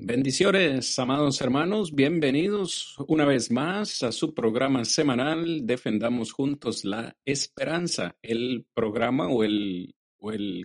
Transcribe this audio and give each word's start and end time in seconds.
Bendiciones, 0.00 0.96
amados 1.00 1.40
hermanos, 1.40 1.92
bienvenidos 1.92 2.94
una 3.08 3.24
vez 3.24 3.50
más 3.50 4.04
a 4.04 4.12
su 4.12 4.32
programa 4.32 4.84
semanal 4.84 5.66
Defendamos 5.66 6.30
Juntos 6.30 6.84
la 6.84 7.16
Esperanza, 7.24 8.16
el 8.22 8.64
programa 8.74 9.26
o 9.26 9.42
el, 9.42 9.92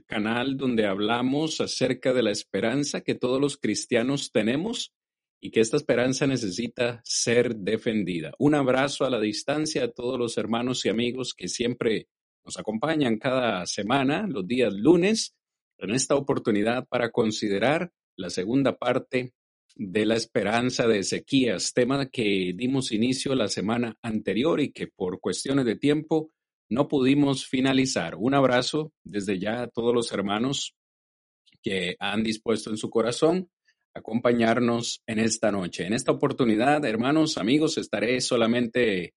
canal 0.06 0.56
donde 0.56 0.86
hablamos 0.86 1.62
acerca 1.62 2.14
de 2.14 2.22
la 2.22 2.30
esperanza 2.30 3.02
que 3.02 3.16
todos 3.16 3.42
los 3.42 3.58
cristianos 3.58 4.32
tenemos 4.32 4.94
y 5.42 5.50
que 5.50 5.62
esta 5.62 5.78
esperanza 5.78 6.28
necesita 6.28 7.02
ser 7.04 7.56
defendida. 7.56 8.34
Un 8.38 8.54
abrazo 8.54 9.04
a 9.04 9.10
la 9.10 9.20
distancia 9.20 9.86
a 9.86 9.92
todos 9.92 10.20
los 10.20 10.38
hermanos 10.38 10.86
y 10.86 10.90
amigos 10.90 11.34
que 11.34 11.48
siempre 11.48 12.08
nos 12.46 12.60
acompañan 12.60 13.18
cada 13.18 13.66
semana, 13.66 14.28
los 14.28 14.46
días 14.46 14.76
lunes, 14.76 15.36
en 15.80 15.90
esta 15.90 16.14
oportunidad 16.14 16.88
para 16.88 17.10
considerar 17.10 17.92
la 18.16 18.30
segunda 18.30 18.78
parte 18.78 19.34
de 19.76 20.06
la 20.06 20.16
esperanza 20.16 20.88
de 20.88 21.00
Ezequías, 21.00 21.74
tema 21.74 22.10
que 22.10 22.54
dimos 22.56 22.92
inicio 22.92 23.34
la 23.34 23.48
semana 23.48 23.98
anterior 24.02 24.60
y 24.62 24.72
que 24.72 24.88
por 24.88 25.20
cuestiones 25.20 25.66
de 25.66 25.76
tiempo 25.76 26.32
no 26.70 26.88
pudimos 26.88 27.46
finalizar. 27.46 28.16
Un 28.16 28.36
abrazo 28.36 28.92
desde 29.04 29.40
ya 29.40 29.64
a 29.64 29.68
todos 29.68 29.94
los 29.94 30.12
hermanos 30.12 30.76
que 31.62 31.96
han 32.00 32.24
dispuesto 32.24 32.70
en 32.70 32.78
su 32.78 32.90
corazón 32.90 33.50
acompañarnos 33.96 35.02
en 35.06 35.20
esta 35.20 35.52
noche. 35.52 35.86
En 35.86 35.94
esta 35.94 36.12
oportunidad, 36.12 36.84
hermanos, 36.86 37.38
amigos, 37.38 37.78
estaré 37.78 38.22
solamente 38.22 39.14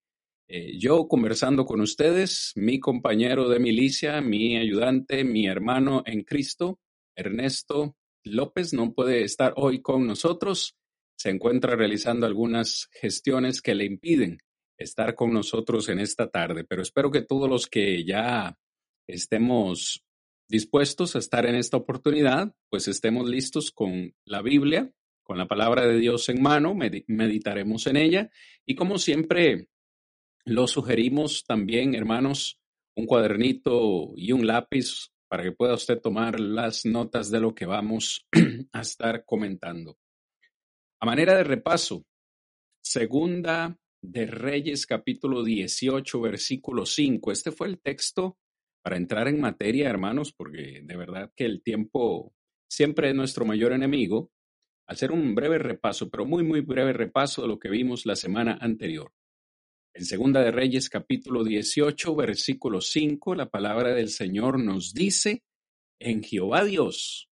eh, 0.48 0.78
yo 0.78 1.08
conversando 1.08 1.64
con 1.64 1.80
ustedes, 1.80 2.52
mi 2.54 2.78
compañero 2.78 3.48
de 3.48 3.58
milicia, 3.58 4.20
mi 4.20 4.56
ayudante, 4.56 5.24
mi 5.24 5.46
hermano 5.46 6.02
en 6.06 6.22
Cristo, 6.22 6.78
Ernesto 7.16 7.96
López, 8.26 8.72
no 8.72 8.92
puede 8.92 9.22
estar 9.22 9.54
hoy 9.56 9.80
con 9.80 10.06
nosotros. 10.06 10.76
Se 11.16 11.30
encuentra 11.30 11.76
realizando 11.76 12.26
algunas 12.26 12.88
gestiones 12.92 13.62
que 13.62 13.74
le 13.74 13.84
impiden 13.84 14.38
estar 14.78 15.14
con 15.14 15.32
nosotros 15.32 15.88
en 15.88 16.00
esta 16.00 16.28
tarde, 16.28 16.64
pero 16.64 16.82
espero 16.82 17.10
que 17.10 17.22
todos 17.22 17.48
los 17.48 17.66
que 17.66 18.04
ya 18.04 18.58
estemos 19.06 20.04
dispuestos 20.48 21.16
a 21.16 21.18
estar 21.18 21.46
en 21.46 21.54
esta 21.54 21.76
oportunidad, 21.76 22.54
pues 22.68 22.88
estemos 22.88 23.28
listos 23.28 23.70
con 23.70 24.14
la 24.24 24.42
Biblia, 24.42 24.92
con 25.22 25.38
la 25.38 25.48
palabra 25.48 25.86
de 25.86 25.98
Dios 25.98 26.28
en 26.28 26.42
mano, 26.42 26.74
meditaremos 26.74 27.86
en 27.86 27.96
ella 27.96 28.30
y 28.64 28.74
como 28.76 28.98
siempre 28.98 29.68
lo 30.44 30.68
sugerimos 30.68 31.44
también, 31.44 31.94
hermanos, 31.94 32.60
un 32.94 33.06
cuadernito 33.06 34.12
y 34.14 34.32
un 34.32 34.46
lápiz 34.46 35.10
para 35.28 35.42
que 35.42 35.52
pueda 35.52 35.74
usted 35.74 36.00
tomar 36.00 36.38
las 36.40 36.84
notas 36.84 37.30
de 37.30 37.40
lo 37.40 37.54
que 37.54 37.66
vamos 37.66 38.26
a 38.72 38.80
estar 38.80 39.24
comentando. 39.24 39.98
A 41.00 41.06
manera 41.06 41.36
de 41.36 41.44
repaso, 41.44 42.04
segunda 42.82 43.76
de 44.02 44.26
Reyes 44.26 44.86
capítulo 44.86 45.42
18, 45.42 46.20
versículo 46.20 46.86
5. 46.86 47.32
Este 47.32 47.50
fue 47.50 47.68
el 47.68 47.80
texto 47.80 48.38
para 48.82 48.96
entrar 48.96 49.26
en 49.28 49.40
materia, 49.40 49.88
hermanos, 49.88 50.32
porque 50.32 50.80
de 50.84 50.96
verdad 50.96 51.32
que 51.34 51.44
el 51.44 51.62
tiempo 51.62 52.32
siempre 52.70 53.10
es 53.10 53.14
nuestro 53.14 53.44
mayor 53.44 53.72
enemigo. 53.72 54.30
Hacer 54.88 55.10
un 55.10 55.34
breve 55.34 55.58
repaso, 55.58 56.08
pero 56.08 56.24
muy, 56.24 56.44
muy 56.44 56.60
breve 56.60 56.92
repaso 56.92 57.42
de 57.42 57.48
lo 57.48 57.58
que 57.58 57.68
vimos 57.68 58.06
la 58.06 58.14
semana 58.14 58.56
anterior. 58.60 59.12
En 59.96 60.04
Segunda 60.04 60.42
de 60.42 60.50
Reyes 60.50 60.90
capítulo 60.90 61.42
18, 61.42 62.14
versículo 62.14 62.82
5, 62.82 63.34
la 63.34 63.48
palabra 63.48 63.94
del 63.94 64.10
Señor 64.10 64.62
nos 64.62 64.92
dice, 64.92 65.42
en 65.98 66.22
Jehová 66.22 66.64
Dios, 66.64 67.30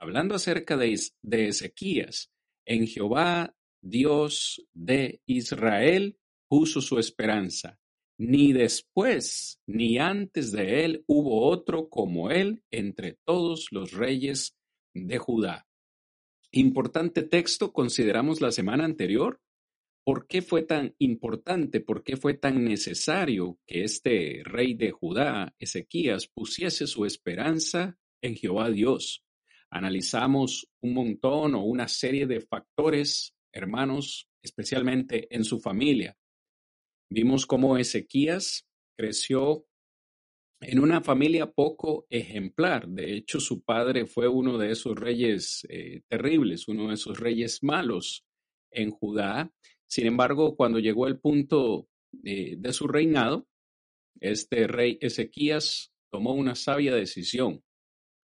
hablando 0.00 0.34
acerca 0.34 0.78
de, 0.78 0.98
de 1.20 1.48
Ezequías, 1.48 2.32
en 2.64 2.86
Jehová 2.86 3.54
Dios 3.82 4.66
de 4.72 5.20
Israel 5.26 6.18
puso 6.48 6.80
su 6.80 6.98
esperanza. 6.98 7.78
Ni 8.18 8.54
después 8.54 9.60
ni 9.66 9.98
antes 9.98 10.52
de 10.52 10.86
él 10.86 11.04
hubo 11.06 11.46
otro 11.46 11.90
como 11.90 12.30
él 12.30 12.62
entre 12.70 13.18
todos 13.26 13.66
los 13.72 13.92
reyes 13.92 14.56
de 14.94 15.18
Judá. 15.18 15.68
Importante 16.50 17.22
texto, 17.24 17.74
consideramos 17.74 18.40
la 18.40 18.52
semana 18.52 18.86
anterior. 18.86 19.38
¿Por 20.06 20.28
qué 20.28 20.40
fue 20.40 20.62
tan 20.62 20.94
importante, 20.98 21.80
por 21.80 22.04
qué 22.04 22.16
fue 22.16 22.34
tan 22.34 22.64
necesario 22.64 23.58
que 23.66 23.82
este 23.82 24.40
rey 24.44 24.74
de 24.74 24.92
Judá, 24.92 25.52
Ezequías, 25.58 26.28
pusiese 26.28 26.86
su 26.86 27.04
esperanza 27.04 27.98
en 28.22 28.36
Jehová 28.36 28.70
Dios? 28.70 29.24
Analizamos 29.68 30.68
un 30.80 30.94
montón 30.94 31.56
o 31.56 31.64
una 31.64 31.88
serie 31.88 32.28
de 32.28 32.40
factores 32.40 33.34
hermanos, 33.52 34.28
especialmente 34.40 35.26
en 35.34 35.42
su 35.42 35.58
familia. 35.58 36.16
Vimos 37.10 37.44
cómo 37.44 37.76
Ezequías 37.76 38.64
creció 38.96 39.66
en 40.60 40.78
una 40.78 41.00
familia 41.00 41.50
poco 41.50 42.06
ejemplar. 42.10 42.86
De 42.86 43.12
hecho, 43.12 43.40
su 43.40 43.64
padre 43.64 44.06
fue 44.06 44.28
uno 44.28 44.56
de 44.56 44.70
esos 44.70 44.94
reyes 44.94 45.66
eh, 45.68 46.02
terribles, 46.06 46.68
uno 46.68 46.90
de 46.90 46.94
esos 46.94 47.18
reyes 47.18 47.64
malos 47.64 48.24
en 48.70 48.92
Judá. 48.92 49.50
Sin 49.88 50.06
embargo, 50.06 50.56
cuando 50.56 50.78
llegó 50.78 51.06
el 51.06 51.18
punto 51.18 51.88
de 52.12 52.72
su 52.72 52.88
reinado, 52.88 53.46
este 54.20 54.66
rey 54.66 54.98
Ezequías 55.00 55.92
tomó 56.10 56.34
una 56.34 56.54
sabia 56.54 56.94
decisión. 56.94 57.62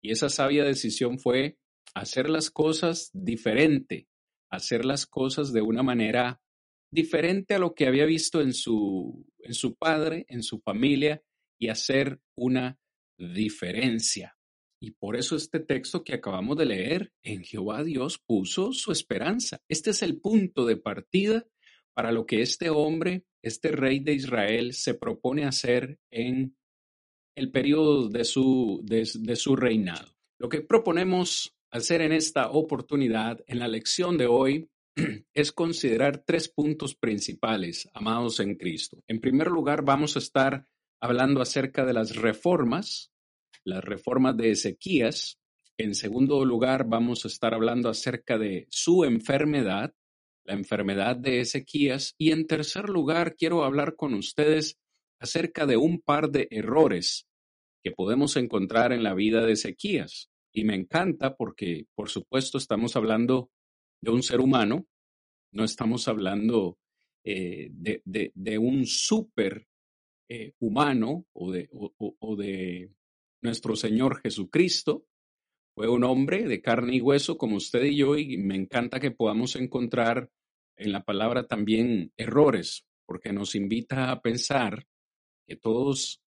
Y 0.02 0.12
esa 0.12 0.30
sabia 0.30 0.64
decisión 0.64 1.20
fue 1.20 1.58
hacer 1.94 2.30
las 2.30 2.50
cosas 2.52 3.10
diferente 3.14 4.08
hacer 4.52 4.86
las 4.86 5.08
cosas 5.08 5.54
de 5.54 5.62
una 5.62 5.82
manera 5.82 6.42
diferente 6.92 7.56
a 7.56 7.60
lo 7.60 7.74
que 7.74 7.88
había 7.88 8.06
visto 8.06 8.42
en 8.42 8.54
su, 8.54 9.26
en 9.40 9.54
su 9.54 9.76
padre, 9.76 10.26
en 10.28 10.44
su 10.44 10.60
familia, 10.60 11.24
y 11.58 11.70
hacer 11.70 12.20
una 12.36 12.78
diferencia. 13.18 14.38
Y 14.82 14.92
por 14.92 15.16
eso 15.16 15.36
este 15.36 15.60
texto 15.60 16.04
que 16.04 16.16
acabamos 16.16 16.58
de 16.58 16.66
leer, 16.66 17.14
en 17.22 17.44
Jehová 17.44 17.84
Dios 17.84 18.18
puso 18.18 18.74
su 18.74 18.92
esperanza. 18.92 19.62
Este 19.70 19.92
es 19.92 20.02
el 20.02 20.20
punto 20.20 20.66
de 20.66 20.76
partida 20.76 21.46
para 21.94 22.12
lo 22.12 22.26
que 22.26 22.42
este 22.42 22.70
hombre, 22.70 23.26
este 23.44 23.72
rey 23.72 24.00
de 24.00 24.14
Israel, 24.14 24.74
se 24.74 24.96
propone 24.96 25.46
hacer 25.46 26.00
en 26.10 26.58
el 27.36 27.52
periodo 27.52 28.10
de 28.10 28.26
su, 28.26 28.82
de 28.84 29.36
su 29.36 29.56
reinado. 29.56 30.16
Lo 30.40 30.50
que 30.50 30.62
proponemos 30.62 31.56
hacer 31.70 32.02
en 32.02 32.12
esta 32.12 32.50
oportunidad, 32.50 33.44
en 33.46 33.60
la 33.60 33.68
lección 33.68 34.18
de 34.18 34.26
hoy, 34.26 34.68
es 35.34 35.52
considerar 35.52 36.24
tres 36.26 36.50
puntos 36.50 36.96
principales, 36.96 37.88
amados 37.94 38.40
en 38.40 38.56
Cristo. 38.56 39.04
En 39.08 39.22
primer 39.22 39.48
lugar, 39.48 39.84
vamos 39.84 40.16
a 40.16 40.20
estar 40.20 40.66
hablando 41.00 41.42
acerca 41.42 41.86
de 41.86 41.94
las 41.94 42.16
reformas, 42.16 43.12
las 43.64 43.84
reformas 43.84 44.38
de 44.38 44.52
Ezequías. 44.52 45.40
En 45.78 45.96
segundo 45.96 46.44
lugar, 46.46 46.86
vamos 46.88 47.26
a 47.26 47.28
estar 47.28 47.54
hablando 47.54 47.90
acerca 47.90 48.38
de 48.38 48.68
su 48.70 49.04
enfermedad, 49.04 49.94
la 50.46 50.54
enfermedad 50.54 51.16
de 51.16 51.42
Ezequías. 51.42 52.16
Y 52.18 52.32
en 52.32 52.48
tercer 52.48 52.90
lugar, 52.90 53.36
quiero 53.36 53.64
hablar 53.64 53.96
con 53.96 54.14
ustedes 54.14 54.78
acerca 55.20 55.66
de 55.66 55.78
un 55.78 56.02
par 56.02 56.30
de 56.30 56.48
errores 56.52 57.28
que 57.84 57.92
podemos 57.92 58.36
encontrar 58.38 58.92
en 58.92 59.04
la 59.04 59.14
vida 59.14 59.46
de 59.46 59.54
Ezequías. 59.54 60.30
Y 60.54 60.64
me 60.66 60.76
encanta 60.76 61.36
porque, 61.36 61.86
por 61.96 62.10
supuesto, 62.10 62.58
estamos 62.58 62.96
hablando 62.96 63.50
de 64.02 64.12
un 64.12 64.24
ser 64.24 64.40
humano, 64.40 64.86
no 65.54 65.64
estamos 65.64 66.08
hablando 66.08 66.78
eh, 67.24 67.70
de, 67.72 68.58
un 68.58 68.86
súper 68.86 69.68
eh, 70.30 70.54
humano 70.60 71.26
o 71.34 71.52
de, 71.52 71.70
o 71.72 72.36
de 72.36 72.92
nuestro 73.42 73.76
Señor 73.76 74.22
Jesucristo. 74.22 75.06
Fue 75.76 75.88
un 75.88 76.04
hombre 76.04 76.48
de 76.48 76.62
carne 76.62 76.96
y 76.96 77.02
hueso 77.02 77.38
como 77.38 77.56
usted 77.56 77.84
y 77.84 77.98
yo 77.98 78.18
y 78.18 78.38
me 78.38 78.56
encanta 78.56 79.00
que 79.00 79.12
podamos 79.12 79.56
encontrar 79.56 80.30
en 80.78 80.92
la 80.92 81.04
palabra 81.04 81.48
también 81.48 82.12
errores, 82.18 82.86
porque 83.06 83.32
nos 83.32 83.56
invita 83.56 84.12
a 84.12 84.22
pensar 84.22 84.86
que 85.48 85.56
todos, 85.56 86.22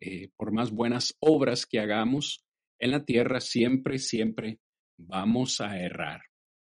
eh, 0.00 0.30
por 0.36 0.52
más 0.52 0.70
buenas 0.70 1.16
obras 1.20 1.66
que 1.66 1.80
hagamos, 1.80 2.44
en 2.78 2.90
la 2.90 3.04
tierra 3.04 3.40
siempre, 3.40 3.98
siempre 3.98 4.58
vamos 4.98 5.60
a 5.60 5.78
errar. 5.80 6.22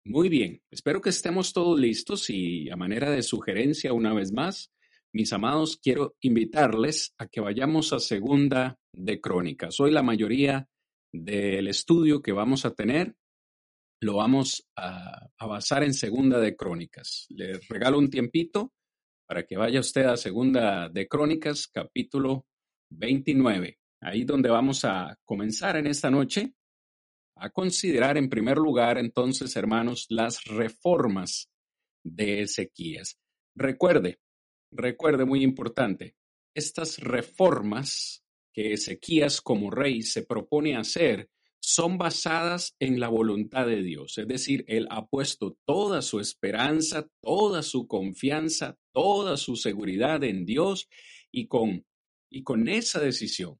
Muy 0.03 0.29
bien, 0.29 0.61
espero 0.71 0.99
que 0.99 1.09
estemos 1.09 1.53
todos 1.53 1.79
listos 1.79 2.29
y 2.29 2.69
a 2.69 2.75
manera 2.75 3.09
de 3.11 3.21
sugerencia 3.23 3.93
una 3.93 4.13
vez 4.13 4.31
más, 4.31 4.71
mis 5.13 5.31
amados, 5.33 5.77
quiero 5.77 6.15
invitarles 6.21 7.13
a 7.17 7.27
que 7.27 7.41
vayamos 7.41 7.93
a 7.93 7.99
segunda 7.99 8.79
de 8.93 9.19
crónicas. 9.19 9.79
Hoy 9.79 9.91
la 9.91 10.03
mayoría 10.03 10.67
del 11.13 11.67
estudio 11.67 12.21
que 12.21 12.31
vamos 12.31 12.65
a 12.65 12.73
tener 12.73 13.15
lo 14.01 14.15
vamos 14.15 14.67
a, 14.75 15.27
a 15.38 15.45
basar 15.45 15.83
en 15.83 15.93
segunda 15.93 16.39
de 16.39 16.55
crónicas. 16.55 17.27
Les 17.29 17.67
regalo 17.67 17.99
un 17.99 18.09
tiempito 18.09 18.73
para 19.27 19.43
que 19.43 19.57
vaya 19.57 19.79
usted 19.79 20.05
a 20.05 20.17
segunda 20.17 20.89
de 20.89 21.07
crónicas, 21.07 21.67
capítulo 21.67 22.47
29. 22.89 23.77
Ahí 24.01 24.23
donde 24.23 24.49
vamos 24.49 24.83
a 24.83 25.15
comenzar 25.23 25.77
en 25.77 25.88
esta 25.88 26.09
noche 26.09 26.53
a 27.38 27.49
considerar 27.49 28.17
en 28.17 28.29
primer 28.29 28.57
lugar 28.57 28.97
entonces, 28.97 29.55
hermanos, 29.55 30.05
las 30.09 30.43
reformas 30.45 31.49
de 32.03 32.41
Ezequías. 32.41 33.17
Recuerde, 33.55 34.19
recuerde 34.71 35.25
muy 35.25 35.43
importante, 35.43 36.15
estas 36.55 36.99
reformas 36.99 38.23
que 38.53 38.74
Ezequías 38.74 39.42
como 39.42 39.71
rey 39.71 40.01
se 40.01 40.24
propone 40.24 40.75
hacer 40.75 41.30
son 41.62 41.98
basadas 41.98 42.75
en 42.80 43.00
la 43.00 43.07
voluntad 43.07 43.68
de 43.68 43.83
Dios. 43.83 44.18
Es 44.18 44.27
decir, 44.27 44.65
Él 44.68 44.88
ha 44.89 45.06
puesto 45.06 45.57
toda 45.65 46.01
su 46.01 46.19
esperanza, 46.19 47.07
toda 47.21 47.62
su 47.62 47.88
confianza, 47.88 48.77
toda 48.92 49.38
su 49.38 49.56
seguridad 49.56 50.24
en 50.24 50.45
Dios 50.45 50.89
y 51.31 51.48
con, 51.48 51.86
y 52.30 52.44
con 52.44 52.68
esa 52.68 53.00
decisión 53.00 53.59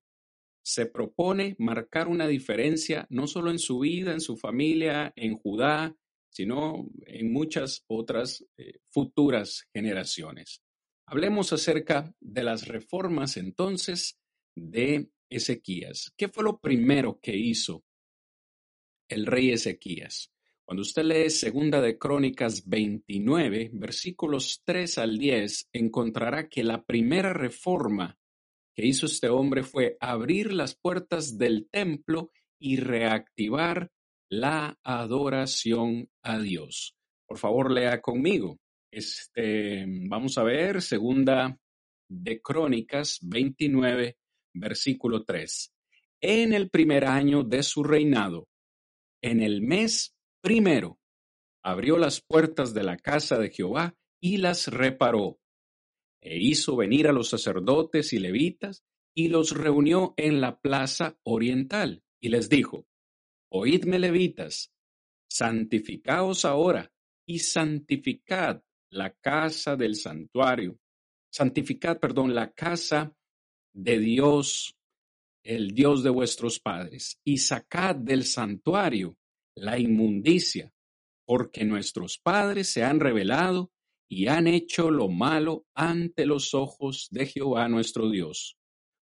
se 0.64 0.86
propone 0.86 1.56
marcar 1.60 2.08
una 2.08 2.28
diferencia 2.28 3.08
no 3.10 3.28
solo 3.28 3.52
en 3.52 3.60
su 3.60 3.80
vida, 3.80 4.14
en 4.14 4.22
su 4.22 4.38
familia, 4.38 5.12
en 5.16 5.36
Judá, 5.36 5.96
sino 6.30 6.88
en 7.06 7.32
muchas 7.32 7.84
otras 7.88 8.46
eh, 8.58 8.80
futuras 8.90 9.68
generaciones. 9.74 10.62
Hablemos 11.06 11.52
acerca 11.52 12.14
de 12.20 12.44
las 12.44 12.68
reformas 12.68 13.38
entonces 13.38 14.21
de 14.56 15.10
Ezequías. 15.30 16.14
¿Qué 16.18 16.28
fue 16.28 16.44
lo 16.44 16.60
primero 16.60 17.20
que 17.22 17.36
hizo 17.36 17.84
el 19.10 19.26
rey 19.26 19.52
Ezequías? 19.52 20.32
Cuando 20.66 20.84
usted 20.84 21.04
lee 21.04 21.30
Segunda 21.30 21.82
de 21.82 21.98
Crónicas 21.98 22.68
29, 22.68 23.72
versículos 23.74 24.62
3 24.64 24.98
al 25.00 25.18
10, 25.18 25.70
encontrará 25.74 26.48
que 26.48 26.64
la 26.64 26.84
primera 26.84 27.34
reforma 27.34 28.18
que 28.74 28.86
hizo 28.86 29.06
este 29.06 29.28
hombre 29.28 29.64
fue 29.64 29.98
abrir 30.00 30.54
las 30.54 30.76
puertas 30.76 31.38
del 31.38 31.68
templo 31.70 32.32
y 32.58 32.78
reactivar 32.78 33.92
la 34.30 34.80
adoración 34.84 36.10
a 36.24 36.40
Dios. 36.40 36.96
Por 37.28 37.38
favor, 37.38 37.72
lea 37.72 38.02
conmigo. 38.02 38.60
Este, 38.92 39.86
vamos 39.88 40.38
a 40.38 40.44
ver, 40.44 40.82
segunda 40.82 41.58
de 42.10 42.42
Crónicas 42.42 43.20
29, 43.22 44.18
versículo 44.54 45.24
3. 45.24 45.74
En 46.22 46.54
el 46.54 46.70
primer 46.70 47.06
año 47.06 47.44
de 47.44 47.64
su 47.64 47.84
reinado, 47.84 48.48
en 49.22 49.42
el 49.42 49.62
mes 49.62 50.16
primero, 50.42 51.00
abrió 51.64 51.98
las 51.98 52.22
puertas 52.22 52.74
de 52.74 52.84
la 52.84 52.98
casa 52.98 53.38
de 53.38 53.50
Jehová 53.50 53.96
y 54.20 54.38
las 54.38 54.68
reparó 54.68 55.40
e 56.22 56.38
hizo 56.38 56.76
venir 56.76 57.08
a 57.08 57.12
los 57.12 57.30
sacerdotes 57.30 58.14
y 58.14 58.20
levitas 58.20 58.84
y 59.14 59.28
los 59.28 59.52
reunió 59.52 60.14
en 60.18 60.40
la 60.40 60.60
plaza 60.60 61.18
oriental 61.24 62.04
y 62.20 62.30
les 62.30 62.50
dijo, 62.50 62.88
Oídme 63.50 64.00
levitas, 64.00 64.72
santificaos 65.28 66.46
ahora 66.46 66.92
y 67.26 67.40
santificad 67.40 68.64
la 68.90 69.14
casa 69.14 69.76
del 69.76 69.96
santuario, 69.96 70.80
santificad, 71.30 72.00
perdón, 72.00 72.36
la 72.36 72.52
casa 72.52 73.14
de 73.74 74.00
Dios, 74.00 74.76
el 75.44 75.74
Dios 75.74 76.04
de 76.04 76.10
vuestros 76.10 76.60
padres, 76.60 77.20
y 77.24 77.38
sacad 77.38 77.96
del 77.96 78.26
santuario 78.26 79.18
la 79.56 79.80
inmundicia, 79.80 80.74
porque 81.26 81.66
nuestros 81.66 82.18
padres 82.18 82.70
se 82.70 82.84
han 82.84 83.00
revelado 83.00 83.72
y 84.10 84.28
han 84.28 84.48
hecho 84.48 84.92
lo 84.92 85.08
malo 85.08 85.66
ante 85.74 86.26
los 86.26 86.54
ojos 86.54 87.08
de 87.12 87.26
Jehová 87.28 87.70
nuestro 87.70 88.10
Dios, 88.10 88.58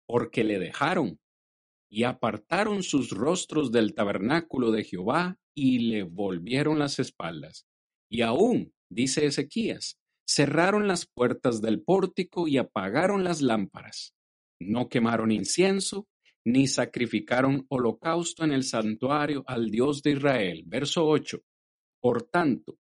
porque 0.07 0.45
le 0.45 0.59
dejaron 0.59 1.21
y 1.89 2.03
apartaron 2.03 2.83
sus 2.83 3.11
rostros 3.11 3.71
del 3.71 3.95
tabernáculo 3.95 4.73
de 4.73 4.85
Jehová 4.85 5.39
y 5.55 5.79
le 5.91 6.03
volvieron 6.03 6.79
las 6.79 6.99
espaldas. 6.99 7.67
Y 8.11 8.23
aún, 8.23 8.73
dice 8.91 9.27
Ezequías, 9.27 9.99
cerraron 10.29 10.89
las 10.89 11.07
puertas 11.07 11.62
del 11.62 11.81
pórtico 11.83 12.49
y 12.49 12.59
apagaron 12.59 13.23
las 13.23 13.41
lámparas. 13.41 14.16
No 14.58 14.88
quemaron 14.88 15.31
incienso, 15.31 16.08
ni 16.44 16.69
sacrificaron 16.69 17.67
holocausto 17.69 18.44
en 18.44 18.53
el 18.53 18.62
santuario 18.62 19.44
al 19.47 19.70
Dios 19.70 20.03
de 20.03 20.12
Israel. 20.12 20.62
Verso 20.67 21.06
8. 21.06 21.41
Por 22.00 22.23
tanto, 22.23 22.79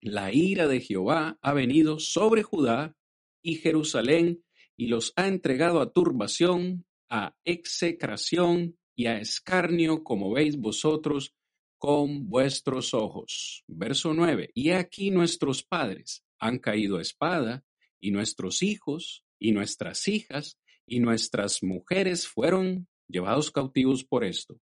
la 0.00 0.32
ira 0.32 0.68
de 0.68 0.80
Jehová 0.80 1.38
ha 1.40 1.52
venido 1.54 1.98
sobre 1.98 2.42
Judá 2.42 2.96
y 3.42 3.56
Jerusalén 3.56 4.44
y 4.76 4.86
los 4.88 5.12
ha 5.16 5.28
entregado 5.28 5.80
a 5.80 5.92
turbación, 5.92 6.86
a 7.08 7.34
execración 7.44 8.76
y 8.94 9.06
a 9.06 9.18
escarnio, 9.18 10.04
como 10.04 10.32
veis 10.32 10.56
vosotros 10.56 11.34
con 11.78 12.28
vuestros 12.28 12.94
ojos. 12.94 13.64
Verso 13.66 14.14
9. 14.14 14.50
Y 14.54 14.70
aquí 14.70 15.10
nuestros 15.10 15.62
padres 15.62 16.24
han 16.38 16.58
caído 16.58 16.98
a 16.98 17.02
espada, 17.02 17.64
y 18.00 18.10
nuestros 18.10 18.62
hijos, 18.62 19.24
y 19.38 19.52
nuestras 19.52 20.06
hijas, 20.08 20.58
y 20.86 21.00
nuestras 21.00 21.62
mujeres 21.62 22.26
fueron 22.26 22.88
llevados 23.08 23.50
cautivos 23.50 24.04
por 24.04 24.24
esto. 24.24 24.60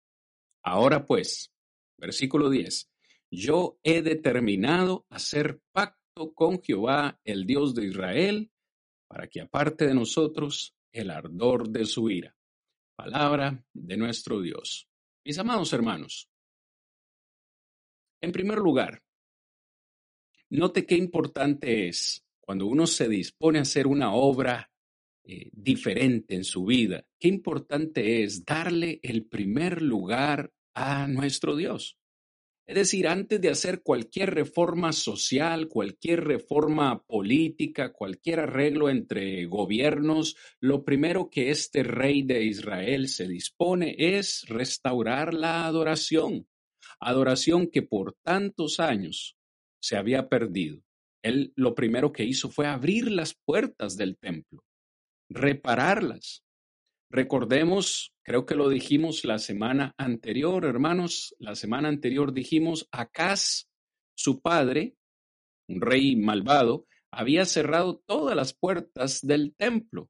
Ahora 0.62 1.06
pues, 1.06 1.52
versículo 1.98 2.50
10, 2.50 2.90
yo 3.30 3.78
he 3.82 4.02
determinado 4.02 5.06
hacer 5.08 5.60
pacto 5.72 6.32
con 6.34 6.62
Jehová, 6.62 7.20
el 7.24 7.46
Dios 7.46 7.74
de 7.74 7.86
Israel, 7.86 8.50
para 9.08 9.28
que 9.28 9.40
aparte 9.40 9.86
de 9.86 9.94
nosotros 9.94 10.74
el 10.92 11.10
ardor 11.10 11.68
de 11.68 11.84
su 11.84 12.10
ira. 12.10 12.36
Palabra 12.96 13.64
de 13.72 13.96
nuestro 13.96 14.40
Dios. 14.40 14.88
Mis 15.24 15.38
amados 15.38 15.72
hermanos, 15.72 16.28
en 18.20 18.32
primer 18.32 18.58
lugar, 18.58 19.02
note 20.50 20.84
qué 20.84 20.96
importante 20.96 21.88
es 21.88 22.24
cuando 22.40 22.66
uno 22.66 22.86
se 22.86 23.08
dispone 23.08 23.58
a 23.58 23.62
hacer 23.62 23.86
una 23.86 24.12
obra 24.12 24.69
eh, 25.24 25.50
diferente 25.52 26.34
en 26.34 26.44
su 26.44 26.64
vida, 26.64 27.04
qué 27.18 27.28
importante 27.28 28.22
es 28.22 28.44
darle 28.44 29.00
el 29.02 29.26
primer 29.26 29.82
lugar 29.82 30.52
a 30.74 31.06
nuestro 31.06 31.56
Dios. 31.56 31.96
Es 32.70 32.76
decir, 32.76 33.08
antes 33.08 33.40
de 33.40 33.50
hacer 33.50 33.82
cualquier 33.82 34.32
reforma 34.32 34.92
social, 34.92 35.66
cualquier 35.66 36.22
reforma 36.22 37.02
política, 37.02 37.92
cualquier 37.92 38.38
arreglo 38.38 38.88
entre 38.88 39.44
gobiernos, 39.46 40.36
lo 40.60 40.84
primero 40.84 41.30
que 41.30 41.50
este 41.50 41.82
rey 41.82 42.22
de 42.22 42.44
Israel 42.44 43.08
se 43.08 43.26
dispone 43.26 43.96
es 43.98 44.44
restaurar 44.46 45.34
la 45.34 45.66
adoración, 45.66 46.46
adoración 47.00 47.66
que 47.66 47.82
por 47.82 48.14
tantos 48.22 48.78
años 48.78 49.36
se 49.80 49.96
había 49.96 50.28
perdido. 50.28 50.80
Él 51.22 51.52
lo 51.56 51.74
primero 51.74 52.12
que 52.12 52.22
hizo 52.22 52.50
fue 52.50 52.68
abrir 52.68 53.10
las 53.10 53.34
puertas 53.34 53.96
del 53.96 54.16
templo, 54.16 54.62
repararlas, 55.30 56.44
Recordemos, 57.10 58.14
creo 58.22 58.46
que 58.46 58.54
lo 58.54 58.68
dijimos 58.68 59.24
la 59.24 59.40
semana 59.40 59.94
anterior, 59.98 60.64
hermanos, 60.64 61.34
la 61.40 61.56
semana 61.56 61.88
anterior 61.88 62.32
dijimos, 62.32 62.88
Acaz, 62.92 63.68
su 64.14 64.40
padre, 64.40 64.94
un 65.68 65.80
rey 65.80 66.14
malvado, 66.14 66.86
había 67.10 67.46
cerrado 67.46 68.00
todas 68.06 68.36
las 68.36 68.54
puertas 68.54 69.26
del 69.26 69.56
templo, 69.56 70.08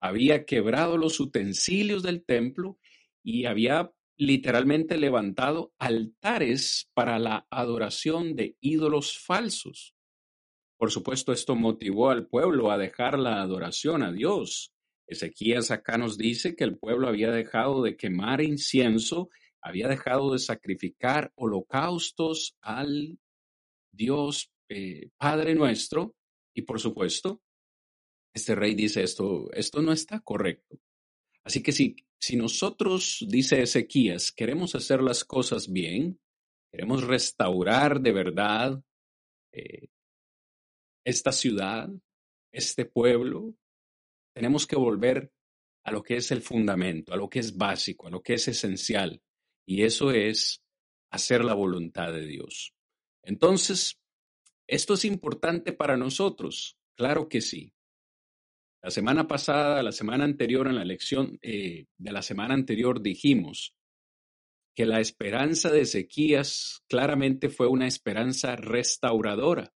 había 0.00 0.44
quebrado 0.44 0.98
los 0.98 1.20
utensilios 1.20 2.02
del 2.02 2.24
templo 2.24 2.80
y 3.22 3.44
había 3.44 3.92
literalmente 4.16 4.96
levantado 4.96 5.72
altares 5.78 6.90
para 6.92 7.20
la 7.20 7.46
adoración 7.50 8.34
de 8.34 8.56
ídolos 8.60 9.16
falsos. 9.16 9.94
Por 10.82 10.90
supuesto, 10.90 11.32
esto 11.32 11.54
motivó 11.54 12.10
al 12.10 12.26
pueblo 12.26 12.72
a 12.72 12.76
dejar 12.76 13.16
la 13.16 13.40
adoración 13.40 14.02
a 14.02 14.10
Dios 14.10 14.72
Ezequías 15.06 15.70
acá 15.70 15.96
nos 15.96 16.18
dice 16.18 16.56
que 16.56 16.64
el 16.64 16.76
pueblo 16.76 17.06
había 17.06 17.30
dejado 17.30 17.84
de 17.84 17.96
quemar 17.96 18.40
incienso, 18.40 19.30
había 19.60 19.86
dejado 19.86 20.32
de 20.32 20.40
sacrificar 20.40 21.30
holocaustos 21.36 22.56
al 22.60 23.16
Dios 23.92 24.50
eh, 24.68 25.10
Padre 25.16 25.54
nuestro 25.54 26.16
y 26.52 26.62
por 26.62 26.80
supuesto, 26.80 27.40
este 28.34 28.56
rey 28.56 28.74
dice 28.74 29.04
esto, 29.04 29.52
esto 29.52 29.82
no 29.82 29.92
está 29.92 30.18
correcto. 30.18 30.80
Así 31.44 31.62
que 31.62 31.70
si, 31.70 31.94
si 32.18 32.34
nosotros, 32.34 33.24
dice 33.28 33.62
Ezequías, 33.62 34.32
queremos 34.32 34.74
hacer 34.74 35.00
las 35.00 35.24
cosas 35.24 35.70
bien, 35.70 36.18
queremos 36.72 37.04
restaurar 37.04 38.00
de 38.00 38.12
verdad 38.12 38.82
eh, 39.52 39.86
esta 41.04 41.32
ciudad, 41.32 41.88
este 42.52 42.84
pueblo, 42.84 43.54
tenemos 44.34 44.66
que 44.66 44.76
volver 44.76 45.32
a 45.84 45.92
lo 45.92 46.02
que 46.02 46.16
es 46.16 46.30
el 46.30 46.42
fundamento, 46.42 47.12
a 47.12 47.16
lo 47.16 47.28
que 47.28 47.40
es 47.40 47.56
básico, 47.56 48.06
a 48.06 48.10
lo 48.10 48.22
que 48.22 48.34
es 48.34 48.48
esencial, 48.48 49.20
y 49.66 49.82
eso 49.82 50.10
es 50.10 50.62
hacer 51.10 51.44
la 51.44 51.54
voluntad 51.54 52.12
de 52.12 52.26
Dios. 52.26 52.72
Entonces, 53.22 53.98
¿esto 54.66 54.94
es 54.94 55.04
importante 55.04 55.72
para 55.72 55.96
nosotros? 55.96 56.76
Claro 56.96 57.28
que 57.28 57.40
sí. 57.40 57.72
La 58.82 58.90
semana 58.90 59.28
pasada, 59.28 59.82
la 59.82 59.92
semana 59.92 60.24
anterior, 60.24 60.66
en 60.66 60.74
la 60.74 60.84
lección 60.84 61.38
eh, 61.42 61.86
de 61.98 62.12
la 62.12 62.22
semana 62.22 62.54
anterior 62.54 63.00
dijimos 63.00 63.74
que 64.74 64.86
la 64.86 65.00
esperanza 65.00 65.70
de 65.70 65.82
Ezequías 65.82 66.82
claramente 66.88 67.48
fue 67.48 67.68
una 67.68 67.86
esperanza 67.86 68.56
restauradora. 68.56 69.72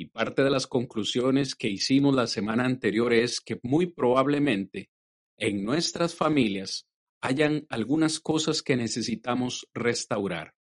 Y 0.00 0.06
parte 0.06 0.44
de 0.44 0.50
las 0.50 0.68
conclusiones 0.68 1.56
que 1.56 1.68
hicimos 1.68 2.14
la 2.14 2.28
semana 2.28 2.64
anterior 2.64 3.12
es 3.12 3.40
que 3.40 3.58
muy 3.64 3.86
probablemente 3.86 4.90
en 5.36 5.64
nuestras 5.64 6.14
familias 6.14 6.86
hayan 7.20 7.66
algunas 7.68 8.20
cosas 8.20 8.62
que 8.62 8.76
necesitamos 8.76 9.68
restaurar. 9.74 10.54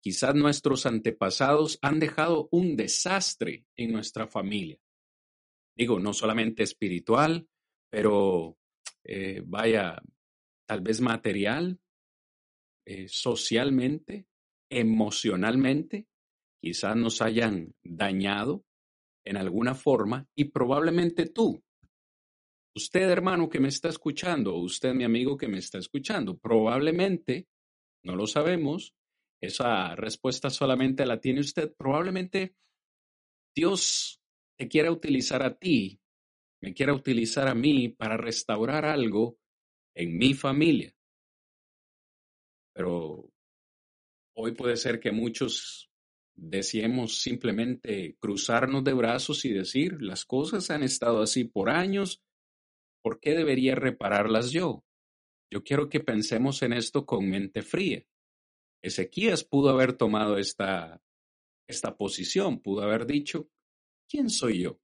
Quizás 0.00 0.34
nuestros 0.34 0.86
antepasados 0.86 1.78
han 1.82 2.00
dejado 2.00 2.48
un 2.50 2.74
desastre 2.74 3.64
en 3.76 3.92
nuestra 3.92 4.26
familia. 4.26 4.80
Digo, 5.76 6.00
no 6.00 6.12
solamente 6.12 6.64
espiritual, 6.64 7.48
pero 7.88 8.58
eh, 9.04 9.40
vaya, 9.46 10.02
tal 10.66 10.80
vez 10.80 11.00
material, 11.00 11.78
eh, 12.84 13.06
socialmente, 13.08 14.26
emocionalmente, 14.68 16.07
quizás 16.60 16.96
nos 16.96 17.22
hayan 17.22 17.74
dañado 17.82 18.64
en 19.24 19.36
alguna 19.36 19.74
forma 19.74 20.26
y 20.34 20.46
probablemente 20.46 21.26
tú, 21.26 21.62
usted 22.74 23.08
hermano 23.10 23.48
que 23.48 23.60
me 23.60 23.68
está 23.68 23.88
escuchando, 23.88 24.56
usted 24.56 24.94
mi 24.94 25.04
amigo 25.04 25.36
que 25.36 25.48
me 25.48 25.58
está 25.58 25.78
escuchando, 25.78 26.38
probablemente, 26.38 27.46
no 28.04 28.16
lo 28.16 28.26
sabemos, 28.26 28.94
esa 29.40 29.94
respuesta 29.94 30.50
solamente 30.50 31.06
la 31.06 31.20
tiene 31.20 31.40
usted, 31.40 31.74
probablemente 31.76 32.54
Dios 33.54 34.20
te 34.58 34.68
quiera 34.68 34.90
utilizar 34.90 35.42
a 35.42 35.56
ti, 35.56 36.00
me 36.60 36.74
quiera 36.74 36.92
utilizar 36.92 37.48
a 37.48 37.54
mí 37.54 37.88
para 37.88 38.16
restaurar 38.16 38.84
algo 38.84 39.38
en 39.94 40.16
mi 40.16 40.34
familia. 40.34 40.94
Pero 42.74 43.30
hoy 44.36 44.52
puede 44.52 44.76
ser 44.76 45.00
que 45.00 45.12
muchos 45.12 45.87
deseemos 46.38 47.20
simplemente 47.20 48.16
cruzarnos 48.20 48.84
de 48.84 48.92
brazos 48.94 49.44
y 49.44 49.52
decir, 49.52 50.00
las 50.00 50.24
cosas 50.24 50.70
han 50.70 50.82
estado 50.82 51.20
así 51.20 51.44
por 51.44 51.68
años, 51.68 52.22
¿por 53.02 53.20
qué 53.20 53.34
debería 53.34 53.74
repararlas 53.74 54.50
yo? 54.50 54.84
Yo 55.50 55.64
quiero 55.64 55.88
que 55.88 56.00
pensemos 56.00 56.62
en 56.62 56.72
esto 56.72 57.04
con 57.04 57.28
mente 57.28 57.62
fría. 57.62 58.04
Ezequías 58.82 59.44
pudo 59.44 59.70
haber 59.70 59.94
tomado 59.94 60.38
esta, 60.38 61.02
esta 61.66 61.96
posición, 61.96 62.60
pudo 62.60 62.82
haber 62.82 63.06
dicho, 63.06 63.48
¿quién 64.08 64.30
soy 64.30 64.62
yo? 64.62 64.80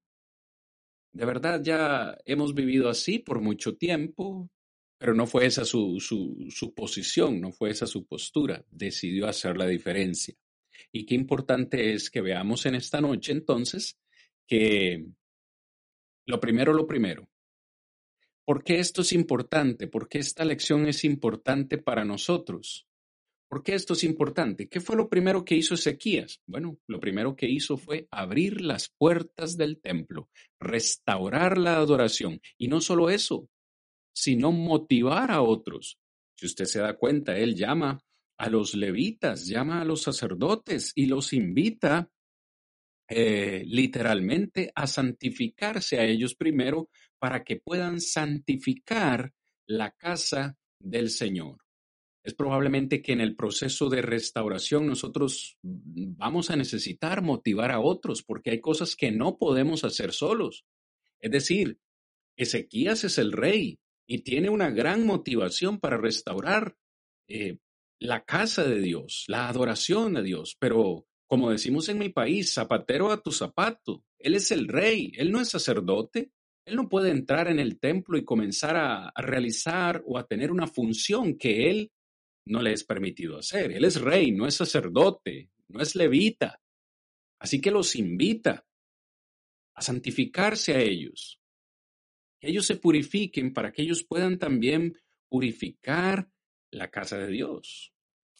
De 1.12 1.24
verdad 1.24 1.62
ya 1.62 2.18
hemos 2.24 2.54
vivido 2.54 2.88
así 2.88 3.20
por 3.20 3.40
mucho 3.40 3.76
tiempo, 3.76 4.50
pero 4.98 5.14
no 5.14 5.26
fue 5.26 5.46
esa 5.46 5.64
su, 5.64 6.00
su, 6.00 6.74
posición, 6.74 7.40
no 7.40 7.52
fue 7.52 7.70
esa 7.70 7.86
su 7.86 8.04
postura. 8.04 8.64
Decidió 8.70 9.28
hacer 9.28 9.56
la 9.56 9.66
diferencia. 9.66 10.34
Y 10.92 11.06
qué 11.06 11.14
importante 11.14 11.94
es 11.94 12.10
que 12.10 12.20
veamos 12.20 12.66
en 12.66 12.74
esta 12.74 13.00
noche 13.00 13.32
entonces 13.32 13.98
que 14.46 15.06
lo 16.26 16.40
primero, 16.40 16.72
lo 16.72 16.86
primero. 16.86 17.28
¿Por 18.44 18.62
qué 18.62 18.78
esto 18.78 19.02
es 19.02 19.12
importante? 19.12 19.86
¿Por 19.88 20.08
qué 20.08 20.18
esta 20.18 20.44
lección 20.44 20.86
es 20.86 21.04
importante 21.04 21.78
para 21.78 22.04
nosotros? 22.04 22.86
¿Por 23.48 23.62
qué 23.62 23.74
esto 23.74 23.92
es 23.92 24.04
importante? 24.04 24.68
¿Qué 24.68 24.80
fue 24.80 24.96
lo 24.96 25.08
primero 25.08 25.44
que 25.44 25.54
hizo 25.54 25.74
Ezequías? 25.74 26.40
Bueno, 26.46 26.78
lo 26.86 27.00
primero 27.00 27.36
que 27.36 27.48
hizo 27.48 27.76
fue 27.76 28.08
abrir 28.10 28.60
las 28.60 28.88
puertas 28.88 29.56
del 29.56 29.80
templo, 29.80 30.28
restaurar 30.58 31.56
la 31.56 31.76
adoración. 31.76 32.40
Y 32.58 32.68
no 32.68 32.80
solo 32.80 33.10
eso, 33.10 33.48
sino 34.12 34.52
motivar 34.52 35.30
a 35.30 35.42
otros. 35.42 35.98
Si 36.36 36.46
usted 36.46 36.64
se 36.64 36.80
da 36.80 36.96
cuenta, 36.96 37.38
él 37.38 37.54
llama 37.54 38.00
a 38.36 38.48
los 38.48 38.74
levitas, 38.74 39.46
llama 39.46 39.80
a 39.80 39.84
los 39.84 40.02
sacerdotes 40.02 40.92
y 40.94 41.06
los 41.06 41.32
invita 41.32 42.10
eh, 43.08 43.62
literalmente 43.66 44.72
a 44.74 44.86
santificarse 44.86 45.98
a 45.98 46.04
ellos 46.04 46.34
primero 46.34 46.88
para 47.18 47.44
que 47.44 47.56
puedan 47.56 48.00
santificar 48.00 49.32
la 49.66 49.90
casa 49.92 50.56
del 50.78 51.10
Señor. 51.10 51.58
Es 52.22 52.34
probablemente 52.34 53.02
que 53.02 53.12
en 53.12 53.20
el 53.20 53.36
proceso 53.36 53.90
de 53.90 54.00
restauración 54.00 54.86
nosotros 54.86 55.58
vamos 55.62 56.50
a 56.50 56.56
necesitar 56.56 57.22
motivar 57.22 57.70
a 57.70 57.80
otros 57.80 58.22
porque 58.22 58.50
hay 58.50 58.60
cosas 58.60 58.96
que 58.96 59.12
no 59.12 59.36
podemos 59.36 59.84
hacer 59.84 60.12
solos. 60.12 60.64
Es 61.20 61.30
decir, 61.30 61.78
Ezequías 62.36 63.04
es 63.04 63.18
el 63.18 63.32
rey, 63.32 63.78
y 64.06 64.18
tiene 64.18 64.50
una 64.50 64.70
gran 64.70 65.06
motivación 65.06 65.78
para 65.78 65.96
restaurar 65.96 66.76
eh, 67.28 67.58
la 68.04 68.24
casa 68.24 68.64
de 68.64 68.80
Dios, 68.80 69.24
la 69.28 69.48
adoración 69.48 70.16
a 70.16 70.22
Dios. 70.22 70.56
Pero 70.58 71.06
como 71.26 71.50
decimos 71.50 71.88
en 71.88 71.98
mi 71.98 72.10
país, 72.10 72.52
zapatero 72.52 73.10
a 73.10 73.22
tu 73.22 73.32
zapato. 73.32 74.04
Él 74.18 74.34
es 74.34 74.50
el 74.50 74.68
rey, 74.68 75.12
él 75.16 75.32
no 75.32 75.40
es 75.40 75.48
sacerdote. 75.48 76.30
Él 76.66 76.76
no 76.76 76.88
puede 76.88 77.10
entrar 77.10 77.48
en 77.48 77.58
el 77.58 77.78
templo 77.78 78.16
y 78.16 78.24
comenzar 78.24 78.76
a, 78.76 79.08
a 79.08 79.22
realizar 79.22 80.02
o 80.06 80.16
a 80.16 80.26
tener 80.26 80.50
una 80.50 80.66
función 80.66 81.36
que 81.36 81.70
él 81.70 81.92
no 82.46 82.62
le 82.62 82.72
es 82.72 82.84
permitido 82.84 83.38
hacer. 83.38 83.72
Él 83.72 83.84
es 83.84 84.00
rey, 84.00 84.32
no 84.32 84.46
es 84.46 84.54
sacerdote, 84.54 85.50
no 85.68 85.80
es 85.80 85.94
levita. 85.94 86.60
Así 87.38 87.60
que 87.60 87.70
los 87.70 87.96
invita 87.96 88.66
a 89.74 89.82
santificarse 89.82 90.74
a 90.74 90.80
ellos, 90.80 91.40
ellos 92.40 92.66
se 92.66 92.76
purifiquen 92.76 93.52
para 93.54 93.72
que 93.72 93.82
ellos 93.82 94.04
puedan 94.04 94.38
también 94.38 94.98
purificar 95.28 96.28
la 96.70 96.90
casa 96.90 97.18
de 97.18 97.28
Dios. 97.28 97.93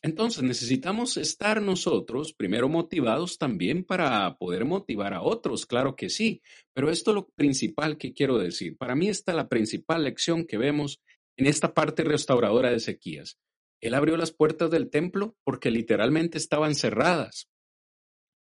Entonces 0.05 0.43
necesitamos 0.43 1.17
estar 1.17 1.63
nosotros 1.63 2.35
primero 2.35 2.69
motivados 2.69 3.39
también 3.39 3.85
para 3.85 4.37
poder 4.37 4.67
motivar 4.67 5.15
a 5.15 5.23
otros, 5.23 5.65
claro 5.65 5.97
que 5.97 6.11
sí, 6.11 6.43
pero 6.75 6.91
esto 6.91 7.13
es 7.13 7.15
lo 7.15 7.29
principal 7.31 7.97
que 7.97 8.13
quiero 8.13 8.37
decir. 8.37 8.77
Para 8.77 8.95
mí 8.95 9.09
esta 9.09 9.33
es 9.33 9.37
la 9.37 9.49
principal 9.49 10.05
lección 10.05 10.45
que 10.45 10.59
vemos 10.59 11.01
en 11.39 11.47
esta 11.47 11.73
parte 11.73 12.05
restauradora 12.05 12.69
de 12.69 12.77
Ezequías. 12.77 13.39
Él 13.81 13.95
abrió 13.95 14.19
las 14.19 14.31
puertas 14.31 14.71
del 14.71 14.91
templo 14.91 15.39
porque 15.43 15.71
literalmente 15.71 16.37
estaban 16.37 16.75
cerradas. 16.75 17.49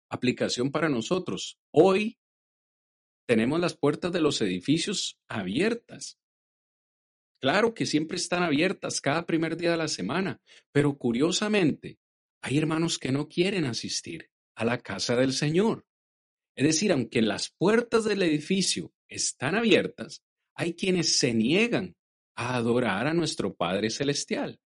Aplicación 0.09 0.71
para 0.71 0.89
nosotros. 0.89 1.59
Hoy 1.75 2.17
tenemos 3.29 3.61
las 3.61 3.77
puertas 3.77 4.13
de 4.13 4.23
los 4.23 4.41
edificios 4.41 5.19
abiertas. 5.29 6.19
Claro 7.41 7.73
que 7.73 7.87
siempre 7.87 8.17
están 8.17 8.43
abiertas 8.43 9.01
cada 9.01 9.25
primer 9.25 9.57
día 9.57 9.71
de 9.71 9.79
la 9.79 9.89
semana, 9.89 10.41
pero 10.73 10.97
curiosamente 10.99 11.99
hay 12.43 12.59
hermanos 12.59 12.99
que 12.99 13.13
no 13.13 13.29
quieren 13.29 13.65
asistir 13.65 14.31
a 14.55 14.65
la 14.65 14.79
casa 14.79 15.17
del 15.17 15.33
Señor. 15.33 15.87
Es 16.55 16.67
decir, 16.67 16.93
aunque 16.93 17.23
las 17.23 17.51
puertas 17.51 18.05
del 18.05 18.23
edificio 18.23 18.93
están 19.09 19.55
abiertas, 19.55 20.23
hay 20.55 20.75
quienes 20.75 21.19
se 21.19 21.33
niegan 21.33 21.97
a 22.37 22.57
adorar 22.57 23.07
a 23.07 23.15
nuestro 23.15 23.55
Padre 23.55 23.89
Celestial. 23.89 24.61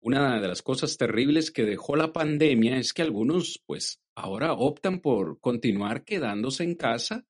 Una 0.00 0.40
de 0.40 0.48
las 0.48 0.62
cosas 0.62 0.96
terribles 0.96 1.50
que 1.50 1.64
dejó 1.64 1.94
la 1.94 2.12
pandemia 2.12 2.78
es 2.78 2.92
que 2.92 3.02
algunos, 3.02 3.62
pues, 3.66 4.00
ahora 4.16 4.52
optan 4.52 5.00
por 5.00 5.40
continuar 5.40 6.04
quedándose 6.04 6.64
en 6.64 6.74
casa 6.74 7.24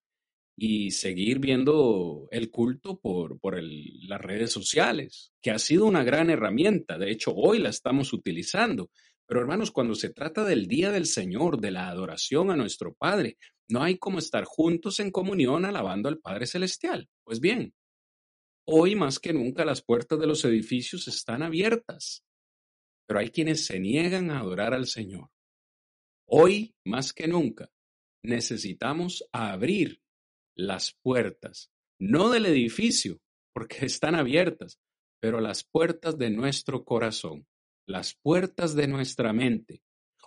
y 0.56 0.90
seguir 0.90 1.38
viendo 1.38 2.28
el 2.30 2.50
culto 2.50 2.98
por, 2.98 3.38
por 3.38 3.60
las 3.62 4.20
redes 4.20 4.50
sociales, 4.50 5.32
que 5.42 5.50
ha 5.50 5.58
sido 5.58 5.86
una 5.86 6.02
gran 6.02 6.30
herramienta. 6.30 6.98
De 6.98 7.10
hecho, 7.10 7.34
hoy 7.34 7.58
la 7.58 7.68
estamos 7.68 8.12
utilizando. 8.12 8.90
Pero 9.26 9.40
hermanos, 9.40 9.70
cuando 9.70 9.94
se 9.94 10.10
trata 10.10 10.44
del 10.44 10.66
Día 10.66 10.90
del 10.90 11.06
Señor, 11.06 11.60
de 11.60 11.72
la 11.72 11.88
adoración 11.88 12.50
a 12.50 12.56
nuestro 12.56 12.94
Padre, 12.94 13.36
no 13.68 13.82
hay 13.82 13.98
como 13.98 14.18
estar 14.18 14.44
juntos 14.44 15.00
en 15.00 15.10
comunión 15.10 15.64
alabando 15.64 16.08
al 16.08 16.18
Padre 16.18 16.46
Celestial. 16.46 17.08
Pues 17.24 17.40
bien, 17.40 17.74
hoy 18.64 18.94
más 18.94 19.18
que 19.18 19.32
nunca 19.32 19.64
las 19.64 19.82
puertas 19.82 20.18
de 20.18 20.26
los 20.26 20.44
edificios 20.44 21.08
están 21.08 21.42
abiertas 21.42 22.24
pero 23.06 23.20
hay 23.20 23.30
quienes 23.30 23.64
se 23.64 23.78
niegan 23.78 24.30
a 24.30 24.40
adorar 24.40 24.74
al 24.74 24.86
Señor. 24.86 25.30
Hoy, 26.28 26.74
más 26.84 27.12
que 27.12 27.28
nunca, 27.28 27.70
necesitamos 28.22 29.24
abrir 29.32 30.00
las 30.56 30.96
puertas, 31.02 31.70
no 31.98 32.30
del 32.30 32.46
edificio, 32.46 33.20
porque 33.52 33.78
están 33.86 34.14
abiertas, 34.14 34.80
pero 35.20 35.40
las 35.40 35.64
puertas 35.64 36.18
de 36.18 36.30
nuestro 36.30 36.84
corazón. 36.84 37.46
las 37.88 38.18
puertas 38.20 38.74
de 38.74 38.88
nuestra 38.88 39.32
mente. 39.32 39.80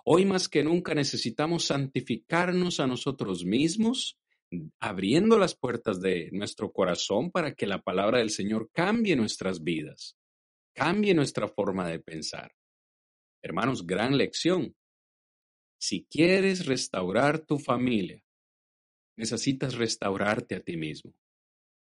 Hoy 0.06 0.24
más 0.24 0.48
que 0.48 0.64
nunca 0.64 0.96
necesitamos 0.96 1.66
santificarnos 1.66 2.80
a 2.80 2.88
nosotros 2.88 3.44
mismos, 3.44 4.18
abriendo 4.80 5.38
las 5.38 5.56
puertas 5.56 6.00
de 6.00 6.30
nuestro 6.32 6.72
corazón 6.72 7.32
para 7.32 7.54
que 7.54 7.68
la 7.68 7.82
palabra 7.82 8.20
del 8.20 8.30
Señor 8.30 8.70
cambie 8.72 9.18
nuestras 9.18 9.62
vidas, 9.62 10.16
cambie 10.74 11.14
nuestra 11.14 11.50
forma 11.50 11.86
de 11.86 12.00
pensar. 12.00 12.56
Hermanos, 13.44 13.86
gran 13.86 14.18
lección. 14.18 14.74
Si 15.78 16.06
quieres 16.06 16.66
restaurar 16.66 17.46
tu 17.46 17.60
familia, 17.60 18.24
necesitas 19.20 19.76
restaurarte 19.76 20.56
a 20.56 20.62
ti 20.62 20.78
mismo. 20.78 21.14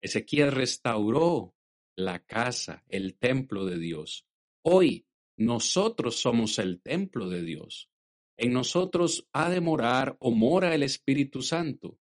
Ezequiel 0.01 0.51
restauró 0.51 1.55
la 1.95 2.17
casa, 2.25 2.83
el 2.89 3.15
templo 3.15 3.65
de 3.65 3.77
Dios. 3.77 4.25
Hoy 4.63 5.05
nosotros 5.37 6.15
somos 6.15 6.57
el 6.57 6.81
templo 6.81 7.29
de 7.29 7.43
Dios. 7.43 7.89
En 8.37 8.53
nosotros 8.53 9.27
ha 9.33 9.51
de 9.51 9.61
morar 9.61 10.17
o 10.19 10.31
mora 10.31 10.73
el 10.73 10.81
Espíritu 10.81 11.43
Santo. 11.43 11.99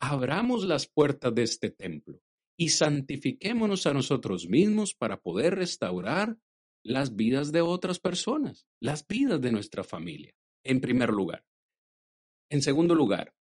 Abramos 0.00 0.64
las 0.64 0.86
puertas 0.86 1.34
de 1.34 1.42
este 1.42 1.70
templo 1.70 2.22
y 2.56 2.70
santifiquémonos 2.70 3.86
a 3.86 3.92
nosotros 3.92 4.48
mismos 4.48 4.94
para 4.94 5.20
poder 5.20 5.56
restaurar 5.56 6.38
las 6.82 7.14
vidas 7.14 7.52
de 7.52 7.60
otras 7.60 8.00
personas, 8.00 8.66
las 8.80 9.06
vidas 9.06 9.40
de 9.42 9.52
nuestra 9.52 9.84
familia, 9.84 10.34
en 10.64 10.80
primer 10.80 11.10
lugar. 11.10 11.44
En 12.48 12.62
segundo 12.62 12.94
lugar, 12.94 13.34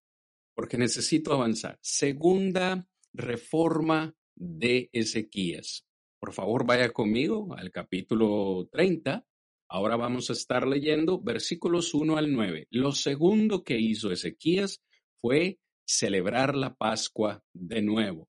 porque 0.56 0.78
necesito 0.78 1.34
avanzar, 1.34 1.78
segunda 1.82 2.88
reforma 3.14 4.16
de 4.36 4.90
Ezequías. 4.94 5.86
Por 6.20 6.34
favor, 6.34 6.66
vaya 6.66 6.92
conmigo 6.92 7.54
al 7.58 7.72
capítulo 7.72 8.68
30. 8.72 9.26
Ahora 9.70 9.96
vamos 9.96 10.30
a 10.30 10.34
estar 10.34 10.68
leyendo 10.68 11.20
versículos 11.20 11.94
1 11.94 12.18
al 12.18 12.32
9. 12.32 12.68
Lo 12.70 12.92
segundo 12.92 13.64
que 13.64 13.80
hizo 13.80 14.12
Ezequías 14.12 14.82
fue 15.22 15.60
celebrar 15.86 16.56
la 16.56 16.76
Pascua 16.76 17.44
de 17.54 17.82
nuevo. 17.82 18.30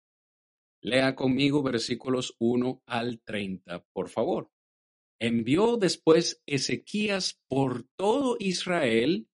Lea 0.82 1.14
conmigo 1.14 1.62
versículos 1.62 2.35
1 2.38 2.82
al 2.87 3.20
30, 3.20 3.85
por 3.92 4.08
favor. 4.08 4.50
Envió 5.18 5.76
después 5.76 6.42
Ezequías 6.46 7.40
por 7.49 7.87
todo 7.96 8.37
Israel 8.38 9.28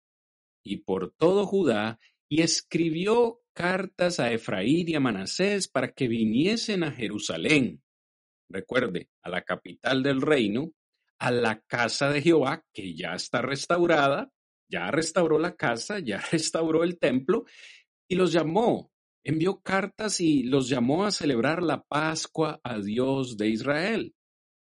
y 0.62 0.78
por 0.78 1.12
todo 1.12 1.46
Judá 1.46 1.98
y 2.30 2.42
escribió 2.42 3.40
cartas 3.52 4.20
a 4.20 4.32
Efraín 4.32 4.88
y 4.88 4.94
a 4.94 5.00
Manasés 5.00 5.66
para 5.66 5.92
que 5.92 6.06
viniesen 6.06 6.84
a 6.84 6.92
Jerusalén. 6.92 7.82
Recuerde, 8.48 9.10
a 9.22 9.30
la 9.30 9.42
capital 9.42 10.02
del 10.04 10.22
reino, 10.22 10.72
a 11.18 11.32
la 11.32 11.60
casa 11.66 12.08
de 12.10 12.22
Jehová, 12.22 12.64
que 12.72 12.94
ya 12.94 13.14
está 13.14 13.42
restaurada, 13.42 14.30
ya 14.70 14.92
restauró 14.92 15.40
la 15.40 15.56
casa, 15.56 15.98
ya 15.98 16.18
restauró 16.32 16.84
el 16.84 16.98
templo, 16.98 17.44
y 18.08 18.14
los 18.14 18.32
llamó, 18.32 18.92
envió 19.24 19.60
cartas 19.60 20.20
y 20.20 20.44
los 20.44 20.68
llamó 20.68 21.04
a 21.04 21.10
celebrar 21.10 21.64
la 21.64 21.82
Pascua 21.82 22.60
a 22.62 22.78
Dios 22.78 23.36
de 23.36 23.48
Israel. 23.48 24.14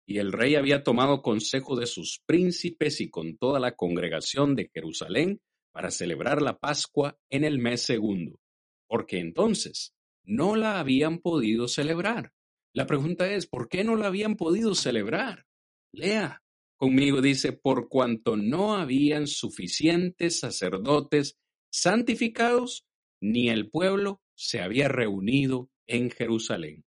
Y 0.07 0.19
el 0.19 0.31
rey 0.31 0.53
había 0.53 0.83
tomado 0.83 1.23
consejo 1.23 1.75
de 1.75 1.87
sus 1.87 2.21
príncipes 2.27 3.01
y 3.01 3.09
con 3.09 3.37
toda 3.37 3.59
la 3.59 3.75
congregación 3.75 4.55
de 4.55 4.69
Jerusalén 4.71 5.41
para 5.75 5.91
celebrar 5.91 6.41
la 6.41 6.57
Pascua 6.57 7.19
en 7.29 7.43
el 7.43 7.59
mes 7.59 7.81
segundo, 7.81 8.39
porque 8.87 9.19
entonces 9.19 9.93
no 10.23 10.55
la 10.55 10.79
habían 10.79 11.19
podido 11.19 11.67
celebrar. 11.67 12.31
La 12.73 12.85
pregunta 12.87 13.29
es, 13.33 13.45
¿por 13.45 13.67
qué 13.67 13.83
no 13.83 13.97
la 13.97 14.07
habían 14.07 14.37
podido 14.37 14.73
celebrar? 14.73 15.45
Lea 15.91 16.41
conmigo, 16.77 17.19
dice, 17.21 17.51
por 17.51 17.89
cuanto 17.89 18.37
no 18.37 18.75
habían 18.75 19.27
suficientes 19.27 20.39
sacerdotes 20.39 21.37
santificados, 21.69 22.85
ni 23.19 23.49
el 23.49 23.69
pueblo 23.69 24.21
se 24.33 24.61
había 24.61 24.87
reunido 24.87 25.69
en 25.87 26.09
Jerusalén. 26.09 26.85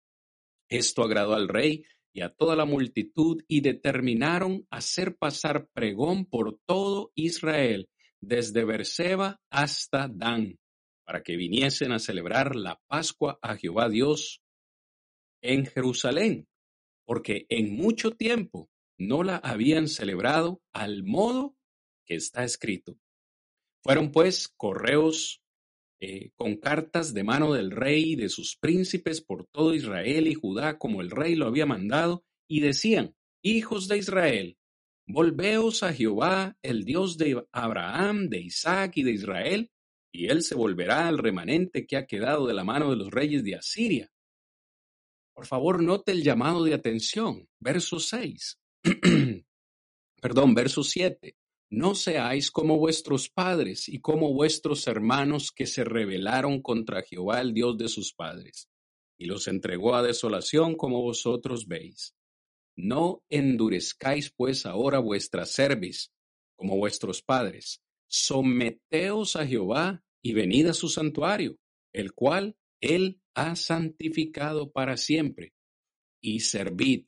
Esto 0.68 1.04
agradó 1.04 1.34
al 1.34 1.46
rey 1.46 1.84
y 2.12 2.22
a 2.22 2.30
toda 2.30 2.56
la 2.56 2.64
multitud 2.64 3.44
y 3.46 3.60
determinaron 3.60 4.66
hacer 4.70 5.16
pasar 5.16 5.68
pregón 5.72 6.26
por 6.26 6.58
todo 6.66 7.12
Israel, 7.14 7.88
desde 8.22 8.64
Berseba 8.64 9.40
hasta 9.50 10.08
Dan, 10.08 10.58
para 11.04 11.22
que 11.22 11.36
viniesen 11.36 11.92
a 11.92 11.98
celebrar 11.98 12.56
la 12.56 12.80
Pascua 12.86 13.38
a 13.42 13.56
Jehová 13.56 13.88
Dios 13.88 14.42
en 15.42 15.66
Jerusalén, 15.66 16.46
porque 17.04 17.46
en 17.48 17.74
mucho 17.74 18.12
tiempo 18.12 18.70
no 18.96 19.24
la 19.24 19.36
habían 19.36 19.88
celebrado 19.88 20.62
al 20.72 21.02
modo 21.02 21.56
que 22.06 22.14
está 22.14 22.44
escrito. 22.44 22.96
Fueron 23.82 24.12
pues 24.12 24.48
correos 24.48 25.42
eh, 26.00 26.30
con 26.36 26.56
cartas 26.56 27.12
de 27.14 27.24
mano 27.24 27.52
del 27.52 27.72
rey 27.72 28.12
y 28.12 28.16
de 28.16 28.28
sus 28.28 28.56
príncipes 28.56 29.20
por 29.20 29.46
todo 29.46 29.74
Israel 29.74 30.28
y 30.28 30.34
Judá, 30.34 30.78
como 30.78 31.00
el 31.00 31.10
rey 31.10 31.34
lo 31.34 31.46
había 31.46 31.66
mandado, 31.66 32.24
y 32.48 32.60
decían, 32.60 33.16
Hijos 33.44 33.88
de 33.88 33.98
Israel, 33.98 34.56
volveos 35.06 35.82
a 35.82 35.92
Jehová, 35.92 36.56
el 36.62 36.84
Dios 36.84 37.18
de 37.18 37.44
Abraham, 37.52 38.28
de 38.28 38.40
Isaac 38.40 38.96
y 38.96 39.02
de 39.02 39.12
Israel, 39.12 39.70
y 40.12 40.26
él 40.28 40.42
se 40.42 40.54
volverá 40.54 41.08
al 41.08 41.18
remanente 41.18 41.86
que 41.86 41.96
ha 41.96 42.06
quedado 42.06 42.46
de 42.46 42.54
la 42.54 42.64
mano 42.64 42.90
de 42.90 42.96
los 42.96 43.10
reyes 43.10 43.44
de 43.44 43.56
Asiria. 43.56 44.10
Por 45.34 45.46
favor, 45.46 45.82
note 45.82 46.12
el 46.12 46.22
llamado 46.22 46.64
de 46.64 46.74
atención, 46.74 47.48
verso 47.58 47.98
6. 47.98 48.58
Perdón, 50.20 50.54
verso 50.54 50.84
7. 50.84 51.36
No 51.70 51.94
seáis 51.94 52.50
como 52.50 52.76
vuestros 52.76 53.30
padres 53.30 53.88
y 53.88 53.98
como 54.00 54.34
vuestros 54.34 54.86
hermanos 54.86 55.50
que 55.50 55.66
se 55.66 55.84
rebelaron 55.84 56.60
contra 56.60 57.02
Jehová, 57.02 57.40
el 57.40 57.54
Dios 57.54 57.78
de 57.78 57.88
sus 57.88 58.12
padres, 58.12 58.68
y 59.18 59.24
los 59.24 59.48
entregó 59.48 59.94
a 59.94 60.02
desolación 60.02 60.76
como 60.76 61.00
vosotros 61.00 61.66
veis. 61.66 62.14
No 62.76 63.22
endurezcáis 63.28 64.30
pues 64.30 64.66
ahora 64.66 64.98
vuestra 64.98 65.46
cerviz, 65.46 66.12
como 66.56 66.76
vuestros 66.76 67.22
padres. 67.22 67.82
Someteos 68.08 69.36
a 69.36 69.46
Jehová 69.46 70.02
y 70.22 70.32
venid 70.32 70.66
a 70.66 70.74
su 70.74 70.88
santuario, 70.88 71.58
el 71.92 72.12
cual 72.12 72.56
él 72.80 73.20
ha 73.34 73.56
santificado 73.56 74.70
para 74.70 74.96
siempre. 74.96 75.54
Y 76.20 76.40
servid 76.40 77.04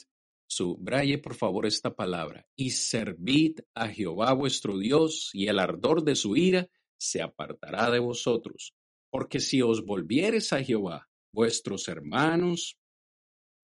Subraye 0.47 1.19
por 1.19 1.35
favor 1.35 1.67
esta 1.67 1.97
palabra. 1.97 2.47
Y 2.55 2.71
servid 2.71 3.59
a 3.75 3.89
Jehová 3.89 4.33
vuestro 4.35 4.79
Dios, 4.79 5.31
y 5.33 5.49
el 5.49 5.59
ardor 5.59 6.05
de 6.05 6.15
su 6.15 6.37
ira 6.37 6.69
se 6.97 7.23
apartará 7.23 7.91
de 7.91 7.99
vosotros. 7.99 8.73
Porque 9.11 9.41
si 9.41 9.63
os 9.63 9.85
volvieres 9.85 10.53
a 10.53 10.63
Jehová, 10.63 11.09
vuestros 11.33 11.89
hermanos 11.89 12.79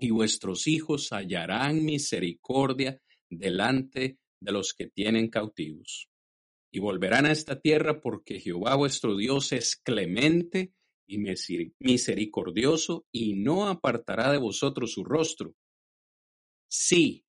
y 0.01 0.11
vuestros 0.11 0.67
hijos 0.67 1.11
hallarán 1.11 1.85
misericordia 1.85 3.01
delante 3.29 4.19
de 4.41 4.53
los 4.53 4.73
que 4.73 4.89
tienen 4.89 5.29
cautivos. 5.29 6.09
Y 6.73 6.79
volverán 6.79 7.27
a 7.27 7.33
esta 7.33 7.61
tierra 7.61 8.01
porque 8.01 8.41
Jehová 8.41 8.77
vuestro 8.77 9.17
Dios 9.17 9.53
es 9.53 9.77
clemente 9.77 10.73
y 11.07 11.19
misericordioso 11.81 13.07
y 13.13 13.35
no 13.35 13.69
apartará 13.69 14.33
de 14.33 14.39
vosotros 14.39 14.93
su 14.93 15.05
rostro 15.05 15.55
si 16.69 17.27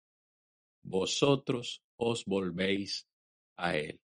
vosotros 0.83 1.81
os 1.95 2.25
volvéis 2.25 3.07
a 3.57 3.77
Él. 3.77 3.99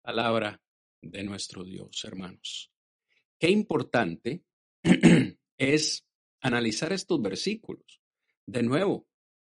Palabra 0.00 0.62
de 1.02 1.22
nuestro 1.24 1.64
Dios, 1.64 2.02
hermanos. 2.04 2.72
Qué 3.38 3.50
importante 3.50 4.44
es 5.58 6.06
analizar 6.40 6.92
estos 6.92 7.20
versículos. 7.20 8.00
De 8.46 8.62
nuevo, 8.62 9.06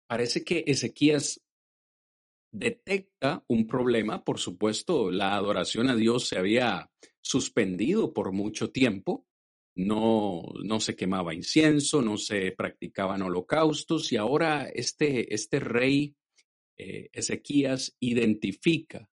parece 0.09 0.45
que 0.45 0.65
Ezequías 0.67 1.41
detecta 2.53 3.45
un 3.49 3.67
problema. 3.67 4.25
Por 4.25 4.39
supuesto, 4.39 5.11
la 5.11 5.35
adoración 5.35 5.89
a 5.89 5.97
Dios 5.97 6.29
se 6.29 6.39
había 6.39 6.91
suspendido 7.21 8.13
por 8.13 8.33
mucho 8.33 8.71
tiempo 8.71 9.27
no, 9.75 10.43
no 10.63 10.81
se 10.81 10.97
quemaba 10.97 11.35
incienso, 11.35 12.03
no 12.03 12.19
se 12.19 12.53
practicaban 12.53 13.23
holocaustos 13.23 14.13
y 14.13 14.17
ahora 14.17 14.69
este, 14.69 15.33
este 15.35 15.61
rey 15.61 16.17
eh, 16.77 17.09
Ezequías 17.13 17.97
identifica 18.01 19.09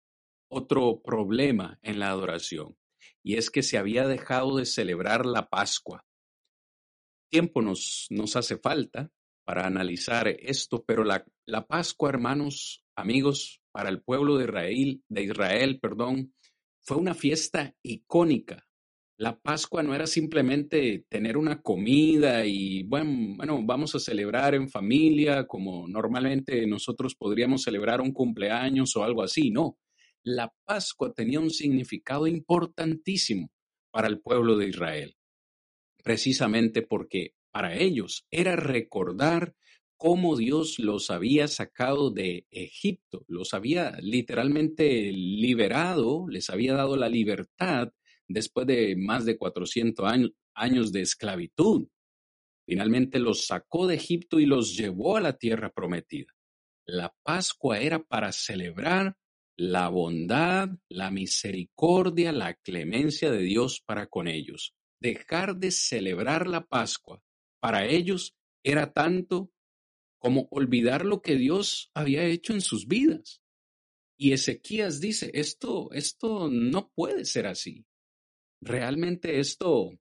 otro 0.48 1.02
problema 1.02 1.78
en 1.82 1.98
la 1.98 2.10
adoración 2.10 2.76
y 3.22 3.36
es 3.36 3.50
que 3.50 3.62
se 3.62 3.78
había 3.78 4.06
dejado 4.06 4.56
de 4.56 4.66
celebrar 4.66 5.26
la 5.26 5.48
Pascua. 5.48 6.04
Tiempo 7.30 7.62
nos, 7.62 8.06
nos 8.10 8.36
hace 8.36 8.58
falta 8.58 9.10
para 9.44 9.66
analizar 9.66 10.28
esto, 10.28 10.84
pero 10.84 11.04
la, 11.04 11.24
la 11.46 11.66
Pascua, 11.66 12.10
hermanos, 12.10 12.84
amigos, 12.96 13.60
para 13.72 13.88
el 13.88 14.02
pueblo 14.02 14.38
de 14.38 14.44
Israel, 14.44 15.02
de 15.08 15.22
Israel, 15.22 15.80
perdón, 15.80 16.32
fue 16.84 16.96
una 16.96 17.14
fiesta 17.14 17.74
icónica 17.82 18.66
La 19.16 19.38
Pascua 19.38 19.82
no 19.82 19.94
era 19.94 20.06
simplemente 20.06 21.06
tener 21.08 21.36
una 21.36 21.62
comida 21.62 22.44
y, 22.44 22.82
bueno, 22.82 23.36
bueno, 23.36 23.60
vamos 23.64 23.94
a 23.94 24.00
celebrar 24.00 24.54
en 24.54 24.68
familia 24.68 25.46
como 25.46 25.86
normalmente 25.86 26.66
nosotros 26.66 27.14
podríamos 27.14 27.62
celebrar 27.62 28.00
un 28.00 28.12
cumpleaños 28.12 28.96
o 28.96 29.04
algo 29.04 29.22
así. 29.22 29.50
No, 29.50 29.78
la 30.24 30.52
Pascua 30.64 31.12
tenía 31.12 31.40
un 31.40 31.50
significado 31.50 32.26
importantísimo 32.26 33.50
para 33.92 34.08
el 34.08 34.20
pueblo 34.20 34.56
de 34.56 34.68
Israel, 34.68 35.16
precisamente 36.02 36.82
porque 36.82 37.34
para 37.52 37.76
ellos 37.76 38.26
era 38.30 38.56
recordar 38.56 39.54
cómo 40.02 40.36
Dios 40.36 40.80
los 40.80 41.10
había 41.10 41.46
sacado 41.46 42.10
de 42.10 42.44
Egipto, 42.50 43.24
los 43.28 43.54
había 43.54 43.92
literalmente 44.00 45.12
liberado, 45.12 46.26
les 46.28 46.50
había 46.50 46.74
dado 46.74 46.96
la 46.96 47.08
libertad 47.08 47.92
después 48.26 48.66
de 48.66 48.96
más 48.96 49.24
de 49.24 49.38
400 49.38 50.12
años, 50.54 50.92
de 50.92 51.02
esclavitud. 51.02 51.86
Finalmente 52.66 53.20
los 53.20 53.46
sacó 53.46 53.86
de 53.86 53.94
Egipto 53.94 54.40
y 54.40 54.46
los 54.46 54.76
llevó 54.76 55.16
a 55.16 55.20
la 55.20 55.36
tierra 55.36 55.70
prometida. 55.70 56.32
La 56.84 57.14
Pascua 57.22 57.78
era 57.78 58.02
para 58.02 58.32
celebrar 58.32 59.16
la 59.56 59.88
bondad, 59.88 60.68
la 60.88 61.12
misericordia, 61.12 62.32
la 62.32 62.54
clemencia 62.54 63.30
de 63.30 63.42
Dios 63.42 63.80
para 63.86 64.08
con 64.08 64.26
ellos. 64.26 64.74
Dejar 64.98 65.56
de 65.56 65.70
celebrar 65.70 66.48
la 66.48 66.66
Pascua 66.66 67.22
para 67.62 67.86
ellos 67.86 68.34
era 68.64 68.92
tanto 68.92 69.52
como 70.18 70.48
olvidar 70.50 71.04
lo 71.04 71.22
que 71.22 71.36
Dios 71.36 71.92
había 71.94 72.24
hecho 72.24 72.52
en 72.52 72.60
sus 72.60 72.88
vidas. 72.88 73.40
Y 74.16 74.32
Ezequías 74.32 75.00
dice, 75.00 75.30
esto, 75.32 75.92
esto 75.92 76.48
no 76.50 76.90
puede 76.90 77.24
ser 77.24 77.46
así. 77.46 77.86
Realmente 78.60 79.38
esto 79.38 79.96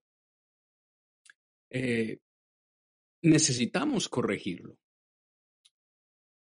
eh, 1.69 2.17
necesitamos 3.21 4.10
corregirlo. 4.10 4.80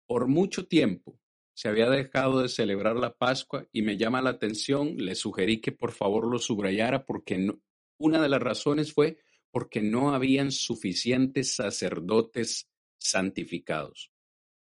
Por 0.06 0.28
mucho 0.28 0.66
tiempo 0.66 1.20
se 1.52 1.68
había 1.68 1.90
dejado 1.90 2.40
de 2.40 2.48
celebrar 2.48 2.96
la 2.96 3.14
Pascua 3.14 3.68
y 3.70 3.82
me 3.82 3.98
llama 3.98 4.22
la 4.22 4.30
atención, 4.30 4.96
le 4.96 5.14
sugerí 5.14 5.60
que 5.60 5.72
por 5.72 5.92
favor 5.92 6.26
lo 6.26 6.38
subrayara 6.38 7.04
porque 7.04 7.54
una 7.98 8.22
de 8.22 8.28
las 8.30 8.40
razones 8.40 8.94
fue 8.94 9.18
porque 9.52 9.82
no 9.82 10.14
habían 10.14 10.50
suficientes 10.50 11.54
sacerdotes 11.54 12.68
santificados. 12.98 14.10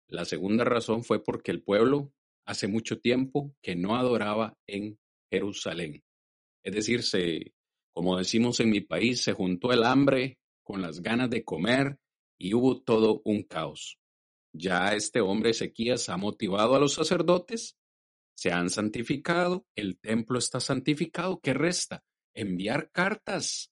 La 0.08 0.24
segunda 0.24 0.64
razón 0.64 1.04
fue 1.04 1.24
porque 1.24 1.52
el 1.52 1.64
pueblo 1.64 2.14
hace 2.46 2.68
mucho 2.68 3.00
tiempo 3.00 3.54
que 3.62 3.76
no 3.76 3.98
adoraba 3.98 4.58
en 4.68 4.98
Jerusalén. 5.30 6.04
Es 6.64 6.74
decir, 6.74 7.04
se, 7.04 7.54
como 7.92 8.18
decimos 8.18 8.60
en 8.60 8.70
mi 8.70 8.82
país, 8.82 9.22
se 9.22 9.34
juntó 9.34 9.74
el 9.74 9.84
hambre 9.84 10.38
con 10.64 10.82
las 10.82 11.02
ganas 11.02 11.30
de 11.30 11.44
comer 11.44 11.98
y 12.38 12.54
hubo 12.54 12.82
todo 12.82 13.22
un 13.26 13.44
caos. 13.44 13.98
Ya 14.54 14.94
este 14.94 15.20
hombre 15.20 15.52
Ezequías 15.52 16.08
ha 16.10 16.18
motivado 16.18 16.76
a 16.76 16.80
los 16.80 16.94
sacerdotes, 16.94 17.78
se 18.36 18.52
han 18.52 18.70
santificado, 18.70 19.66
el 19.76 20.00
templo 20.00 20.38
está 20.38 20.60
santificado. 20.60 21.40
¿Qué 21.42 21.54
resta? 21.54 22.04
Enviar 22.34 22.92
cartas 22.92 23.72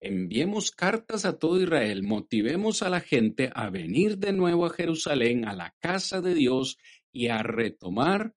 Enviemos 0.00 0.70
cartas 0.70 1.24
a 1.24 1.38
todo 1.38 1.60
Israel, 1.60 2.04
motivemos 2.04 2.82
a 2.82 2.88
la 2.88 3.00
gente 3.00 3.50
a 3.54 3.68
venir 3.68 4.18
de 4.18 4.32
nuevo 4.32 4.64
a 4.64 4.70
Jerusalén, 4.70 5.44
a 5.44 5.54
la 5.54 5.74
casa 5.80 6.20
de 6.20 6.34
Dios 6.34 6.78
y 7.12 7.28
a 7.28 7.42
retomar 7.42 8.34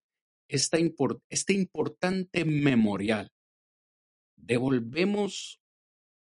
esta 0.48 0.78
este 1.30 1.54
importante 1.54 2.46
memorial. 2.46 3.32
Devolvemos, 4.36 5.62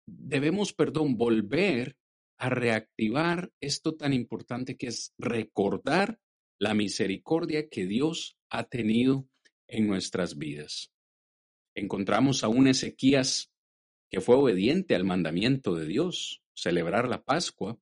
debemos, 0.07 0.75
perdón, 0.75 1.17
volver 1.17 1.97
a 2.37 2.51
reactivar 2.51 3.51
esto 3.61 3.97
tan 3.97 4.13
importante 4.13 4.77
que 4.77 4.89
es 4.89 5.15
recordar 5.19 6.21
la 6.59 6.75
misericordia 6.75 7.69
que 7.69 7.87
Dios 7.87 8.37
ha 8.51 8.65
tenido 8.65 9.27
en 9.67 9.87
nuestras 9.87 10.37
vidas. 10.37 10.93
Encontramos 11.75 12.45
a 12.45 12.49
un 12.49 12.69
Ezequías 12.69 13.54
que 14.15 14.21
fue 14.21 14.37
obediente 14.37 14.95
al 14.95 15.03
mandamiento 15.03 15.75
de 15.75 15.87
Dios. 15.87 16.41
Celebrar 16.55 17.09
la 17.09 17.25
Pascua 17.25 17.77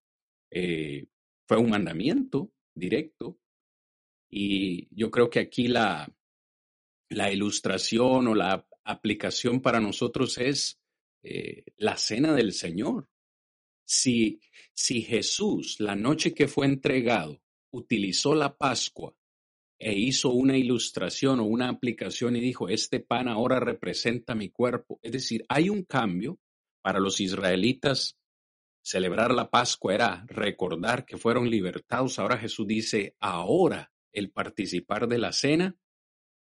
eh, 0.50 1.08
fue 1.46 1.58
un 1.58 1.68
mandamiento 1.68 2.50
directo 2.74 3.38
y 4.30 4.88
yo 4.96 5.10
creo 5.10 5.28
que 5.28 5.40
aquí 5.40 5.68
la, 5.68 6.10
la 7.10 7.30
ilustración 7.30 8.28
o 8.28 8.34
la 8.34 8.66
aplicación 8.82 9.60
para 9.60 9.78
nosotros 9.78 10.38
es 10.38 10.80
eh, 11.22 11.64
la 11.76 11.98
cena 11.98 12.32
del 12.32 12.54
Señor. 12.54 13.10
Si, 13.84 14.40
si 14.72 15.02
Jesús, 15.02 15.80
la 15.80 15.96
noche 15.96 16.32
que 16.32 16.48
fue 16.48 16.64
entregado, 16.64 17.42
utilizó 17.72 18.34
la 18.34 18.56
Pascua 18.56 19.14
e 19.82 19.98
hizo 19.98 20.30
una 20.30 20.56
ilustración 20.56 21.40
o 21.40 21.44
una 21.44 21.68
aplicación 21.68 22.36
y 22.36 22.40
dijo, 22.40 22.68
este 22.68 23.00
pan 23.00 23.26
ahora 23.26 23.58
representa 23.58 24.36
mi 24.36 24.48
cuerpo. 24.48 25.00
Es 25.02 25.10
decir, 25.10 25.44
hay 25.48 25.68
un 25.70 25.82
cambio 25.82 26.38
para 26.82 27.00
los 27.00 27.20
israelitas. 27.20 28.16
Celebrar 28.80 29.32
la 29.32 29.50
Pascua 29.50 29.92
era 29.92 30.24
recordar 30.28 31.04
que 31.04 31.16
fueron 31.16 31.50
libertados. 31.50 32.20
Ahora 32.20 32.38
Jesús 32.38 32.66
dice, 32.66 33.16
ahora 33.18 33.92
el 34.12 34.30
participar 34.30 35.08
de 35.08 35.18
la 35.18 35.32
cena 35.32 35.76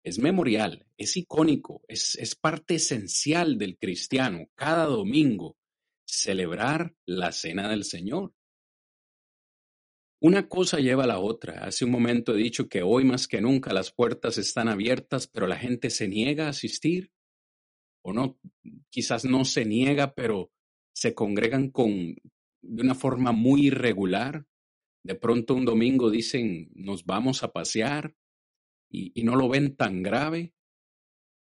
es 0.03 0.19
memorial, 0.19 0.85
es 0.97 1.15
icónico, 1.15 1.83
es, 1.87 2.15
es 2.15 2.35
parte 2.35 2.75
esencial 2.75 3.57
del 3.57 3.77
cristiano. 3.77 4.49
Cada 4.55 4.85
domingo 4.85 5.55
celebrar 6.05 6.93
la 7.05 7.31
cena 7.31 7.69
del 7.69 7.85
Señor. 7.85 8.33
Una 10.23 10.47
cosa 10.47 10.77
lleva 10.77 11.05
a 11.05 11.07
la 11.07 11.19
otra. 11.19 11.65
Hace 11.65 11.83
un 11.83 11.89
momento 11.89 12.35
he 12.35 12.37
dicho 12.37 12.69
que 12.69 12.83
hoy 12.83 13.03
más 13.03 13.27
que 13.27 13.41
nunca 13.41 13.73
las 13.73 13.91
puertas 13.91 14.37
están 14.37 14.67
abiertas, 14.67 15.25
pero 15.25 15.47
la 15.47 15.57
gente 15.57 15.89
se 15.89 16.07
niega 16.07 16.45
a 16.45 16.49
asistir. 16.49 17.11
O 18.03 18.13
no, 18.13 18.39
quizás 18.91 19.25
no 19.25 19.45
se 19.45 19.65
niega, 19.65 20.13
pero 20.13 20.51
se 20.93 21.15
congregan 21.15 21.71
con 21.71 22.15
de 22.61 22.81
una 22.83 22.93
forma 22.93 23.31
muy 23.31 23.67
irregular. 23.67 24.45
De 25.03 25.15
pronto 25.15 25.55
un 25.55 25.65
domingo 25.65 26.11
dicen 26.11 26.69
nos 26.75 27.03
vamos 27.03 27.41
a 27.41 27.51
pasear 27.51 28.13
y, 28.91 29.11
y 29.19 29.23
no 29.23 29.35
lo 29.35 29.49
ven 29.49 29.75
tan 29.75 30.03
grave. 30.03 30.53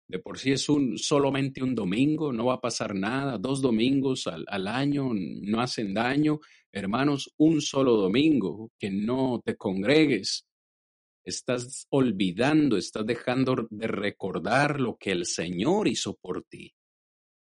De 0.09 0.18
por 0.18 0.38
sí 0.38 0.53
es 0.53 0.71
un 0.71 0.97
solamente 0.97 1.62
un 1.62 1.75
domingo, 1.75 2.33
no 2.33 2.47
va 2.47 2.55
a 2.55 2.61
pasar 2.61 2.94
nada. 2.94 3.37
Dos 3.37 3.61
domingos 3.61 4.27
al, 4.27 4.44
al 4.49 4.66
año 4.66 5.11
no 5.12 5.61
hacen 5.61 5.92
daño. 5.92 6.40
Hermanos, 6.73 7.31
un 7.37 7.61
solo 7.61 7.94
domingo 7.94 8.73
que 8.79 8.90
no 8.90 9.42
te 9.44 9.57
congregues. 9.57 10.47
Estás 11.25 11.87
olvidando, 11.90 12.79
estás 12.79 13.05
dejando 13.05 13.68
de 13.71 13.87
recordar 13.87 14.81
lo 14.81 14.97
que 14.97 15.12
el 15.12 15.27
Señor 15.27 15.87
hizo 15.87 16.14
por 16.14 16.42
ti. 16.44 16.73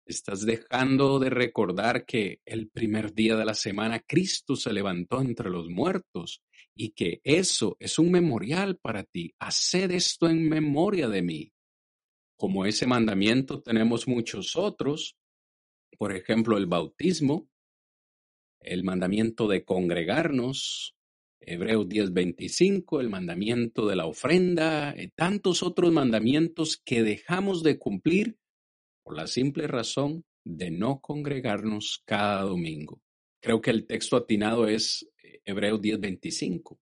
Estás 0.05 0.45
dejando 0.45 1.19
de 1.19 1.31
recordar 1.31 2.05
que 2.05 2.41
el 2.45 2.69
primer 2.69 3.15
día 3.15 3.37
de 3.37 3.45
la 3.47 3.55
semana 3.55 4.01
Cristo 4.01 4.55
se 4.55 4.73
levantó 4.73 5.23
entre 5.23 5.49
los 5.49 5.71
muertos 5.71 6.43
y 6.75 6.91
que 6.91 7.21
eso 7.25 7.77
es 7.79 7.99
un 7.99 8.11
memorial 8.11 8.77
para 8.77 9.05
ti. 9.05 9.33
Haced 9.39 9.93
esto 9.93 10.29
en 10.29 10.47
memoria 10.47 11.09
de 11.09 11.23
mí. 11.23 11.53
Como 12.41 12.65
ese 12.65 12.87
mandamiento 12.87 13.61
tenemos 13.61 14.09
muchos 14.09 14.57
otros, 14.57 15.15
por 15.99 16.17
ejemplo, 16.17 16.57
el 16.57 16.65
bautismo, 16.65 17.51
el 18.63 18.83
mandamiento 18.83 19.47
de 19.47 19.63
congregarnos, 19.63 20.97
Hebreos 21.39 21.87
10:25, 21.87 23.03
el 23.03 23.11
mandamiento 23.11 23.87
de 23.87 23.97
la 23.97 24.07
ofrenda, 24.07 24.95
y 24.97 25.03
eh, 25.03 25.13
tantos 25.15 25.63
otros 25.63 25.93
mandamientos 25.93 26.81
que 26.83 27.03
dejamos 27.03 27.63
de 27.63 27.79
cumplir 27.79 28.39
por 29.05 29.17
la 29.17 29.27
simple 29.27 29.67
razón 29.67 30.25
de 30.43 30.71
no 30.71 31.03
congregarnos 31.03 32.03
cada 32.07 32.41
domingo. 32.45 33.03
Creo 33.43 33.61
que 33.61 33.71
el 33.71 33.87
texto 33.87 34.17
atinado 34.17 34.67
es 34.67 35.07
eh, 35.23 35.43
Hebreos 35.45 35.83
10:25. 35.83 36.79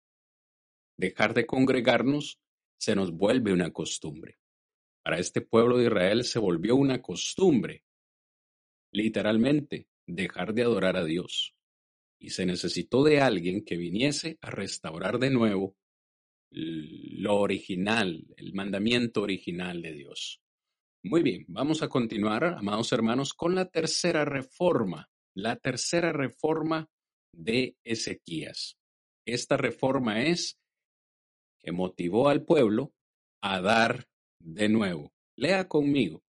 Dejar 0.97 1.35
de 1.35 1.47
congregarnos 1.47 2.39
se 2.79 2.95
nos 2.95 3.11
vuelve 3.11 3.53
una 3.53 3.73
costumbre. 3.73 4.39
Para 5.09 5.21
este 5.21 5.41
pueblo 5.41 5.79
de 5.79 5.87
Israel 5.87 6.23
se 6.23 6.39
volvió 6.39 6.77
una 6.77 7.01
costumbre, 7.01 7.83
literalmente, 8.93 9.89
dejar 10.07 10.53
de 10.53 10.61
adorar 10.61 10.99
a 10.99 11.05
Dios. 11.07 11.55
Y 12.21 12.29
se 12.29 12.45
necesitó 12.45 13.03
de 13.03 13.23
alguien 13.23 13.65
que 13.65 13.79
viniese 13.79 14.37
a 14.43 14.51
restaurar 14.51 15.19
de 15.19 15.31
nuevo 15.31 15.79
lo 16.51 17.37
original, 17.37 18.23
el 18.37 18.53
mandamiento 18.53 19.23
original 19.23 19.81
de 19.81 19.93
Dios. 19.93 20.43
Muy 21.03 21.23
bien, 21.23 21.47
vamos 21.49 21.83
a 21.83 21.89
continuar, 21.89 22.45
amados 22.45 22.93
hermanos, 22.93 23.33
con 23.33 23.55
la 23.55 23.65
tercera 23.65 24.27
reforma, 24.27 25.09
la 25.35 25.57
tercera 25.57 26.13
reforma 26.13 26.87
de 27.33 27.79
Ezequías. 27.83 28.77
Esta 29.25 29.57
reforma 29.57 30.21
es 30.25 30.59
que 31.61 31.73
motivó 31.73 32.29
al 32.29 32.45
pueblo 32.45 32.93
a 33.41 33.63
dar 33.63 34.07
de 34.49 34.69
nuevo. 34.69 35.13
Lea 35.37 35.69
conmigo 35.69 36.23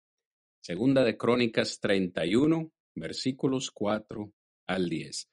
Segunda 0.59 1.05
de 1.05 1.15
Crónicas 1.15 1.79
31, 1.79 2.71
versículos 2.95 3.71
4 3.71 4.33
al 4.67 4.89
10. 4.89 5.29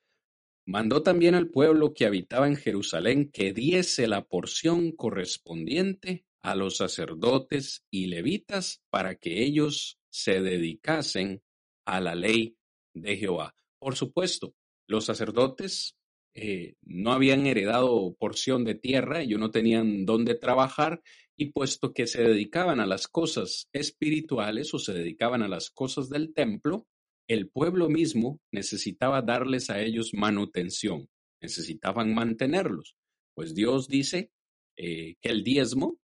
Mandó 0.67 1.03
también 1.03 1.35
al 1.35 1.51
pueblo 1.51 1.93
que 1.93 2.07
habitaba 2.07 2.47
en 2.47 2.57
Jerusalén 2.57 3.31
que 3.33 3.53
diese 3.53 4.07
la 4.07 4.25
porción 4.25 4.93
correspondiente 4.93 6.25
a 6.43 6.55
los 6.55 6.77
sacerdotes 6.77 7.85
y 7.91 8.07
levitas 8.07 8.83
para 8.91 9.17
que 9.17 9.43
ellos 9.43 9.99
se 10.11 10.41
dedicasen 10.41 11.43
a 11.85 12.01
la 12.01 12.15
ley 12.15 12.57
de 12.95 13.17
Jehová. 13.17 13.57
Por 13.81 13.97
supuesto, 13.97 14.55
los 14.87 15.07
sacerdotes 15.07 15.97
eh, 16.35 16.75
no 16.83 17.13
habían 17.13 17.47
heredado 17.47 18.15
porción 18.19 18.65
de 18.65 18.75
tierra, 18.75 19.23
ellos 19.23 19.39
no 19.39 19.51
tenían 19.51 20.05
dónde 20.05 20.35
trabajar 20.35 21.01
y 21.37 21.53
puesto 21.53 21.93
que 21.93 22.07
se 22.07 22.23
dedicaban 22.23 22.81
a 22.81 22.87
las 22.87 23.09
cosas 23.09 23.69
espirituales 23.73 24.75
o 24.75 24.79
se 24.79 24.93
dedicaban 24.93 25.43
a 25.43 25.49
las 25.49 25.71
cosas 25.71 26.09
del 26.09 26.33
templo, 26.33 26.87
el 27.29 27.49
pueblo 27.49 27.89
mismo 27.89 28.41
necesitaba 28.53 29.23
darles 29.23 29.71
a 29.71 29.81
ellos 29.81 30.11
manutención, 30.13 31.09
necesitaban 31.41 32.15
mantenerlos. 32.15 32.97
Pues 33.35 33.55
Dios 33.55 33.89
dice 33.89 34.31
eh, 34.77 35.17
que 35.21 35.29
el 35.31 35.43
diezmo 35.43 35.99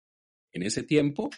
en 0.52 0.64
ese 0.64 0.84
tiempo 0.84 1.30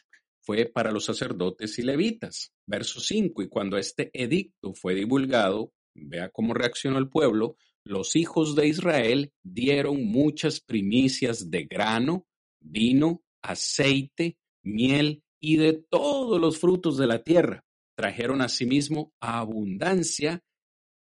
fue 0.41 0.65
para 0.65 0.91
los 0.91 1.05
sacerdotes 1.05 1.77
y 1.79 1.83
levitas. 1.83 2.53
Verso 2.65 2.99
5, 2.99 3.43
y 3.43 3.47
cuando 3.47 3.77
este 3.77 4.09
edicto 4.13 4.73
fue 4.73 4.95
divulgado, 4.95 5.73
vea 5.93 6.29
cómo 6.29 6.53
reaccionó 6.53 6.97
el 6.97 7.09
pueblo, 7.09 7.57
los 7.83 8.15
hijos 8.15 8.55
de 8.55 8.67
Israel 8.67 9.33
dieron 9.43 10.05
muchas 10.05 10.59
primicias 10.59 11.49
de 11.49 11.65
grano, 11.65 12.27
vino, 12.59 13.23
aceite, 13.41 14.37
miel 14.63 15.23
y 15.39 15.57
de 15.57 15.73
todos 15.73 16.39
los 16.39 16.59
frutos 16.59 16.97
de 16.97 17.07
la 17.07 17.23
tierra 17.23 17.65
trajeron 17.95 18.41
asimismo 18.41 19.13
abundancia 19.19 20.43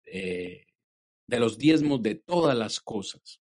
eh, 0.05 0.65
de 1.27 1.39
los 1.39 1.57
diezmos 1.57 2.01
de 2.01 2.15
todas 2.15 2.57
las 2.57 2.79
cosas. 2.79 3.41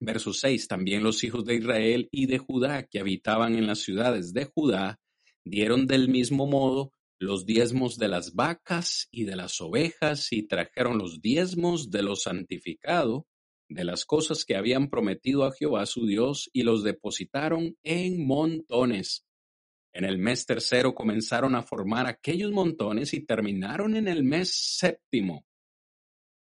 Verso 0.00 0.32
6. 0.32 0.68
También 0.68 1.02
los 1.02 1.24
hijos 1.24 1.44
de 1.44 1.56
Israel 1.56 2.08
y 2.10 2.26
de 2.26 2.38
Judá 2.38 2.84
que 2.84 3.00
habitaban 3.00 3.56
en 3.56 3.66
las 3.66 3.80
ciudades 3.80 4.32
de 4.32 4.44
Judá 4.46 4.98
dieron 5.44 5.86
del 5.86 6.08
mismo 6.08 6.46
modo 6.46 6.92
los 7.18 7.46
diezmos 7.46 7.96
de 7.98 8.08
las 8.08 8.34
vacas 8.34 9.08
y 9.10 9.24
de 9.24 9.36
las 9.36 9.60
ovejas 9.60 10.32
y 10.32 10.46
trajeron 10.46 10.98
los 10.98 11.20
diezmos 11.20 11.90
de 11.90 12.02
lo 12.02 12.16
santificado 12.16 13.26
de 13.68 13.84
las 13.84 14.04
cosas 14.04 14.44
que 14.44 14.56
habían 14.56 14.90
prometido 14.90 15.44
a 15.44 15.52
Jehová 15.52 15.86
su 15.86 16.06
Dios 16.06 16.50
y 16.52 16.62
los 16.64 16.84
depositaron 16.84 17.76
en 17.82 18.26
montones 18.26 19.24
en 19.94 20.04
el 20.04 20.18
mes 20.18 20.44
tercero 20.44 20.92
comenzaron 20.92 21.54
a 21.54 21.62
formar 21.62 22.08
aquellos 22.08 22.50
montones 22.50 23.14
y 23.14 23.24
terminaron 23.24 23.94
en 23.94 24.08
el 24.08 24.24
mes 24.24 24.52
séptimo. 24.52 25.46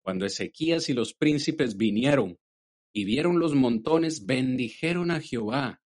Cuando 0.02 0.24
Ezequías 0.24 0.88
y 0.88 0.94
los 0.94 1.12
príncipes 1.12 1.76
vinieron 1.76 2.38
y 2.94 3.04
vieron 3.04 3.38
los 3.38 3.54
montones, 3.54 4.24
bendijeron 4.24 5.10
a 5.10 5.20
Jehová 5.20 5.82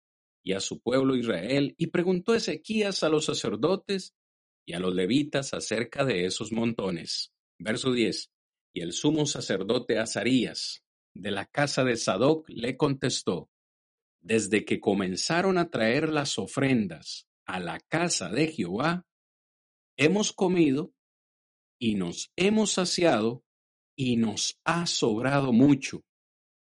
y 0.43 0.54
a 0.54 0.60
su 0.60 0.82
pueblo 0.82 1.15
Israel, 1.15 1.75
y 1.78 1.88
preguntó 1.88 2.34
Ezequías 2.34 3.04
a 3.04 3.10
los 3.10 3.25
sacerdotes 3.25 4.15
y 4.65 4.73
a 4.73 4.80
los 4.80 4.93
levitas 4.93 5.54
acerca 5.54 6.04
de 6.04 6.25
esos 6.25 6.51
montones. 6.51 7.32
Verso 7.60 7.91
10. 7.91 8.32
Y 8.73 8.82
el 8.82 8.93
sumo 8.93 9.25
sacerdote 9.25 9.99
Azarías, 9.99 10.84
de 11.13 11.32
la 11.32 11.45
casa 11.45 11.84
de 11.84 11.95
Sadoc, 11.95 12.49
le 12.49 12.75
contestó, 12.75 13.49
desde 14.21 14.65
que 14.65 14.80
comenzaron 14.80 15.58
a 15.58 15.69
traer 15.69 16.10
las 16.10 16.38
ofrendas 16.39 17.28
a 17.45 17.60
la 17.60 17.80
casa 17.80 18.30
de 18.30 18.47
Jehová, 18.47 19.06
hemos 19.97 20.34
comido 20.34 20.93
y 21.80 21.95
nos 21.95 22.32
hemos 22.36 22.71
saciado 22.71 23.43
y 23.95 24.17
nos 24.17 24.60
ha 24.65 24.88
sobrado 24.88 25.54
mucho, 25.54 26.04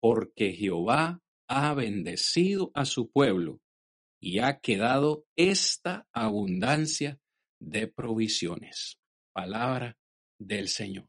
porque 0.01 0.53
Jehová 0.53 1.23
ha 1.49 1.75
bendecido 1.75 2.71
a 2.75 2.85
su 2.85 3.11
pueblo 3.11 3.61
y 4.21 4.41
ha 4.41 4.61
quedado 4.61 5.25
esta 5.35 6.07
abundancia 6.13 7.19
de 7.59 7.89
provisiones. 7.89 8.99
Palabra 9.33 9.97
del 10.39 10.69
Señor. 10.69 11.09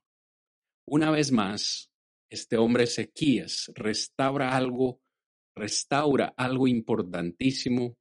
Una 0.86 1.12
vez 1.12 1.32
más, 1.32 1.92
este 2.30 2.58
hombre 2.58 2.86
Ezequías 2.86 3.72
restaura 3.76 4.56
algo, 4.56 5.02
restaura 5.56 6.34
algo 6.38 6.68
importantísimo 6.68 7.98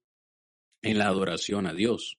en 0.83 0.99
la 0.99 1.07
adoración 1.07 1.67
a 1.67 1.75
Dios. 1.75 2.19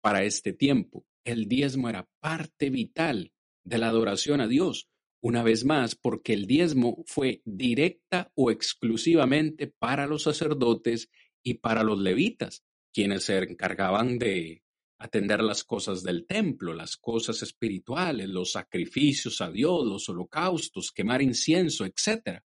Para 0.00 0.24
este 0.24 0.52
tiempo, 0.52 1.06
el 1.24 1.48
diezmo 1.48 1.88
era 1.88 2.08
parte 2.20 2.70
vital 2.70 3.32
de 3.64 3.78
la 3.78 3.88
adoración 3.88 4.40
a 4.40 4.46
Dios, 4.46 4.88
una 5.22 5.42
vez 5.42 5.64
más, 5.64 5.94
porque 5.94 6.34
el 6.34 6.46
diezmo 6.46 7.02
fue 7.06 7.40
directa 7.46 8.30
o 8.34 8.50
exclusivamente 8.50 9.68
para 9.68 10.06
los 10.06 10.24
sacerdotes 10.24 11.08
y 11.42 11.54
para 11.54 11.82
los 11.82 11.98
levitas, 11.98 12.62
quienes 12.92 13.24
se 13.24 13.38
encargaban 13.38 14.18
de 14.18 14.63
atender 14.98 15.42
las 15.42 15.64
cosas 15.64 16.02
del 16.02 16.26
templo, 16.26 16.72
las 16.72 16.96
cosas 16.96 17.42
espirituales, 17.42 18.28
los 18.28 18.52
sacrificios 18.52 19.40
a 19.40 19.50
Dios, 19.50 19.84
los 19.86 20.08
holocaustos, 20.08 20.92
quemar 20.92 21.22
incienso, 21.22 21.84
etc. 21.84 22.40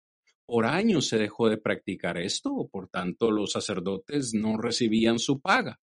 Por 0.47 0.67
años 0.67 1.07
se 1.07 1.19
dejó 1.19 1.49
de 1.49 1.59
practicar 1.59 2.19
esto, 2.19 2.69
por 2.71 2.89
tanto 2.89 3.31
los 3.31 3.53
sacerdotes 3.53 4.35
no 4.35 4.57
recibían 4.57 5.19
su 5.19 5.41
paga. 5.41 5.79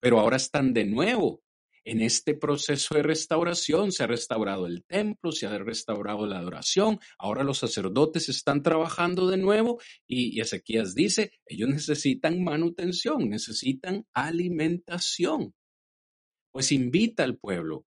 Pero 0.00 0.20
ahora 0.20 0.36
están 0.36 0.72
de 0.72 0.84
nuevo 0.84 1.42
en 1.84 2.02
este 2.02 2.34
proceso 2.34 2.94
de 2.94 3.02
restauración. 3.02 3.92
Se 3.92 4.04
ha 4.04 4.06
restaurado 4.06 4.66
el 4.66 4.84
templo, 4.84 5.32
se 5.32 5.46
ha 5.46 5.58
restaurado 5.58 6.26
la 6.26 6.38
adoración. 6.38 6.98
Ahora 7.18 7.42
los 7.42 7.58
sacerdotes 7.58 8.28
están 8.28 8.62
trabajando 8.62 9.28
de 9.28 9.38
nuevo 9.38 9.80
y, 10.06 10.40
Ezequías 10.40 10.94
dice, 10.94 11.32
ellos 11.46 11.68
necesitan 11.68 12.42
manutención, 12.42 13.28
necesitan 13.28 14.06
alimentación. 14.12 15.54
Pues 16.58 16.72
invita 16.72 17.22
al 17.22 17.38
pueblo 17.38 17.86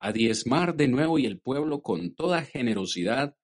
a 0.00 0.10
diezmar 0.10 0.74
de 0.74 0.88
nuevo 0.88 1.20
y 1.20 1.26
el 1.26 1.38
pueblo 1.38 1.80
con 1.80 2.12
toda 2.16 2.42
generosidad 2.42 3.36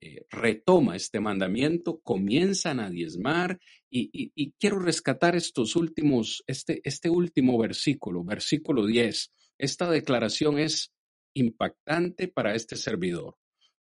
eh, 0.00 0.26
retoma 0.30 0.96
este 0.96 1.20
mandamiento, 1.20 2.00
comienzan 2.00 2.80
a 2.80 2.90
diezmar 2.90 3.60
y, 3.88 4.50
quiero 4.58 4.80
rescatar 4.80 5.36
estos 5.36 5.76
últimos, 5.76 6.42
este, 6.48 6.80
este 6.82 7.08
último 7.08 7.56
versículo, 7.56 8.24
versículo 8.24 8.84
10. 8.84 9.32
Esta 9.58 9.88
declaración 9.88 10.58
es 10.58 10.92
impactante 11.32 12.26
para 12.26 12.56
este 12.56 12.74
servidor. 12.74 13.36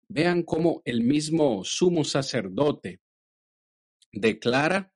Vean 0.09 0.43
cómo 0.43 0.83
el 0.85 1.01
mismo 1.01 1.63
sumo 1.63 2.03
sacerdote 2.03 3.01
declara 4.11 4.92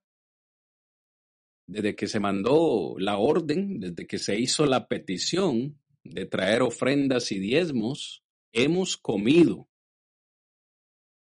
desde 1.67 1.95
que 1.95 2.07
se 2.07 2.19
mandó 2.19 2.95
la 2.97 3.17
orden, 3.17 3.79
desde 3.79 4.07
que 4.07 4.17
se 4.17 4.39
hizo 4.39 4.65
la 4.65 4.87
petición 4.87 5.79
de 6.03 6.25
traer 6.25 6.61
ofrendas 6.61 7.31
y 7.31 7.39
diezmos, 7.39 8.23
hemos 8.53 8.97
comido 8.97 9.67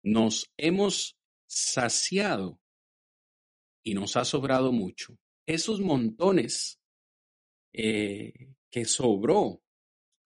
nos 0.03 0.51
hemos 0.57 1.17
saciado 1.47 2.59
y 3.83 3.93
nos 3.93 4.15
ha 4.15 4.25
sobrado 4.25 4.71
mucho. 4.71 5.17
Esos 5.45 5.81
montones 5.81 6.79
eh, 7.73 8.53
que 8.69 8.85
sobró, 8.85 9.61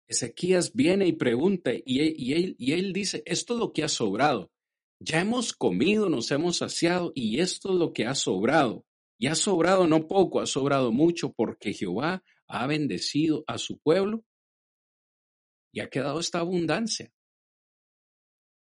Ezequías 0.07 0.73
viene 0.73 1.07
y 1.07 1.13
pregunta 1.13 1.71
y, 1.73 1.99
él, 2.33 2.55
y 2.57 2.73
él 2.73 2.91
dice, 2.91 3.23
esto 3.25 3.53
es 3.53 3.59
lo 3.59 3.71
que 3.71 3.83
ha 3.83 3.87
sobrado. 3.87 4.51
Ya 4.99 5.21
hemos 5.21 5.53
comido, 5.53 6.09
nos 6.09 6.31
hemos 6.31 6.57
saciado 6.57 7.11
y 7.15 7.39
esto 7.39 7.69
es 7.73 7.75
lo 7.75 7.93
que 7.93 8.05
ha 8.05 8.15
sobrado. 8.15 8.85
Y 9.21 9.27
ha 9.27 9.35
sobrado 9.35 9.85
no 9.85 10.07
poco, 10.07 10.39
ha 10.41 10.47
sobrado 10.47 10.91
mucho 10.91 11.31
porque 11.31 11.73
Jehová 11.73 12.23
ha 12.47 12.65
bendecido 12.65 13.43
a 13.45 13.59
su 13.59 13.77
pueblo 13.77 14.25
y 15.71 15.81
ha 15.81 15.91
quedado 15.91 16.19
esta 16.19 16.39
abundancia. 16.39 17.13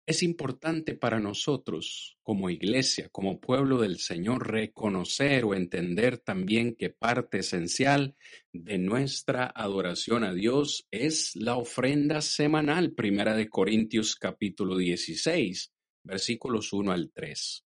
Es 0.04 0.24
importante 0.24 0.96
para 0.96 1.20
nosotros, 1.20 2.18
como 2.24 2.50
iglesia, 2.50 3.08
como 3.10 3.38
pueblo 3.38 3.80
del 3.80 4.00
Señor, 4.00 4.50
reconocer 4.50 5.44
o 5.44 5.54
entender 5.54 6.18
también 6.18 6.74
que 6.74 6.90
parte 6.90 7.38
esencial 7.38 8.16
de 8.52 8.78
nuestra 8.78 9.46
adoración 9.46 10.24
a 10.24 10.34
Dios 10.34 10.88
es 10.90 11.36
la 11.36 11.54
ofrenda 11.54 12.20
semanal, 12.20 12.94
primera 12.94 13.36
de 13.36 13.48
Corintios 13.48 14.16
capítulo 14.16 14.76
16, 14.76 15.72
versículos 16.02 16.72
1 16.72 16.90
al 16.90 17.12
3. 17.12 17.64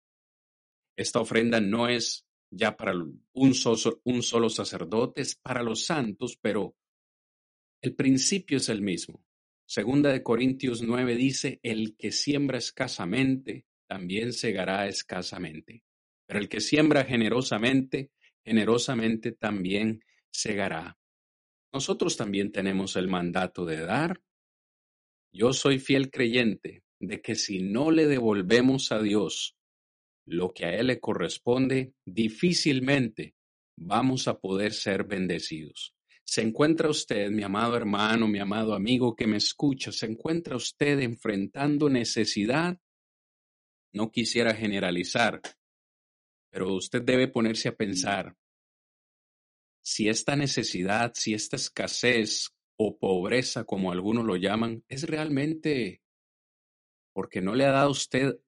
Esta 0.97 1.19
ofrenda 1.19 1.59
no 1.61 1.87
es 1.87 2.28
ya 2.51 2.75
para 2.75 2.93
un 3.33 3.53
solo, 3.53 4.49
sacerdote, 4.49 5.21
es 5.21 5.35
para 5.35 5.63
los 5.63 5.85
santos, 5.85 6.37
pero 6.41 6.75
el 7.81 7.95
principio 7.95 8.57
es 8.57 8.69
el 8.69 8.81
mismo. 8.81 9.23
Segunda 9.65 10.11
de 10.11 10.23
Corintios 10.23 10.81
9 10.81 11.15
dice, 11.15 11.59
el 11.61 11.95
que 11.95 12.11
siembra 12.11 12.57
escasamente, 12.57 13.65
también 13.87 14.33
segará 14.33 14.87
escasamente. 14.87 15.83
Pero 16.25 16.39
el 16.39 16.49
que 16.49 16.61
siembra 16.61 17.05
generosamente, 17.05 18.11
generosamente 18.43 19.31
también 19.31 20.03
segará. 20.31 20.97
nosotros 21.71 22.17
también 22.17 22.51
tenemos 22.51 22.95
el 22.95 23.07
mandato 23.07 23.63
de 23.65 23.79
dar. 23.81 24.21
Yo 25.31 25.53
soy 25.53 25.77
fiel 25.77 26.09
creyente 26.09 26.83
de 26.99 27.21
que 27.21 27.35
si 27.35 27.59
no 27.59 27.91
le 27.91 28.07
devolvemos 28.07 28.91
a 28.91 29.01
Dios 29.01 29.58
lo 30.29 30.53
que 30.53 30.65
a 30.65 30.75
Él 30.75 30.87
le 30.87 30.99
corresponde, 30.99 31.93
difícilmente 32.05 33.35
vamos 33.75 34.27
a 34.27 34.39
poder 34.39 34.73
ser 34.73 35.03
bendecidos. 35.03 35.95
¿Se 36.23 36.41
encuentra 36.41 36.89
usted, 36.89 37.31
mi 37.31 37.41
amado 37.41 37.75
hermano, 37.75 38.27
mi 38.27 38.39
amado 38.39 38.75
amigo 38.75 39.15
que 39.15 39.25
me 39.25 39.37
escucha, 39.37 39.91
se 39.91 40.05
encuentra 40.05 40.55
usted 40.55 40.99
enfrentando 40.99 41.89
necesidad? 41.89 42.77
No 43.91 44.11
quisiera 44.11 44.53
generalizar, 44.53 45.41
pero 46.51 46.75
usted 46.75 47.01
debe 47.01 47.27
ponerse 47.27 47.69
a 47.69 47.75
pensar 47.75 48.35
si 49.81 50.07
esta 50.07 50.35
necesidad, 50.35 51.13
si 51.15 51.33
esta 51.33 51.55
escasez 51.55 52.51
o 52.77 52.99
pobreza, 52.99 53.63
como 53.63 53.91
algunos 53.91 54.25
lo 54.25 54.35
llaman, 54.35 54.83
es 54.87 55.03
realmente 55.07 56.03
porque 57.13 57.41
no 57.41 57.55
le 57.55 57.65
ha 57.65 57.71
dado 57.71 57.89
usted 57.89 58.39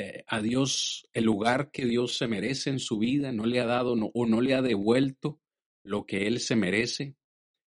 eh, 0.00 0.24
a 0.26 0.40
Dios 0.40 1.06
el 1.12 1.24
lugar 1.24 1.70
que 1.70 1.84
Dios 1.84 2.16
se 2.16 2.26
merece 2.26 2.70
en 2.70 2.78
su 2.78 2.98
vida, 2.98 3.32
no 3.32 3.44
le 3.44 3.60
ha 3.60 3.66
dado 3.66 3.92
o 3.92 4.26
no 4.26 4.40
le 4.40 4.54
ha 4.54 4.62
devuelto 4.62 5.40
lo 5.84 6.06
que 6.06 6.26
Él 6.26 6.40
se 6.40 6.56
merece. 6.56 7.16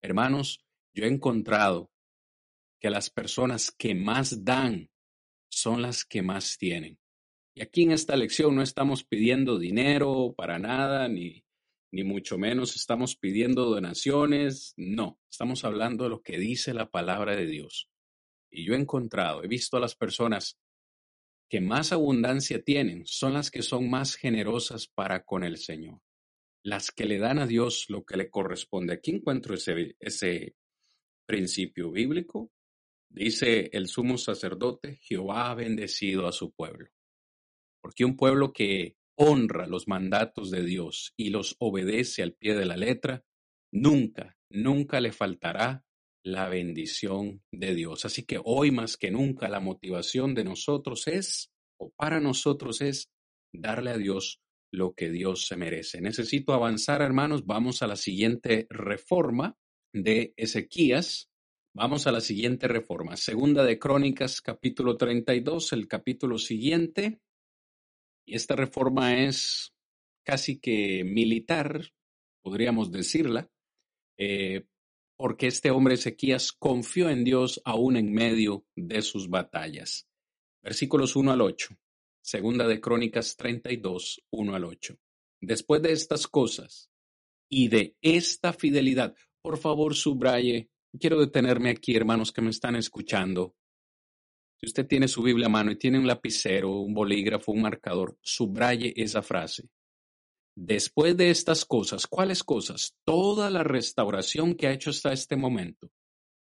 Hermanos, 0.03 0.63
yo 0.95 1.05
he 1.05 1.09
encontrado 1.09 1.91
que 2.79 2.91
las 2.91 3.09
personas 3.09 3.71
que 3.71 3.95
más 3.95 4.45
dan 4.45 4.91
son 5.51 5.81
las 5.81 6.05
que 6.05 6.21
más 6.21 6.59
tienen. 6.59 6.99
Y 7.55 7.63
aquí 7.63 7.85
en 7.85 7.93
esta 7.93 8.17
lección 8.17 8.55
no 8.55 8.63
estamos 8.63 9.03
pidiendo 9.03 9.59
dinero 9.59 10.35
para 10.37 10.59
nada, 10.59 11.09
ni, 11.09 11.45
ni 11.91 12.05
mucho 12.05 12.37
menos 12.37 12.77
estamos 12.77 13.17
pidiendo 13.17 13.65
donaciones, 13.65 14.75
no, 14.77 15.19
estamos 15.31 15.65
hablando 15.65 16.05
de 16.05 16.11
lo 16.11 16.23
que 16.23 16.39
dice 16.39 16.75
la 16.75 16.91
palabra 16.91 17.35
de 17.35 17.47
Dios. 17.47 17.89
Y 18.51 18.65
yo 18.65 18.75
he 18.75 18.79
encontrado, 18.79 19.43
he 19.43 19.49
visto 19.49 19.77
a 19.77 19.81
las 19.81 19.95
personas 19.95 20.59
que 21.51 21.61
más 21.61 21.93
abundancia 21.93 22.63
tienen, 22.63 23.05
son 23.07 23.35
las 23.35 23.51
que 23.51 23.63
son 23.63 23.91
más 23.91 24.15
generosas 24.15 24.87
para 24.87 25.25
con 25.25 25.43
el 25.43 25.59
Señor, 25.59 26.01
las 26.63 26.93
que 26.93 27.07
le 27.07 27.19
dan 27.19 27.41
a 27.41 27.47
Dios 27.47 27.87
lo 27.89 28.05
que 28.05 28.17
le 28.17 28.31
corresponde. 28.31 28.95
Aquí 28.95 29.11
encuentro 29.11 29.55
ese, 29.55 29.97
ese 29.99 30.55
principio 31.27 31.91
bíblico. 31.91 32.53
Dice 33.09 33.69
el 33.73 33.89
sumo 33.89 34.17
sacerdote, 34.17 35.01
Jehová 35.03 35.51
ha 35.51 35.55
bendecido 35.57 36.29
a 36.29 36.33
su 36.33 36.53
pueblo. 36.53 36.89
Porque 37.83 38.05
un 38.05 38.17
pueblo 38.17 38.53
que 38.53 38.97
honra 39.17 39.67
los 39.67 39.89
mandatos 39.89 40.53
de 40.53 40.63
Dios 40.63 41.15
y 41.17 41.31
los 41.31 41.57
obedece 41.59 42.23
al 42.23 42.35
pie 42.35 42.55
de 42.55 42.67
la 42.67 42.77
letra, 42.77 43.25
nunca, 43.73 44.39
nunca 44.51 45.01
le 45.01 45.11
faltará 45.11 45.85
la 46.25 46.49
bendición 46.49 47.43
de 47.53 47.75
Dios. 47.75 48.05
Así 48.05 48.25
que 48.25 48.41
hoy 48.43 48.71
más 48.71 48.97
que 48.97 49.11
nunca 49.11 49.49
la 49.49 49.61
motivación 49.61 50.35
de 50.35 50.45
nosotros 50.45 51.07
es, 51.09 51.51
o 51.79 51.91
para 51.91 52.21
nosotros 52.21 52.81
es, 52.81 53.11
darle 53.53 53.91
a 53.91 53.99
Dios 53.99 54.41
lo 54.73 54.95
que 54.95 55.11
Dios 55.11 55.47
se 55.47 55.57
merece. 55.57 56.01
Necesito 56.01 56.53
avanzar, 56.53 57.03
hermanos. 57.03 57.47
Vamos 57.47 57.83
a 57.83 57.87
la 57.87 57.97
siguiente 57.97 58.67
reforma 58.71 59.57
de 59.93 60.33
Ezequías. 60.37 61.29
Vamos 61.75 62.07
a 62.07 62.13
la 62.13 62.21
siguiente 62.21 62.69
reforma. 62.69 63.17
Segunda 63.17 63.65
de 63.65 63.79
Crónicas, 63.79 64.41
capítulo 64.41 64.97
32, 64.97 65.73
el 65.73 65.89
capítulo 65.89 66.39
siguiente. 66.39 67.21
Y 68.27 68.35
esta 68.35 68.55
reforma 68.55 69.25
es 69.25 69.73
casi 70.25 70.61
que 70.61 71.03
militar, 71.05 71.93
podríamos 72.43 72.93
decirla, 72.93 73.51
eh, 74.19 74.67
porque 75.21 75.49
este 75.49 75.71
hombre 75.71 75.97
Ezequías 75.97 76.51
confió 76.51 77.11
en 77.11 77.25
Dios 77.25 77.61
aún 77.67 77.99
en 77.99 78.11
medio 78.11 78.65
de 78.75 79.03
sus 79.03 79.29
batallas. 79.29 80.09
Versículos 80.63 81.15
1 81.15 81.31
al 81.31 81.43
8. 81.43 81.77
Segunda 82.23 82.67
de 82.67 82.81
Crónicas 82.81 83.37
32, 83.37 84.23
1 84.31 84.55
al 84.55 84.65
8. 84.65 84.97
Después 85.43 85.83
de 85.83 85.93
estas 85.93 86.27
cosas 86.27 86.91
y 87.51 87.69
de 87.69 87.99
esta 88.01 88.55
fidelidad, 88.55 89.15
por 89.43 89.59
favor 89.59 89.95
subraye, 89.95 90.71
quiero 90.99 91.21
detenerme 91.21 91.69
aquí, 91.69 91.95
hermanos 91.95 92.33
que 92.33 92.41
me 92.41 92.49
están 92.49 92.77
escuchando, 92.77 93.55
si 94.59 94.69
usted 94.69 94.87
tiene 94.87 95.07
su 95.07 95.23
Biblia 95.23 95.49
a 95.49 95.51
mano 95.51 95.71
y 95.71 95.77
tiene 95.77 95.99
un 95.99 96.07
lapicero, 96.07 96.71
un 96.71 96.95
bolígrafo, 96.95 97.53
un 97.53 97.61
marcador, 97.61 98.17
subraye 98.23 98.95
esa 98.97 99.21
frase. 99.21 99.69
Después 100.63 101.17
de 101.17 101.31
estas 101.31 101.65
cosas, 101.65 102.07
¿cuáles 102.07 102.45
cosas? 102.45 102.95
Toda 103.07 103.49
la 103.49 103.65
restauración 103.65 104.55
que 104.55 104.67
ha 104.67 104.73
hecho 104.73 104.91
hasta 104.91 105.11
este 105.11 105.35
momento. 105.35 105.91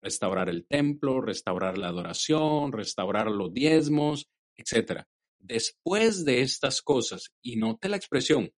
Restaurar 0.02 0.48
el 0.48 0.66
templo, 0.66 1.20
restaurar 1.20 1.78
la 1.78 1.86
adoración, 1.86 2.72
restaurar 2.72 3.28
los 3.30 3.54
diezmos, 3.54 4.26
etc. 4.56 5.04
Después 5.38 6.24
de 6.24 6.40
estas 6.40 6.82
cosas, 6.82 7.30
y 7.40 7.58
note 7.58 7.88
la 7.88 7.96
expresión, 7.96 8.50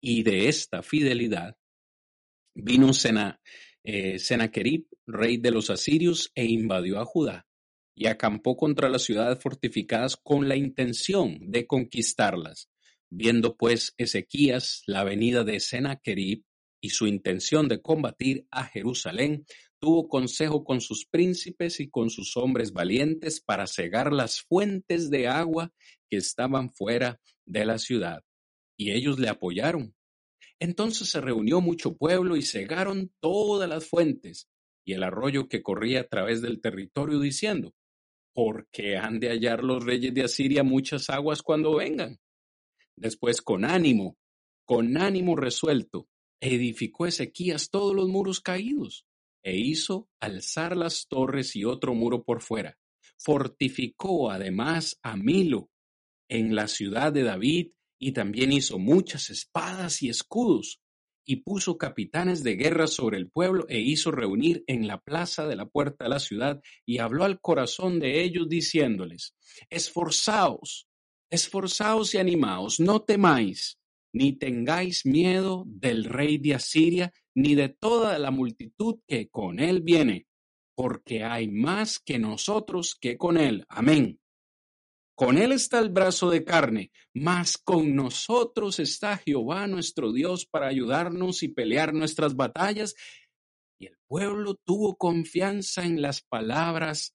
y 0.00 0.22
de 0.22 0.48
esta 0.48 0.80
fidelidad, 0.80 1.56
vino 2.54 2.92
eh, 3.82 4.18
Senaquerib, 4.20 4.86
rey 5.08 5.38
de 5.38 5.50
los 5.50 5.70
asirios, 5.70 6.30
e 6.36 6.44
invadió 6.44 7.00
a 7.00 7.04
Judá 7.04 7.48
y 7.96 8.06
acampó 8.06 8.56
contra 8.56 8.88
las 8.88 9.02
ciudades 9.02 9.42
fortificadas 9.42 10.16
con 10.16 10.48
la 10.48 10.54
intención 10.54 11.50
de 11.50 11.66
conquistarlas. 11.66 12.69
Viendo 13.10 13.56
pues 13.56 13.94
Ezequías 13.98 14.82
la 14.86 15.04
venida 15.04 15.44
de 15.44 15.58
Sennacherib 15.60 16.44
y 16.80 16.90
su 16.90 17.06
intención 17.06 17.68
de 17.68 17.82
combatir 17.82 18.46
a 18.50 18.64
Jerusalén, 18.64 19.44
tuvo 19.80 20.08
consejo 20.08 20.64
con 20.64 20.80
sus 20.80 21.06
príncipes 21.06 21.80
y 21.80 21.90
con 21.90 22.10
sus 22.10 22.36
hombres 22.36 22.72
valientes 22.72 23.40
para 23.40 23.66
cegar 23.66 24.12
las 24.12 24.40
fuentes 24.42 25.10
de 25.10 25.26
agua 25.26 25.72
que 26.08 26.18
estaban 26.18 26.72
fuera 26.72 27.20
de 27.46 27.64
la 27.64 27.78
ciudad. 27.78 28.22
Y 28.78 28.92
ellos 28.92 29.18
le 29.18 29.28
apoyaron. 29.28 29.94
Entonces 30.58 31.10
se 31.10 31.20
reunió 31.20 31.60
mucho 31.60 31.96
pueblo 31.96 32.36
y 32.36 32.42
cegaron 32.42 33.12
todas 33.20 33.68
las 33.68 33.86
fuentes 33.86 34.48
y 34.84 34.92
el 34.92 35.02
arroyo 35.02 35.48
que 35.48 35.62
corría 35.62 36.00
a 36.00 36.08
través 36.08 36.42
del 36.42 36.60
territorio, 36.60 37.18
diciendo, 37.20 37.74
porque 38.34 38.96
han 38.96 39.20
de 39.20 39.28
hallar 39.28 39.62
los 39.62 39.84
reyes 39.84 40.14
de 40.14 40.24
Asiria 40.24 40.62
muchas 40.62 41.10
aguas 41.10 41.42
cuando 41.42 41.76
vengan. 41.76 42.18
Después, 43.00 43.40
con 43.40 43.64
ánimo, 43.64 44.18
con 44.66 44.98
ánimo 44.98 45.34
resuelto, 45.34 46.06
edificó 46.38 47.06
Ezequías 47.06 47.70
todos 47.70 47.94
los 47.96 48.10
muros 48.10 48.40
caídos, 48.40 49.06
e 49.42 49.56
hizo 49.56 50.10
alzar 50.20 50.76
las 50.76 51.08
torres 51.08 51.56
y 51.56 51.64
otro 51.64 51.94
muro 51.94 52.24
por 52.24 52.42
fuera. 52.42 52.76
Fortificó 53.16 54.30
además 54.30 54.98
a 55.02 55.16
Milo 55.16 55.70
en 56.28 56.54
la 56.54 56.68
ciudad 56.68 57.10
de 57.10 57.22
David, 57.22 57.70
y 57.98 58.12
también 58.12 58.52
hizo 58.52 58.78
muchas 58.78 59.30
espadas 59.30 60.02
y 60.02 60.10
escudos, 60.10 60.82
y 61.24 61.36
puso 61.36 61.78
capitanes 61.78 62.42
de 62.42 62.56
guerra 62.56 62.86
sobre 62.86 63.16
el 63.16 63.30
pueblo 63.30 63.64
e 63.70 63.80
hizo 63.80 64.10
reunir 64.10 64.62
en 64.66 64.86
la 64.86 65.00
plaza 65.00 65.46
de 65.46 65.56
la 65.56 65.64
puerta 65.64 66.04
de 66.04 66.10
la 66.10 66.18
ciudad 66.18 66.60
y 66.84 66.98
habló 66.98 67.24
al 67.24 67.40
corazón 67.40 67.98
de 67.98 68.22
ellos 68.22 68.48
diciéndoles, 68.48 69.34
esforzaos, 69.70 70.89
esforzaos 71.30 72.14
y 72.14 72.18
animaos, 72.18 72.80
no 72.80 73.02
temáis, 73.02 73.78
ni 74.12 74.32
tengáis 74.32 75.06
miedo 75.06 75.64
del 75.66 76.04
rey 76.04 76.38
de 76.38 76.54
Asiria, 76.54 77.12
ni 77.34 77.54
de 77.54 77.68
toda 77.68 78.18
la 78.18 78.30
multitud 78.30 79.00
que 79.06 79.28
con 79.28 79.60
él 79.60 79.82
viene, 79.82 80.26
porque 80.74 81.24
hay 81.24 81.48
más 81.48 81.98
que 81.98 82.18
nosotros 82.18 82.96
que 83.00 83.16
con 83.16 83.36
él. 83.36 83.64
Amén. 83.68 84.20
Con 85.14 85.36
él 85.36 85.52
está 85.52 85.78
el 85.80 85.90
brazo 85.90 86.30
de 86.30 86.44
carne, 86.44 86.90
mas 87.12 87.58
con 87.58 87.94
nosotros 87.94 88.78
está 88.78 89.18
Jehová 89.18 89.66
nuestro 89.66 90.12
Dios 90.12 90.46
para 90.46 90.68
ayudarnos 90.68 91.42
y 91.42 91.48
pelear 91.48 91.92
nuestras 91.92 92.34
batallas. 92.34 92.94
Y 93.78 93.86
el 93.86 93.98
pueblo 94.08 94.54
tuvo 94.64 94.96
confianza 94.96 95.84
en 95.84 96.00
las 96.00 96.22
palabras 96.22 97.14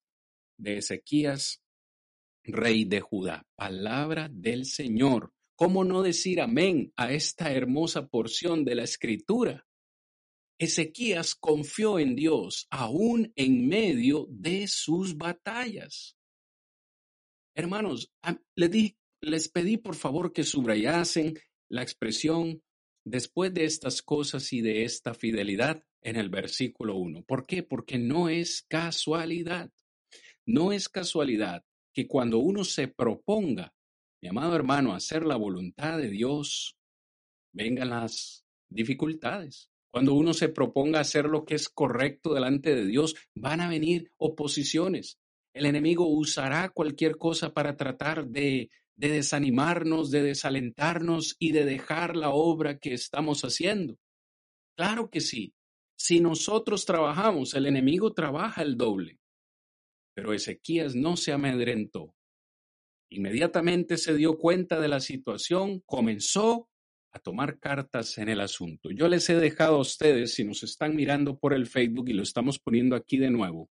de 0.58 0.78
Ezequías, 0.78 1.65
rey 2.46 2.86
de 2.86 3.02
Judá. 3.02 3.46
Palabra 3.56 4.30
del 4.32 4.66
Señor. 4.66 5.34
¿Cómo 5.56 5.84
no 5.84 6.02
decir 6.02 6.42
amén 6.42 6.92
a 6.96 7.12
esta 7.14 7.52
hermosa 7.52 8.08
porción 8.08 8.66
de 8.66 8.76
la 8.76 8.84
escritura? 8.84 9.66
Ezequías 10.58 11.36
confió 11.36 12.00
en 12.00 12.16
Dios 12.16 12.68
aún 12.70 13.32
en 13.36 13.68
medio 13.68 14.28
de 14.30 14.68
sus 14.68 15.18
batallas. 15.18 16.18
Hermanos, 17.56 18.12
les, 19.22 19.50
pedí 19.50 19.78
por 19.78 19.96
favor 19.96 20.34
que 20.34 20.44
subrayasen 20.44 21.38
la 21.70 21.84
expresión 21.84 22.62
después 23.06 23.54
de 23.54 23.66
estas 23.66 24.02
cosas 24.02 24.52
y 24.52 24.62
de 24.62 24.84
esta 24.84 25.14
fidelidad 25.14 25.82
en 26.02 26.18
el 26.18 26.30
versículo 26.30 26.96
1. 26.98 27.24
¿Por 27.24 27.46
qué? 27.46 27.64
Porque 27.64 27.98
no 27.98 28.30
es 28.30 28.66
casualidad. 28.68 29.72
No 30.46 30.72
es 30.72 30.90
casualidad 30.90 31.64
que 31.96 32.08
cuando 32.08 32.40
uno 32.40 32.66
se 32.66 32.90
proponga, 32.90 33.74
mi 34.22 34.28
amado 34.28 34.54
hermano, 34.56 34.94
hacer 34.94 35.26
la 35.26 35.38
voluntad 35.38 35.98
de 35.98 36.10
Dios, 36.10 36.78
vengan 37.54 37.90
las 37.90 38.46
dificultades. 38.70 39.70
Cuando 39.90 40.14
uno 40.14 40.34
se 40.34 40.50
proponga 40.50 41.00
hacer 41.00 41.26
lo 41.26 41.46
que 41.46 41.56
es 41.56 41.70
correcto 41.70 42.34
delante 42.34 42.76
de 42.76 42.86
Dios, 42.86 43.16
van 43.34 43.62
a 43.62 43.70
venir 43.70 44.12
oposiciones. 44.18 45.20
El 45.54 45.66
enemigo 45.66 46.06
usará 46.06 46.68
cualquier 46.68 47.18
cosa 47.18 47.54
para 47.54 47.78
tratar 47.78 48.28
de, 48.28 48.70
de 48.98 49.10
desanimarnos, 49.10 50.12
de 50.12 50.22
desalentarnos 50.22 51.38
y 51.40 51.54
de 51.54 51.64
dejar 51.64 52.18
la 52.18 52.32
obra 52.32 52.78
que 52.78 52.94
estamos 52.94 53.44
haciendo. 53.44 53.98
Claro 54.76 55.10
que 55.10 55.22
sí. 55.22 55.54
Si 55.98 56.20
nosotros 56.20 56.86
trabajamos, 56.86 57.54
el 57.54 57.68
enemigo 57.68 58.12
trabaja 58.12 58.64
el 58.64 58.76
doble. 58.76 59.18
Pero 60.16 60.34
Ezequías 60.34 60.96
no 60.96 61.18
se 61.18 61.32
amedrentó. 61.32 62.16
Inmediatamente 63.10 63.98
se 63.98 64.16
dio 64.16 64.38
cuenta 64.38 64.80
de 64.80 64.88
la 64.88 65.00
situación, 65.00 65.82
comenzó 65.82 66.70
a 67.12 67.20
tomar 67.20 67.60
cartas 67.60 68.18
en 68.18 68.30
el 68.30 68.42
asunto. 68.42 68.90
Yo 68.92 69.08
les 69.08 69.30
he 69.30 69.36
dejado 69.36 69.76
a 69.76 69.82
ustedes, 69.82 70.34
si 70.34 70.44
nos 70.44 70.64
están 70.64 70.96
mirando 70.96 71.38
por 71.38 71.54
el 71.54 71.68
Facebook 71.68 72.10
y 72.10 72.14
lo 72.14 72.24
estamos 72.24 72.60
poniendo 72.60 72.96
aquí 72.96 73.18
de 73.18 73.30
nuevo, 73.30 73.70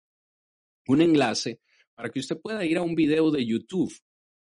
un 0.87 1.01
enlace 1.01 1.59
para 1.95 2.09
que 2.09 2.19
usted 2.19 2.39
pueda 2.39 2.63
ir 2.65 2.77
a 2.77 2.83
un 2.83 2.95
video 2.95 3.31
de 3.31 3.45
YouTube, 3.45 3.93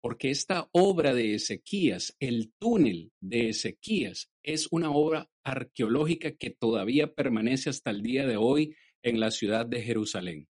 porque 0.01 0.31
esta 0.31 0.69
obra 0.73 1.15
de 1.15 1.35
Ezequías, 1.35 2.15
el 2.21 2.53
túnel 2.59 3.11
de 3.21 3.49
Ezequías, 3.49 4.31
es 4.43 4.69
una 4.71 4.91
obra 4.91 5.31
arqueológica 5.43 6.33
que 6.33 6.51
todavía 6.51 7.15
permanece 7.15 7.71
hasta 7.71 7.91
el 7.91 8.03
día 8.03 8.27
de 8.27 8.37
hoy 8.37 8.77
en 9.03 9.19
la 9.19 9.31
ciudad 9.31 9.67
de 9.67 9.83
Jerusalén. 9.83 10.49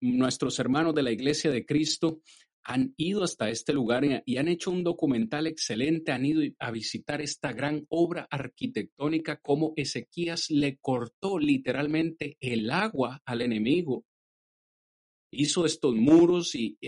Nuestros 0.00 0.58
hermanos 0.58 0.94
de 0.94 1.02
la 1.02 1.12
Iglesia 1.12 1.50
de 1.50 1.66
Cristo 1.66 2.20
han 2.68 2.92
ido 2.98 3.24
hasta 3.24 3.48
este 3.48 3.72
lugar 3.72 4.04
y 4.26 4.36
han 4.36 4.48
hecho 4.48 4.70
un 4.70 4.84
documental 4.84 5.46
excelente, 5.46 6.12
han 6.12 6.26
ido 6.26 6.42
a 6.58 6.70
visitar 6.70 7.22
esta 7.22 7.52
gran 7.52 7.86
obra 7.88 8.28
arquitectónica, 8.30 9.40
como 9.40 9.72
Ezequías 9.74 10.50
le 10.50 10.76
cortó 10.76 11.38
literalmente 11.38 12.36
el 12.40 12.70
agua 12.70 13.22
al 13.24 13.40
enemigo. 13.40 14.04
Hizo 15.30 15.64
estos 15.64 15.94
muros 15.94 16.54
y 16.54 16.78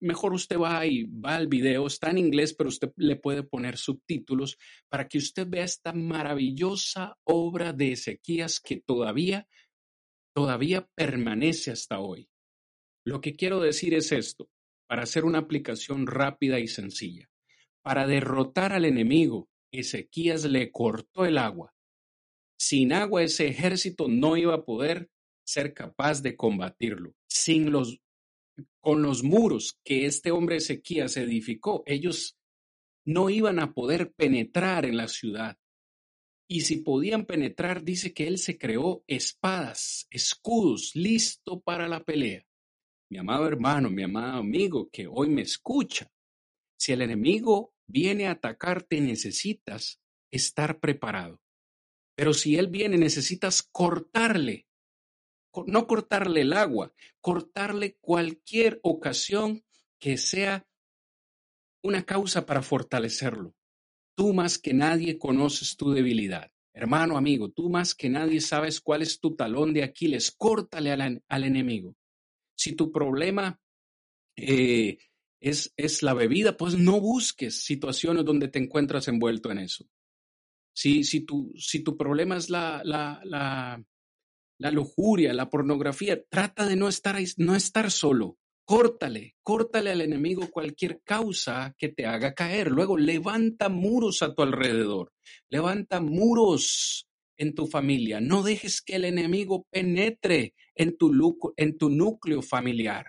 mejor 0.00 0.34
usted 0.34 0.58
va 0.58 0.86
y 0.86 1.04
va 1.04 1.36
al 1.36 1.48
video, 1.48 1.86
está 1.86 2.10
en 2.10 2.18
inglés, 2.18 2.54
pero 2.54 2.68
usted 2.68 2.92
le 2.96 3.16
puede 3.16 3.42
poner 3.42 3.76
subtítulos 3.76 4.56
para 4.88 5.08
que 5.08 5.18
usted 5.18 5.48
vea 5.48 5.64
esta 5.64 5.92
maravillosa 5.92 7.16
obra 7.24 7.72
de 7.72 7.92
Ezequías 7.92 8.60
que 8.60 8.80
todavía, 8.80 9.48
todavía 10.38 10.88
permanece 10.94 11.72
hasta 11.72 11.98
hoy. 11.98 12.30
Lo 13.04 13.20
que 13.20 13.34
quiero 13.34 13.58
decir 13.58 13.92
es 13.92 14.12
esto 14.12 14.48
para 14.86 15.02
hacer 15.02 15.24
una 15.24 15.40
aplicación 15.40 16.06
rápida 16.06 16.60
y 16.60 16.68
sencilla. 16.68 17.28
Para 17.82 18.06
derrotar 18.06 18.72
al 18.72 18.84
enemigo, 18.84 19.48
Ezequías 19.72 20.44
le 20.44 20.70
cortó 20.70 21.26
el 21.26 21.38
agua. 21.38 21.74
Sin 22.56 22.92
agua 22.92 23.24
ese 23.24 23.48
ejército 23.48 24.06
no 24.06 24.36
iba 24.36 24.54
a 24.54 24.64
poder 24.64 25.10
ser 25.44 25.74
capaz 25.74 26.22
de 26.22 26.36
combatirlo. 26.36 27.16
Sin 27.28 27.72
los 27.72 27.98
con 28.78 29.02
los 29.02 29.24
muros 29.24 29.80
que 29.82 30.06
este 30.06 30.30
hombre 30.30 30.58
Ezequías 30.58 31.16
edificó, 31.16 31.82
ellos 31.84 32.38
no 33.04 33.28
iban 33.28 33.58
a 33.58 33.72
poder 33.72 34.12
penetrar 34.12 34.84
en 34.84 34.98
la 34.98 35.08
ciudad. 35.08 35.58
Y 36.48 36.62
si 36.62 36.78
podían 36.78 37.26
penetrar, 37.26 37.84
dice 37.84 38.14
que 38.14 38.26
él 38.26 38.38
se 38.38 38.58
creó 38.58 39.04
espadas, 39.06 40.06
escudos, 40.10 40.92
listo 40.94 41.60
para 41.60 41.86
la 41.88 42.02
pelea 42.02 42.48
mi 43.10 43.18
amado 43.18 43.46
hermano, 43.46 43.90
mi 43.90 44.02
amado 44.02 44.38
amigo 44.38 44.90
que 44.90 45.06
hoy 45.06 45.28
me 45.28 45.42
escucha, 45.42 46.10
si 46.76 46.92
el 46.92 47.02
enemigo 47.02 47.74
viene 47.86 48.28
a 48.28 48.32
atacarte, 48.32 49.00
necesitas 49.00 50.00
estar 50.30 50.78
preparado. 50.78 51.40
Pero 52.14 52.34
si 52.34 52.56
él 52.56 52.68
viene, 52.68 52.98
necesitas 52.98 53.62
cortarle, 53.62 54.66
no 55.66 55.86
cortarle 55.86 56.42
el 56.42 56.52
agua, 56.52 56.92
cortarle 57.20 57.96
cualquier 58.00 58.78
ocasión 58.82 59.64
que 59.98 60.18
sea 60.18 60.66
una 61.82 62.04
causa 62.04 62.44
para 62.44 62.62
fortalecerlo. 62.62 63.54
Tú 64.18 64.34
más 64.34 64.58
que 64.58 64.74
nadie 64.74 65.16
conoces 65.16 65.76
tu 65.76 65.92
debilidad. 65.92 66.50
Hermano, 66.74 67.16
amigo, 67.16 67.52
tú 67.52 67.70
más 67.70 67.94
que 67.94 68.08
nadie 68.08 68.40
sabes 68.40 68.80
cuál 68.80 69.02
es 69.02 69.20
tu 69.20 69.36
talón 69.36 69.72
de 69.72 69.84
Aquiles. 69.84 70.32
Córtale 70.32 70.90
al, 70.90 71.44
enemigo. 71.44 71.94
Si 72.56 72.72
tu 72.72 72.90
problema 72.90 73.60
eh, 74.34 74.98
es, 75.38 75.72
es 75.76 76.02
la 76.02 76.14
bebida, 76.14 76.56
pues 76.56 76.76
no 76.76 77.00
busques 77.00 77.62
situaciones 77.62 78.24
donde 78.24 78.48
te 78.48 78.58
encuentras 78.58 79.06
envuelto 79.06 79.52
en 79.52 79.58
eso. 79.58 79.88
Si, 80.74 81.04
si, 81.04 81.20
tu, 81.20 81.52
si 81.56 81.84
tu 81.84 81.96
problema 81.96 82.38
es 82.38 82.50
la, 82.50 82.82
la, 82.84 83.20
la, 83.22 83.80
la 84.58 84.70
lujuria, 84.72 85.32
la 85.32 85.48
pornografía, 85.48 86.20
trata 86.28 86.66
de 86.66 86.74
no 86.74 86.88
estar, 86.88 87.20
no 87.36 87.54
estar 87.54 87.88
solo. 87.92 88.36
Córtale, 88.68 89.34
córtale 89.42 89.92
al 89.92 90.02
enemigo 90.02 90.50
cualquier 90.50 91.00
causa 91.02 91.74
que 91.78 91.88
te 91.88 92.04
haga 92.04 92.34
caer. 92.34 92.70
Luego 92.70 92.98
levanta 92.98 93.70
muros 93.70 94.20
a 94.20 94.34
tu 94.34 94.42
alrededor. 94.42 95.14
Levanta 95.48 96.02
muros 96.02 97.08
en 97.38 97.54
tu 97.54 97.66
familia. 97.66 98.20
No 98.20 98.42
dejes 98.42 98.82
que 98.82 98.96
el 98.96 99.06
enemigo 99.06 99.66
penetre 99.70 100.54
en 100.74 100.98
tu, 100.98 101.10
núcleo 101.88 102.42
familiar. 102.42 103.06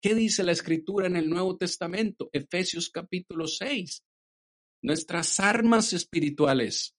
¿Qué 0.00 0.14
dice 0.14 0.44
la 0.44 0.52
escritura 0.52 1.08
en 1.08 1.16
el 1.16 1.28
Nuevo 1.28 1.56
Testamento? 1.56 2.30
Efesios 2.32 2.88
capítulo 2.88 3.48
6. 3.48 4.04
Nuestras 4.82 5.40
armas 5.40 5.92
espirituales 5.92 6.94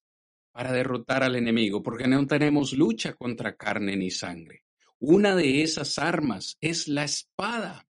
para 0.52 0.74
derrotar 0.74 1.24
al 1.24 1.38
enemigo, 1.38 1.82
porque 1.82 2.10
no 2.10 2.28
tenemos 2.28 2.74
lucha 2.74 3.14
contra 3.14 3.56
carne 3.56 3.96
ni 3.96 4.12
sangre. 4.12 4.66
Una 5.00 5.34
de 5.34 5.62
esas 5.62 5.98
armas 5.98 6.58
es 6.60 6.90
la 6.90 7.06
espada. 7.06 7.88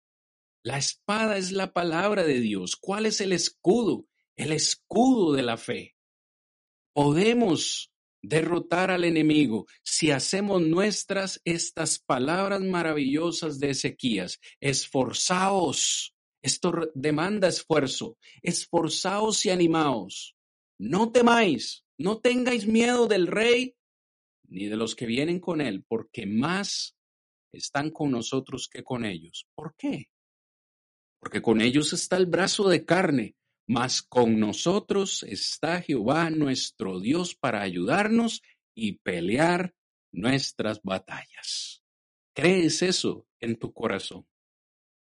La 0.66 0.78
espada 0.78 1.38
es 1.38 1.52
la 1.52 1.72
palabra 1.72 2.24
de 2.24 2.40
Dios. 2.40 2.74
¿Cuál 2.74 3.06
es 3.06 3.20
el 3.20 3.32
escudo? 3.32 4.08
El 4.34 4.50
escudo 4.50 5.32
de 5.32 5.42
la 5.42 5.58
fe. 5.58 5.94
Podemos 6.92 7.92
derrotar 8.20 8.90
al 8.90 9.04
enemigo 9.04 9.66
si 9.84 10.10
hacemos 10.10 10.60
nuestras 10.60 11.40
estas 11.44 12.00
palabras 12.00 12.62
maravillosas 12.62 13.60
de 13.60 13.70
Ezequías. 13.70 14.40
Esforzaos. 14.58 16.16
Esto 16.42 16.72
demanda 16.96 17.46
esfuerzo. 17.46 18.18
Esforzaos 18.42 19.46
y 19.46 19.50
animaos. 19.50 20.34
No 20.78 21.12
temáis, 21.12 21.84
no 21.96 22.18
tengáis 22.18 22.66
miedo 22.66 23.06
del 23.06 23.28
rey 23.28 23.76
ni 24.48 24.66
de 24.66 24.76
los 24.76 24.96
que 24.96 25.06
vienen 25.06 25.38
con 25.38 25.60
él, 25.60 25.84
porque 25.86 26.26
más 26.26 26.96
están 27.52 27.92
con 27.92 28.10
nosotros 28.10 28.68
que 28.68 28.82
con 28.82 29.04
ellos. 29.04 29.46
¿Por 29.54 29.76
qué? 29.76 30.08
Porque 31.26 31.42
con 31.42 31.60
ellos 31.60 31.92
está 31.92 32.18
el 32.18 32.26
brazo 32.26 32.68
de 32.68 32.84
carne 32.84 33.34
mas 33.66 34.00
con 34.00 34.38
nosotros 34.38 35.24
está 35.24 35.82
Jehová 35.82 36.30
nuestro 36.30 37.00
Dios 37.00 37.34
para 37.34 37.62
ayudarnos 37.62 38.42
y 38.76 38.98
pelear 38.98 39.74
nuestras 40.12 40.80
batallas. 40.84 41.82
¿Crees 42.32 42.80
eso 42.82 43.26
en 43.40 43.58
tu 43.58 43.72
corazón? 43.72 44.24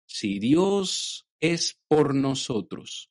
Si 0.06 0.38
Dios 0.38 1.26
es 1.40 1.76
por 1.88 2.14
nosotros, 2.14 3.10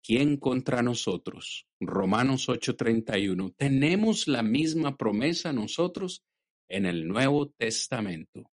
¿quién 0.00 0.36
contra 0.36 0.82
nosotros? 0.82 1.66
Romanos 1.80 2.48
8:31. 2.48 3.52
Tenemos 3.56 4.28
la 4.28 4.44
misma 4.44 4.96
promesa 4.96 5.52
nosotros 5.52 6.22
en 6.68 6.86
el 6.86 7.08
Nuevo 7.08 7.50
Testamento. 7.50 8.52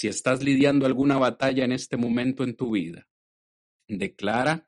Si 0.00 0.08
estás 0.08 0.42
lidiando 0.42 0.86
alguna 0.86 1.18
batalla 1.18 1.62
en 1.62 1.72
este 1.72 1.98
momento 1.98 2.42
en 2.42 2.56
tu 2.56 2.70
vida, 2.70 3.06
declara 3.86 4.66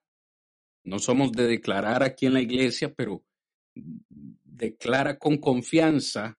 no 0.84 0.98
somos 0.98 1.32
de 1.32 1.46
declarar 1.46 2.02
aquí 2.02 2.26
en 2.26 2.34
la 2.34 2.42
iglesia, 2.42 2.92
pero 2.92 3.24
declara 3.74 5.18
con 5.18 5.38
confianza 5.38 6.38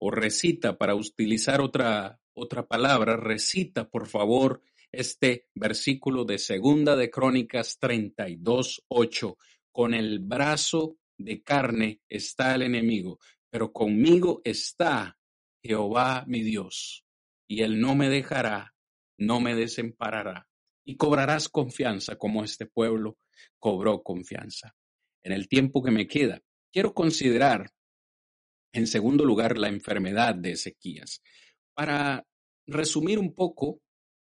o 0.00 0.10
recita, 0.10 0.76
para 0.76 0.96
utilizar 0.96 1.60
otra, 1.60 2.20
otra 2.34 2.66
palabra, 2.66 3.16
recita 3.16 3.88
por 3.88 4.08
favor 4.08 4.60
este 4.90 5.46
versículo 5.54 6.24
de 6.24 6.38
Segunda 6.38 6.96
de 6.96 7.10
Crónicas 7.10 7.78
32, 7.78 8.86
8. 8.88 9.38
Con 9.70 9.94
el 9.94 10.18
brazo 10.18 10.96
de 11.16 11.44
carne 11.44 12.00
está 12.08 12.56
el 12.56 12.62
enemigo, 12.62 13.20
pero 13.50 13.72
conmigo 13.72 14.40
está 14.42 15.16
Jehová 15.62 16.24
mi 16.26 16.42
Dios, 16.42 17.04
y 17.50 17.62
él 17.62 17.80
no 17.80 17.96
me 17.96 18.08
dejará, 18.08 18.76
no 19.18 19.40
me 19.40 19.56
desamparará, 19.56 20.46
y 20.84 20.96
cobrarás 20.96 21.48
confianza 21.48 22.14
como 22.14 22.44
este 22.44 22.64
pueblo 22.64 23.18
cobró 23.58 24.04
confianza. 24.04 24.76
En 25.24 25.32
el 25.32 25.48
tiempo 25.48 25.82
que 25.82 25.90
me 25.90 26.06
queda, 26.06 26.40
quiero 26.72 26.94
considerar, 26.94 27.72
en 28.72 28.86
segundo 28.86 29.24
lugar, 29.24 29.58
la 29.58 29.66
enfermedad 29.66 30.36
de 30.36 30.52
Ezequías. 30.52 31.22
Para 31.74 32.24
resumir 32.68 33.18
un 33.18 33.34
poco, 33.34 33.80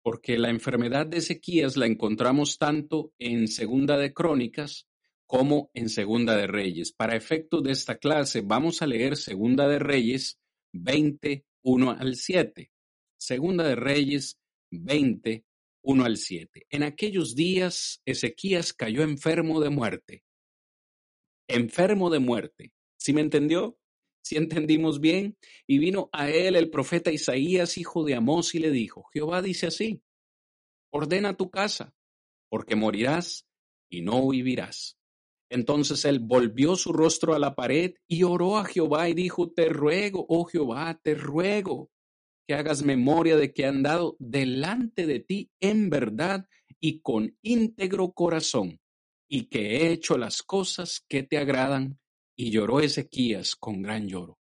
porque 0.03 0.37
la 0.37 0.51
enfermedad 0.51 1.07
de 1.07 1.17
Ezequías 1.17 1.79
la 1.79 1.87
encontramos 1.87 2.59
tanto 2.59 3.15
en 3.19 3.49
Segunda 3.49 3.97
de 3.97 4.13
Crónicas 4.13 4.89
como 5.27 5.71
en 5.73 5.89
Segunda 5.89 6.37
de 6.37 6.49
Reyes. 6.49 6.93
Para 6.93 7.17
efectos 7.17 7.63
de 7.63 7.73
esta 7.73 7.97
clase, 7.97 8.43
vamos 8.43 8.83
a 8.83 8.87
leer 8.87 9.17
Segunda 9.17 9.67
de 9.69 9.79
Reyes 9.79 10.39
21 10.75 11.93
al 11.93 12.17
7. 12.17 12.71
Segunda 13.19 13.65
de 13.65 13.77
Reyes 13.77 14.39
20, 14.71 15.45
1 15.83 16.05
al 16.05 16.17
7. 16.17 16.67
En 16.71 16.83
aquellos 16.83 17.35
días 17.35 18.03
Ezequías 18.05 18.73
cayó 18.73 19.03
enfermo 19.03 19.61
de 19.61 19.71
muerte. 19.71 20.25
Enfermo 21.49 22.11
de 22.11 22.19
muerte. 22.19 22.73
¿Sí 22.99 23.13
me 23.13 23.21
entendió? 23.21 23.79
¿Sí 24.23 24.37
entendimos 24.37 25.01
bien? 25.01 25.39
Y 25.67 25.79
vino 25.79 26.11
a 26.13 26.29
él 26.29 26.57
el 26.57 26.71
profeta 26.71 27.13
Isaías, 27.13 27.79
hijo 27.79 28.05
de 28.05 28.17
Amós, 28.17 28.55
y 28.55 28.59
le 28.59 28.71
dijo, 28.71 29.05
Jehová 29.13 29.41
dice 29.41 29.69
así, 29.69 30.03
ordena 30.91 31.37
tu 31.37 31.51
casa, 31.51 31.95
porque 32.49 32.75
morirás 32.75 33.47
y 33.89 34.03
no 34.03 34.29
vivirás. 34.29 34.99
Entonces 35.49 36.05
él 36.05 36.19
volvió 36.19 36.75
su 36.75 36.93
rostro 36.93 37.35
a 37.35 37.39
la 37.39 37.55
pared 37.55 37.95
y 38.09 38.25
oró 38.25 38.59
a 38.59 38.65
Jehová 38.65 39.09
y 39.09 39.15
dijo, 39.15 39.53
Te 39.53 39.69
ruego, 39.69 40.27
oh 40.29 40.45
Jehová, 40.45 40.99
te 41.01 41.15
ruego 41.15 41.93
que 42.47 42.55
hagas 42.55 42.83
memoria 42.83 43.37
de 43.37 43.53
que 43.53 43.63
he 43.63 43.67
andado 43.67 44.17
delante 44.19 45.07
de 45.07 45.21
ti 45.21 45.51
en 45.61 45.91
verdad 45.91 46.47
y 46.81 47.01
con 47.01 47.37
íntegro 47.43 48.13
corazón, 48.13 48.81
y 49.29 49.47
que 49.47 49.79
he 49.79 49.93
hecho 49.93 50.17
las 50.19 50.43
cosas 50.43 51.05
que 51.09 51.23
te 51.23 51.39
agradan. 51.39 51.99
Y 52.39 52.51
lloró 52.51 52.81
Ezequías 52.81 53.57
con 53.57 53.81
gran 53.81 54.09
lloro. 54.09 54.39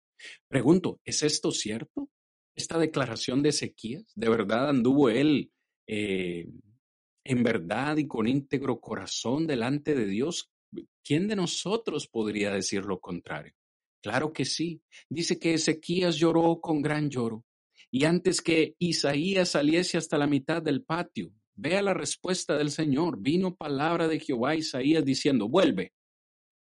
Pregunto, 0.48 1.00
¿es 1.05 1.22
esto 1.22 1.52
cierto? 1.52 2.11
¿Esta 2.57 2.76
declaración 2.76 3.42
de 3.42 3.50
Ezequías? 3.50 4.05
¿De 4.16 4.28
verdad 4.28 4.68
anduvo 4.68 5.11
él 5.11 5.52
eh, 5.86 6.48
en 7.24 7.42
verdad 7.44 7.96
y 7.96 8.09
con 8.09 8.26
íntegro 8.26 8.80
corazón 8.80 9.46
delante 9.46 9.94
de 9.94 10.07
Dios? 10.07 10.50
¿Quién 11.05 11.28
de 11.28 11.36
nosotros 11.36 12.09
podría 12.09 12.50
decir 12.50 12.84
lo 12.84 12.98
contrario? 12.98 13.55
Claro 14.02 14.32
que 14.32 14.44
sí. 14.44 14.82
Dice 15.09 15.38
que 15.38 15.55
Ezequías 15.55 16.16
lloró 16.16 16.61
con 16.61 16.82
gran 16.82 17.11
lloro. 17.11 17.44
Y 17.95 18.07
antes 18.07 18.40
que 18.40 18.74
Isaías 18.80 19.51
saliese 19.51 19.99
hasta 19.99 20.18
la 20.18 20.26
mitad 20.26 20.61
del 20.61 20.82
patio, 20.82 21.30
vea 21.55 21.80
la 21.80 21.95
respuesta 21.95 22.59
del 22.59 22.72
Señor. 22.72 23.20
Vino 23.20 23.55
palabra 23.55 24.09
de 24.09 24.18
Jehová 24.18 24.51
a 24.51 24.57
Isaías 24.57 25.05
diciendo, 25.05 25.49
vuelve, 25.49 25.92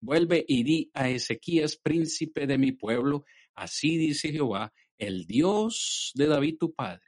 vuelve 0.00 0.44
y 0.48 0.64
di 0.64 0.90
a 0.94 1.08
Ezequías, 1.08 1.76
príncipe 1.76 2.48
de 2.48 2.58
mi 2.58 2.72
pueblo, 2.72 3.24
así 3.54 3.98
dice 3.98 4.32
Jehová, 4.32 4.72
el 4.98 5.24
Dios 5.24 6.10
de 6.16 6.26
David 6.26 6.56
tu 6.58 6.74
padre. 6.74 7.06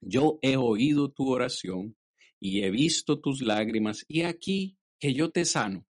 Yo 0.00 0.38
he 0.40 0.56
oído 0.56 1.10
tu 1.10 1.28
oración 1.28 1.96
y 2.38 2.62
he 2.62 2.70
visto 2.70 3.18
tus 3.18 3.42
lágrimas, 3.42 4.04
y 4.06 4.22
aquí 4.22 4.78
que 5.00 5.12
yo 5.12 5.32
te 5.32 5.44
sano. 5.44 5.88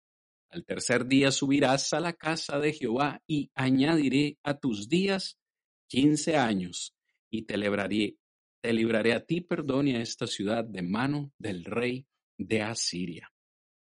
Al 0.49 0.65
tercer 0.65 1.07
día 1.07 1.31
subirás 1.31 1.93
a 1.93 2.01
la 2.01 2.11
casa 2.11 2.59
de 2.59 2.73
Jehová 2.73 3.23
y 3.25 3.49
añadiré 3.55 4.39
a 4.43 4.59
tus 4.59 4.89
días 4.89 5.39
quince 5.87 6.35
años 6.35 6.93
y 7.33 7.41
te 7.41 7.57
libraré, 7.57 8.15
te 8.61 8.71
libraré 8.73 9.13
a 9.13 9.25
ti, 9.25 9.41
perdón, 9.41 9.87
y 9.87 9.95
a 9.95 10.01
esta 10.01 10.27
ciudad 10.27 10.63
de 10.63 10.83
mano 10.83 11.33
del 11.39 11.65
rey 11.65 12.05
de 12.37 12.61
Asiria. 12.61 13.31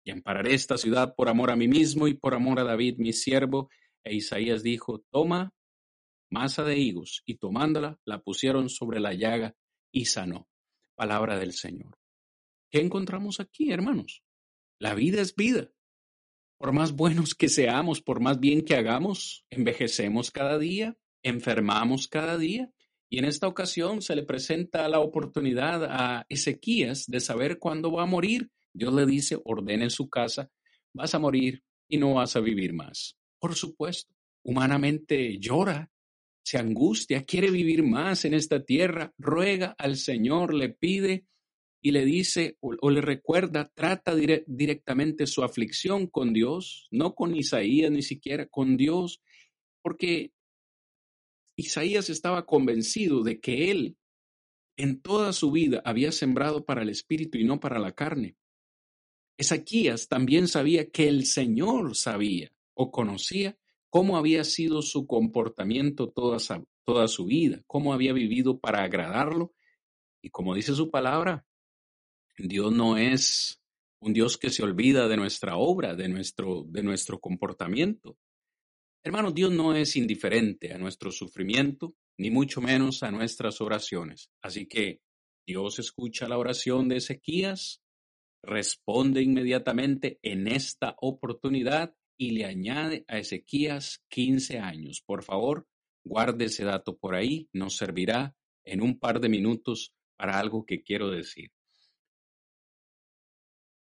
Y 0.03 0.13
ampararé 0.13 0.55
esta 0.55 0.79
ciudad 0.79 1.15
por 1.15 1.29
amor 1.29 1.51
a 1.51 1.57
mí 1.57 1.69
mismo 1.69 2.09
y 2.09 2.15
por 2.15 2.35
amor 2.35 2.59
a 2.59 2.65
David, 2.65 2.97
mi 2.97 3.13
siervo. 3.13 3.69
E 4.03 4.15
Isaías 4.15 4.63
dijo, 4.63 5.05
toma 5.11 5.53
masa 6.31 6.65
de 6.65 6.79
higos, 6.79 7.23
y 7.27 7.35
tomándola, 7.35 8.01
la 8.07 8.23
pusieron 8.23 8.71
sobre 8.71 8.99
la 8.99 9.13
llaga 9.13 9.55
y 9.93 10.07
sanó. 10.07 10.49
Palabra 10.97 11.39
del 11.39 11.53
Señor. 11.53 11.99
¿Qué 12.71 12.81
encontramos 12.81 13.41
aquí, 13.41 13.73
hermanos? 13.73 14.23
La 14.81 14.95
vida 14.95 15.21
es 15.21 15.35
vida. 15.35 15.71
Por 16.59 16.73
más 16.73 16.93
buenos 16.93 17.35
que 17.35 17.51
seamos, 17.51 18.01
por 18.01 18.21
más 18.21 18.41
bien 18.41 18.65
que 18.65 18.75
hagamos, 18.75 19.45
envejecemos 19.51 20.31
cada 20.31 20.59
día, 20.59 20.97
enfermamos 21.23 22.09
cada 22.09 22.39
día. 22.39 22.71
Y 23.11 23.19
en 23.19 23.27
esta 23.27 23.47
ocasión 23.47 24.03
se 24.03 24.17
le 24.17 24.25
presenta 24.25 24.89
la 24.89 25.01
oportunidad 25.01 25.85
a 25.85 26.27
Ezequías 26.29 27.07
de 27.07 27.21
saber 27.21 27.59
cuándo 27.59 27.93
va 27.93 28.03
a 28.03 28.07
morir. 28.07 28.51
Dios 28.73 28.93
le 28.93 29.07
dice, 29.07 29.39
ordene 29.45 29.91
su 29.91 30.09
casa, 30.09 30.51
vas 30.93 31.15
a 31.15 31.19
morir 31.19 31.63
y 31.89 31.99
no 31.99 32.15
vas 32.15 32.35
a 32.37 32.41
vivir 32.41 32.73
más. 32.73 33.17
Por 33.39 33.55
supuesto, 33.55 34.13
humanamente 34.43 35.39
llora, 35.39 35.91
se 36.43 36.59
angustia, 36.59 37.25
quiere 37.25 37.51
vivir 37.51 37.83
más 37.83 38.25
en 38.25 38.35
esta 38.35 38.63
tierra, 38.63 39.13
ruega 39.17 39.75
al 39.79 39.97
Señor, 39.97 40.55
le 40.55 40.69
pide 40.69 41.25
y 41.81 41.91
le 41.91 42.05
dice 42.05 42.57
o, 42.61 42.91
le 42.91 43.01
recuerda, 43.01 43.71
trata 43.75 44.15
directamente 44.15 45.27
su 45.27 45.43
aflicción 45.43 46.07
con 46.07 46.33
Dios, 46.33 46.89
no 46.91 47.15
con 47.15 47.35
Isaías 47.35 47.91
ni 47.91 48.03
siquiera, 48.03 48.47
con 48.47 48.77
Dios, 48.77 49.23
porque 49.83 50.33
Isaías 51.57 52.11
estaba 52.11 52.47
convencido 52.47 53.23
de 53.23 53.41
que 53.41 53.71
él 53.71 53.97
en 54.77 55.01
toda 55.01 55.33
su 55.33 55.51
vida 55.51 55.83
había 55.85 56.11
sembrado 56.13 56.65
para 56.65 56.83
el 56.83 56.89
espíritu 56.89 57.39
y 57.39 57.45
no 57.45 57.61
para 57.61 57.79
la 57.79 57.93
carne. 57.93 58.37
Ezequías 59.37 60.09
también 60.09 60.49
sabía 60.49 60.91
que 60.91 61.09
el 61.09 61.27
Señor 61.27 61.97
sabía 61.97 62.53
o 62.75 62.91
conocía 62.91 63.57
cómo 63.89 64.17
había 64.17 64.43
sido 64.45 64.83
su 64.83 65.07
comportamiento 65.07 66.11
toda, 66.11 66.39
su 67.09 67.25
vida, 67.27 67.63
cómo 67.67 67.93
había 67.93 68.13
vivido 68.13 68.59
para 68.59 68.83
agradarlo. 68.83 69.55
Y 70.21 70.31
como 70.31 70.55
dice 70.55 70.75
su 70.75 70.91
palabra, 70.91 71.47
Dios 72.37 72.73
no 72.73 72.97
es 72.97 73.61
un 74.01 74.13
Dios 74.13 74.37
que 74.37 74.51
se 74.51 74.63
olvida 74.63 75.09
de 75.09 75.17
nuestra 75.17 75.57
obra, 75.57 75.95
de 75.95 76.09
nuestro 76.09 77.21
comportamiento. 77.21 78.19
Hermano, 79.07 79.33
Dios 79.33 79.53
no 79.53 79.75
es 79.75 79.97
indiferente 79.97 80.73
a 80.73 80.79
nuestro 80.79 81.13
sufrimiento, 81.13 81.95
ni 82.17 82.31
mucho 82.31 82.63
menos 82.63 83.03
a 83.03 83.11
nuestras 83.11 83.61
oraciones. 83.61 84.31
Así 84.41 84.67
que 84.67 85.03
Dios 85.47 85.79
escucha 85.79 86.27
la 86.27 86.39
oración 86.39 86.89
de 86.89 86.97
Ezequías, 86.97 87.83
responde 88.43 89.21
inmediatamente 89.21 90.19
en 90.23 90.49
esta 90.49 90.97
oportunidad 91.03 91.95
y 92.17 92.31
le 92.31 92.47
añade 92.47 93.05
a 93.07 93.19
Ezequías 93.19 94.03
15 94.09 94.59
años. 94.59 95.03
Por 95.05 95.23
favor, 95.23 95.69
guarde 96.03 96.47
ese 96.47 96.65
dato 96.65 96.97
por 96.97 97.15
ahí, 97.15 97.47
nos 97.53 97.77
servirá 97.77 98.35
en 98.65 98.81
un 98.81 98.99
par 98.99 99.21
de 99.21 99.29
minutos 99.29 99.93
para 100.17 100.39
algo 100.39 100.65
que 100.65 100.83
quiero 100.83 101.11
decir. 101.11 101.53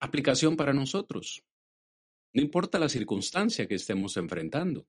Aplicación 0.02 0.58
para 0.58 0.74
nosotros. 0.74 1.46
No 2.34 2.42
importa 2.42 2.78
la 2.78 2.90
circunstancia 2.90 3.70
que 3.70 3.76
estemos 3.76 4.18
enfrentando. 4.18 4.86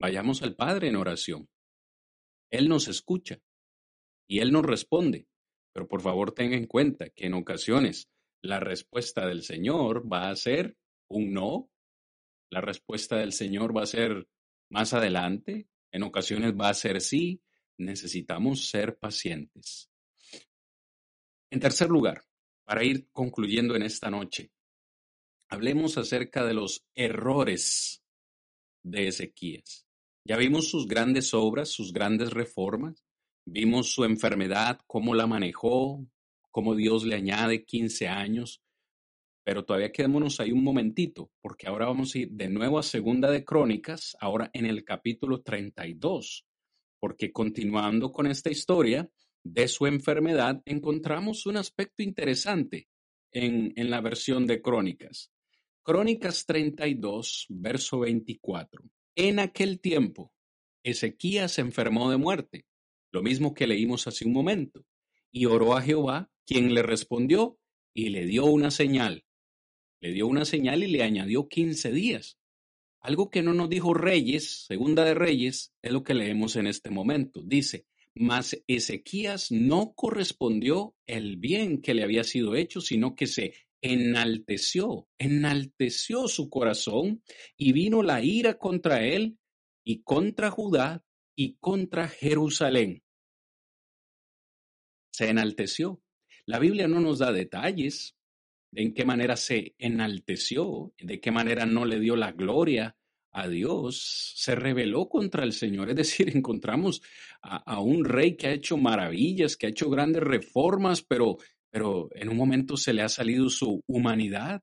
Vayamos 0.00 0.42
al 0.42 0.56
Padre 0.56 0.88
en 0.88 0.96
oración. 0.96 1.48
Él 2.50 2.68
nos 2.68 2.88
escucha 2.88 3.38
y 4.26 4.40
Él 4.40 4.50
nos 4.50 4.64
responde. 4.64 5.28
Pero 5.72 5.86
por 5.86 6.00
favor 6.00 6.32
tenga 6.32 6.56
en 6.56 6.66
cuenta 6.66 7.10
que 7.10 7.26
en 7.26 7.34
ocasiones 7.34 8.08
la 8.42 8.58
respuesta 8.58 9.26
del 9.26 9.42
Señor 9.42 10.10
va 10.10 10.30
a 10.30 10.36
ser 10.36 10.76
un 11.08 11.32
no. 11.32 11.70
La 12.50 12.62
respuesta 12.62 13.18
del 13.18 13.32
Señor 13.32 13.76
va 13.76 13.82
a 13.82 13.86
ser 13.86 14.26
más 14.70 14.94
adelante. 14.94 15.68
En 15.92 16.02
ocasiones 16.02 16.54
va 16.58 16.70
a 16.70 16.74
ser 16.74 17.00
sí. 17.02 17.42
Necesitamos 17.76 18.68
ser 18.68 18.96
pacientes. 18.96 19.90
En 21.50 21.60
tercer 21.60 21.88
lugar, 21.88 22.22
para 22.64 22.84
ir 22.84 23.08
concluyendo 23.12 23.76
en 23.76 23.82
esta 23.82 24.10
noche, 24.10 24.50
hablemos 25.48 25.98
acerca 25.98 26.44
de 26.44 26.54
los 26.54 26.86
errores 26.94 28.02
de 28.82 29.08
Ezequías. 29.08 29.89
Ya 30.30 30.36
vimos 30.36 30.68
sus 30.68 30.86
grandes 30.86 31.34
obras, 31.34 31.70
sus 31.70 31.92
grandes 31.92 32.30
reformas, 32.30 33.04
vimos 33.44 33.92
su 33.92 34.04
enfermedad, 34.04 34.78
cómo 34.86 35.12
la 35.16 35.26
manejó, 35.26 36.06
cómo 36.52 36.76
Dios 36.76 37.04
le 37.04 37.16
añade 37.16 37.64
15 37.64 38.06
años, 38.06 38.62
pero 39.42 39.64
todavía 39.64 39.90
quedémonos 39.90 40.38
ahí 40.38 40.52
un 40.52 40.62
momentito, 40.62 41.32
porque 41.40 41.66
ahora 41.66 41.86
vamos 41.86 42.14
a 42.14 42.20
ir 42.20 42.30
de 42.30 42.48
nuevo 42.48 42.78
a 42.78 42.84
Segunda 42.84 43.28
de 43.28 43.44
Crónicas, 43.44 44.16
ahora 44.20 44.48
en 44.52 44.66
el 44.66 44.84
capítulo 44.84 45.42
32, 45.42 46.46
porque 47.00 47.32
continuando 47.32 48.12
con 48.12 48.28
esta 48.28 48.50
historia, 48.50 49.10
de 49.42 49.66
su 49.66 49.88
enfermedad, 49.88 50.62
encontramos 50.64 51.44
un 51.46 51.56
aspecto 51.56 52.04
interesante 52.04 52.86
en, 53.32 53.72
en 53.74 53.90
la 53.90 54.00
versión 54.00 54.46
de 54.46 54.62
Crónicas. 54.62 55.32
Crónicas 55.82 56.46
32, 56.46 57.46
verso 57.48 57.98
24. 57.98 58.84
En 59.16 59.38
aquel 59.38 59.80
tiempo, 59.80 60.32
Ezequías 60.82 61.52
se 61.52 61.60
enfermó 61.60 62.10
de 62.10 62.16
muerte, 62.16 62.66
lo 63.12 63.22
mismo 63.22 63.54
que 63.54 63.66
leímos 63.66 64.06
hace 64.06 64.24
un 64.24 64.32
momento, 64.32 64.86
y 65.30 65.46
oró 65.46 65.76
a 65.76 65.82
Jehová, 65.82 66.30
quien 66.46 66.74
le 66.74 66.82
respondió 66.82 67.58
y 67.94 68.10
le 68.10 68.24
dio 68.24 68.46
una 68.46 68.70
señal. 68.70 69.24
Le 70.00 70.12
dio 70.12 70.26
una 70.26 70.44
señal 70.44 70.82
y 70.82 70.86
le 70.86 71.02
añadió 71.02 71.48
15 71.48 71.92
días. 71.92 72.38
Algo 73.00 73.30
que 73.30 73.42
no 73.42 73.52
nos 73.52 73.68
dijo 73.68 73.94
Reyes, 73.94 74.66
segunda 74.66 75.04
de 75.04 75.14
Reyes, 75.14 75.74
es 75.82 75.92
lo 75.92 76.02
que 76.02 76.14
leemos 76.14 76.56
en 76.56 76.66
este 76.66 76.90
momento. 76.90 77.42
Dice, 77.42 77.86
mas 78.14 78.62
Ezequías 78.66 79.50
no 79.50 79.92
correspondió 79.94 80.94
el 81.06 81.36
bien 81.36 81.80
que 81.80 81.94
le 81.94 82.02
había 82.02 82.24
sido 82.24 82.54
hecho, 82.54 82.80
sino 82.80 83.14
que 83.14 83.26
se 83.26 83.54
enalteció, 83.82 85.08
enalteció 85.18 86.28
su 86.28 86.50
corazón 86.50 87.22
y 87.56 87.72
vino 87.72 88.02
la 88.02 88.22
ira 88.22 88.58
contra 88.58 89.04
él 89.04 89.38
y 89.84 90.02
contra 90.02 90.50
Judá 90.50 91.04
y 91.34 91.56
contra 91.56 92.08
Jerusalén. 92.08 93.02
Se 95.12 95.28
enalteció. 95.28 96.02
La 96.46 96.58
Biblia 96.58 96.88
no 96.88 97.00
nos 97.00 97.18
da 97.18 97.32
detalles 97.32 98.16
de 98.70 98.82
en 98.82 98.94
qué 98.94 99.04
manera 99.04 99.36
se 99.36 99.74
enalteció, 99.78 100.92
de 100.98 101.20
qué 101.20 101.30
manera 101.30 101.66
no 101.66 101.84
le 101.84 101.98
dio 101.98 102.16
la 102.16 102.32
gloria 102.32 102.96
a 103.32 103.48
Dios, 103.48 104.34
se 104.36 104.54
rebeló 104.54 105.08
contra 105.08 105.44
el 105.44 105.52
Señor. 105.52 105.90
Es 105.90 105.96
decir, 105.96 106.30
encontramos 106.36 107.02
a, 107.42 107.80
un 107.80 108.04
rey 108.04 108.36
que 108.36 108.48
ha 108.48 108.52
hecho 108.52 108.76
maravillas, 108.76 109.56
que 109.56 109.66
ha 109.66 109.70
hecho 109.70 109.90
grandes 109.90 110.22
reformas, 110.22 111.02
pero, 111.02 111.38
pero 111.70 112.08
en 112.14 112.28
un 112.28 112.36
momento 112.36 112.76
se 112.76 112.92
le 112.92 113.02
ha 113.02 113.08
salido 113.08 113.48
su 113.48 113.82
humanidad, 113.86 114.62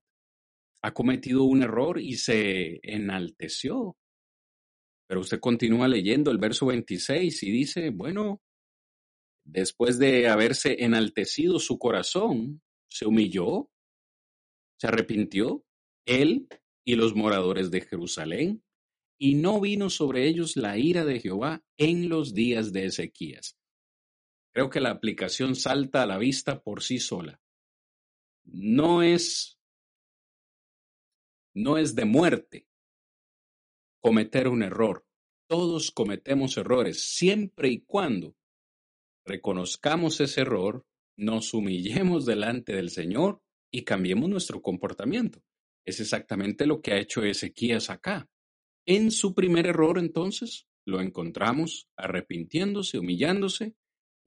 ha 0.82 0.94
cometido 0.94 1.44
un 1.44 1.62
error 1.62 2.00
y 2.00 2.16
se 2.16 2.80
enalteció. 2.82 3.96
Pero 5.08 5.20
usted 5.20 5.40
continúa 5.40 5.88
leyendo 5.88 6.30
el 6.30 6.38
verso 6.38 6.66
26 6.66 7.42
y 7.42 7.50
dice, 7.50 7.90
bueno, 7.90 8.42
después 9.44 9.98
de 9.98 10.28
haberse 10.28 10.84
enaltecido 10.84 11.58
su 11.58 11.78
corazón, 11.78 12.62
se 12.88 13.06
humilló, 13.06 13.70
se 14.78 14.86
arrepintió, 14.86 15.64
él 16.06 16.48
y 16.84 16.96
los 16.96 17.14
moradores 17.14 17.70
de 17.70 17.80
Jerusalén, 17.80 18.62
y 19.18 19.34
no 19.34 19.60
vino 19.60 19.90
sobre 19.90 20.28
ellos 20.28 20.56
la 20.56 20.78
ira 20.78 21.04
de 21.04 21.20
Jehová 21.20 21.64
en 21.76 22.08
los 22.08 22.34
días 22.34 22.72
de 22.72 22.86
Ezequías. 22.86 23.57
Creo 24.52 24.70
que 24.70 24.80
la 24.80 24.90
aplicación 24.90 25.54
salta 25.54 26.02
a 26.02 26.06
la 26.06 26.18
vista 26.18 26.62
por 26.62 26.82
sí 26.82 26.98
sola. 26.98 27.40
No 28.44 29.02
es 29.02 29.58
no 31.54 31.76
es 31.76 31.94
de 31.94 32.04
muerte 32.04 32.68
cometer 34.00 34.48
un 34.48 34.62
error. 34.62 35.04
Todos 35.48 35.90
cometemos 35.90 36.56
errores 36.56 37.02
siempre 37.02 37.68
y 37.68 37.80
cuando 37.80 38.36
reconozcamos 39.24 40.20
ese 40.20 40.42
error, 40.42 40.86
nos 41.16 41.52
humillemos 41.52 42.24
delante 42.26 42.74
del 42.74 42.90
Señor 42.90 43.42
y 43.72 43.84
cambiemos 43.84 44.30
nuestro 44.30 44.62
comportamiento. 44.62 45.42
Es 45.84 46.00
exactamente 46.00 46.66
lo 46.66 46.80
que 46.80 46.92
ha 46.92 46.98
hecho 46.98 47.22
Ezequías 47.22 47.90
acá. 47.90 48.28
En 48.86 49.10
su 49.10 49.34
primer 49.34 49.66
error, 49.66 49.98
entonces, 49.98 50.66
lo 50.86 51.00
encontramos 51.00 51.88
arrepintiéndose, 51.96 52.98
humillándose, 52.98 53.74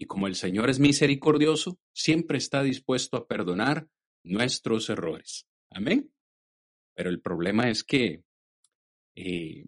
y 0.01 0.07
como 0.07 0.25
el 0.25 0.33
Señor 0.33 0.71
es 0.71 0.79
misericordioso, 0.79 1.77
siempre 1.93 2.39
está 2.39 2.63
dispuesto 2.63 3.17
a 3.17 3.27
perdonar 3.27 3.87
nuestros 4.23 4.89
errores. 4.89 5.45
Amén. 5.69 6.11
Pero 6.95 7.11
el 7.11 7.21
problema 7.21 7.69
es 7.69 7.83
que 7.83 8.23
eh, 9.15 9.63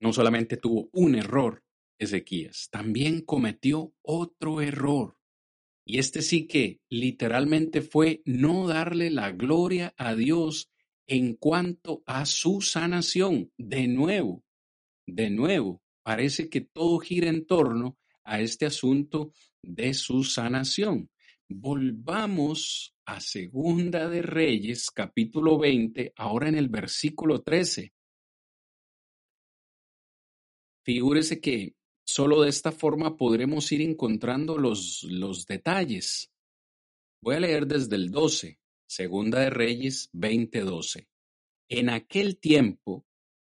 no 0.00 0.14
solamente 0.14 0.56
tuvo 0.56 0.88
un 0.94 1.16
error 1.16 1.62
Ezequías, 1.98 2.70
también 2.70 3.20
cometió 3.20 3.92
otro 4.00 4.62
error. 4.62 5.18
Y 5.84 5.98
este 5.98 6.22
sí 6.22 6.46
que 6.46 6.80
literalmente 6.88 7.82
fue 7.82 8.22
no 8.24 8.66
darle 8.66 9.10
la 9.10 9.32
gloria 9.32 9.92
a 9.98 10.14
Dios 10.14 10.70
en 11.06 11.34
cuanto 11.34 12.02
a 12.06 12.24
su 12.24 12.62
sanación. 12.62 13.52
De 13.58 13.86
nuevo, 13.86 14.44
de 15.06 15.28
nuevo, 15.28 15.82
parece 16.02 16.48
que 16.48 16.62
todo 16.62 17.00
gira 17.00 17.28
en 17.28 17.44
torno 17.44 17.98
a 18.22 18.40
este 18.40 18.64
asunto 18.64 19.34
de 19.66 19.94
su 19.94 20.24
sanación. 20.24 21.10
Volvamos 21.48 22.94
a 23.04 23.20
Segunda 23.20 24.08
de 24.08 24.22
Reyes, 24.22 24.90
capítulo 24.90 25.58
20, 25.58 26.12
ahora 26.16 26.48
en 26.48 26.56
el 26.56 26.68
versículo 26.68 27.42
13. 27.42 27.92
Figúrese 30.84 31.40
que 31.40 31.74
solo 32.04 32.42
de 32.42 32.50
esta 32.50 32.72
forma 32.72 33.16
podremos 33.16 33.70
ir 33.72 33.82
encontrando 33.82 34.58
los, 34.58 35.04
los 35.04 35.46
detalles. 35.46 36.30
Voy 37.22 37.36
a 37.36 37.40
leer 37.40 37.66
desde 37.66 37.96
el 37.96 38.10
12. 38.10 38.58
Segunda 38.86 39.40
de 39.40 39.50
Reyes 39.50 40.10
20:12. 40.12 41.08
En 41.68 41.88
aquel 41.88 42.38
tiempo, 42.38 43.06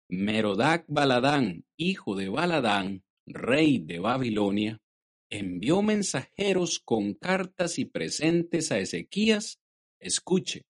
Merodac 0.09 0.85
Baladán, 0.87 1.65
hijo 1.77 2.15
de 2.15 2.29
Baladán, 2.29 3.03
rey 3.25 3.77
de 3.79 3.99
Babilonia, 3.99 4.81
envió 5.29 5.81
mensajeros 5.81 6.79
con 6.79 7.13
cartas 7.13 7.79
y 7.79 7.85
presentes 7.85 8.71
a 8.71 8.79
Ezequías, 8.79 9.59
escuche, 9.99 10.65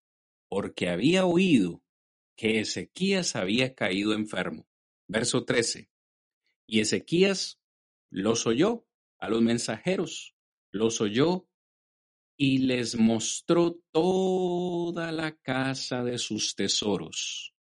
porque 0.50 0.90
había 0.90 1.26
oído 1.26 1.84
que 2.36 2.60
Ezequías 2.60 3.36
había 3.36 3.76
caído 3.76 4.14
enfermo. 4.14 4.68
Verso 5.08 5.46
13. 5.46 5.90
Y 6.68 6.80
Ezequías 6.82 7.60
los 8.10 8.46
oyó 8.48 8.88
a 9.20 9.30
los 9.30 9.42
mensajeros, 9.42 10.36
los 10.72 11.02
oyó 11.02 11.48
y 12.38 12.60
les 12.60 12.98
mostró 12.98 13.80
toda 13.92 15.12
la 15.12 15.36
casa 15.38 16.04
de 16.04 16.18
sus 16.20 16.56
tesoros. 16.56 17.56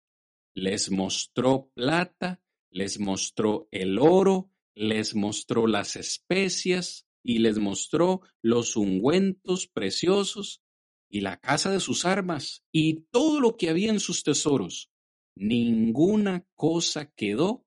Les 0.54 0.92
mostró 0.92 1.72
plata, 1.74 2.42
les 2.70 3.00
mostró 3.00 3.68
el 3.72 3.98
oro, 3.98 4.52
les 4.78 5.16
mostró 5.16 5.68
las 5.68 5.96
especias 5.96 7.08
y 7.24 7.40
les 7.40 7.58
mostró 7.58 8.22
los 8.42 8.78
ungüentos 8.78 9.68
preciosos 9.68 10.62
y 11.10 11.22
la 11.22 11.38
casa 11.38 11.72
de 11.72 11.80
sus 11.80 12.06
armas 12.06 12.64
y 12.72 13.06
todo 13.12 13.40
lo 13.40 13.58
que 13.58 13.70
había 13.70 13.90
en 13.90 14.00
sus 14.00 14.24
tesoros. 14.24 14.90
Ninguna 15.36 16.46
cosa 16.56 17.12
quedó 17.12 17.66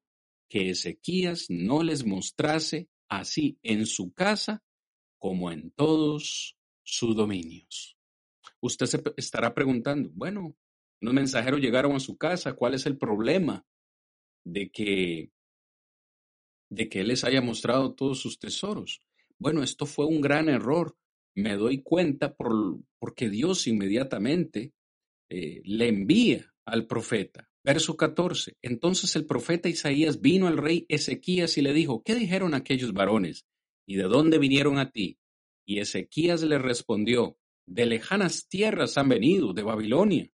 que 0.48 0.70
Ezequías 0.70 1.46
no 1.48 1.82
les 1.82 2.04
mostrase 2.04 2.88
así 3.08 3.58
en 3.62 3.86
su 3.86 4.12
casa 4.12 4.62
como 5.18 5.50
en 5.52 5.70
todos 5.72 6.56
sus 6.82 7.14
dominios. 7.14 7.96
Usted 8.60 8.86
se 8.86 9.02
estará 9.16 9.54
preguntando, 9.54 10.10
bueno, 10.12 10.56
unos 11.00 11.14
mensajeros 11.14 11.60
llegaron 11.60 11.94
a 11.94 12.00
su 12.00 12.16
casa, 12.16 12.54
¿cuál 12.54 12.74
es 12.74 12.86
el 12.86 12.98
problema 12.98 13.64
de 14.44 14.70
que 14.70 15.30
de 16.70 16.88
que 16.88 17.00
él 17.00 17.08
les 17.08 17.24
haya 17.24 17.42
mostrado 17.42 17.94
todos 17.94 18.20
sus 18.20 18.38
tesoros? 18.38 19.02
Bueno, 19.38 19.62
esto 19.62 19.86
fue 19.86 20.06
un 20.06 20.20
gran 20.20 20.48
error. 20.48 20.96
Me 21.34 21.56
doy 21.56 21.82
cuenta 21.82 22.34
por, 22.34 22.78
porque 22.98 23.28
Dios 23.28 23.66
inmediatamente 23.66 24.72
eh, 25.28 25.62
le 25.64 25.88
envía 25.88 26.52
al 26.64 26.86
profeta. 26.86 27.48
Verso 27.62 27.96
14. 27.96 28.56
Entonces 28.62 29.14
el 29.16 29.26
profeta 29.26 29.68
Isaías 29.68 30.20
vino 30.20 30.46
al 30.46 30.56
rey 30.56 30.86
Ezequías 30.88 31.58
y 31.58 31.62
le 31.62 31.72
dijo, 31.72 32.02
¿qué 32.02 32.14
dijeron 32.14 32.54
aquellos 32.54 32.92
varones? 32.92 33.44
¿Y 33.86 33.96
de 33.96 34.04
dónde 34.04 34.38
vinieron 34.38 34.78
a 34.78 34.90
ti? 34.90 35.18
Y 35.66 35.80
Ezequías 35.80 36.42
le 36.42 36.58
respondió, 36.58 37.36
de 37.66 37.86
lejanas 37.86 38.48
tierras 38.48 38.98
han 38.98 39.08
venido, 39.08 39.52
de 39.52 39.62
Babilonia. 39.62 40.30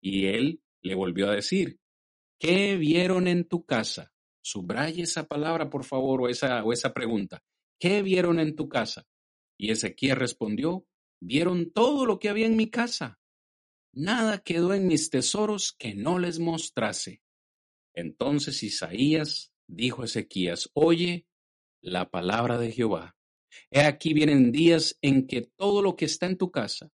Y 0.00 0.26
él 0.26 0.60
le 0.82 0.94
volvió 0.94 1.28
a 1.28 1.34
decir, 1.34 1.78
¿qué 2.38 2.76
vieron 2.76 3.26
en 3.28 3.44
tu 3.44 3.64
casa? 3.64 4.12
Subraye 4.50 5.02
esa 5.02 5.24
palabra, 5.24 5.68
por 5.68 5.84
favor, 5.84 6.22
o 6.22 6.28
esa, 6.30 6.64
o 6.64 6.72
esa 6.72 6.94
pregunta. 6.94 7.42
¿Qué 7.78 8.00
vieron 8.00 8.40
en 8.40 8.56
tu 8.56 8.66
casa? 8.66 9.06
Y 9.58 9.70
Ezequías 9.70 10.16
respondió, 10.16 10.86
vieron 11.20 11.70
todo 11.70 12.06
lo 12.06 12.18
que 12.18 12.30
había 12.30 12.46
en 12.46 12.56
mi 12.56 12.70
casa. 12.70 13.20
Nada 13.92 14.38
quedó 14.38 14.72
en 14.72 14.86
mis 14.86 15.10
tesoros 15.10 15.74
que 15.78 15.94
no 15.94 16.18
les 16.18 16.38
mostrase. 16.38 17.20
Entonces 17.92 18.62
Isaías 18.62 19.52
dijo 19.66 20.00
a 20.00 20.06
Ezequías, 20.06 20.70
oye 20.72 21.26
la 21.82 22.08
palabra 22.08 22.56
de 22.56 22.72
Jehová. 22.72 23.18
He 23.70 23.82
aquí 23.82 24.14
vienen 24.14 24.50
días 24.50 24.96
en 25.02 25.26
que 25.26 25.42
todo 25.42 25.82
lo 25.82 25.94
que 25.94 26.06
está 26.06 26.24
en 26.24 26.38
tu 26.38 26.50
casa 26.50 26.90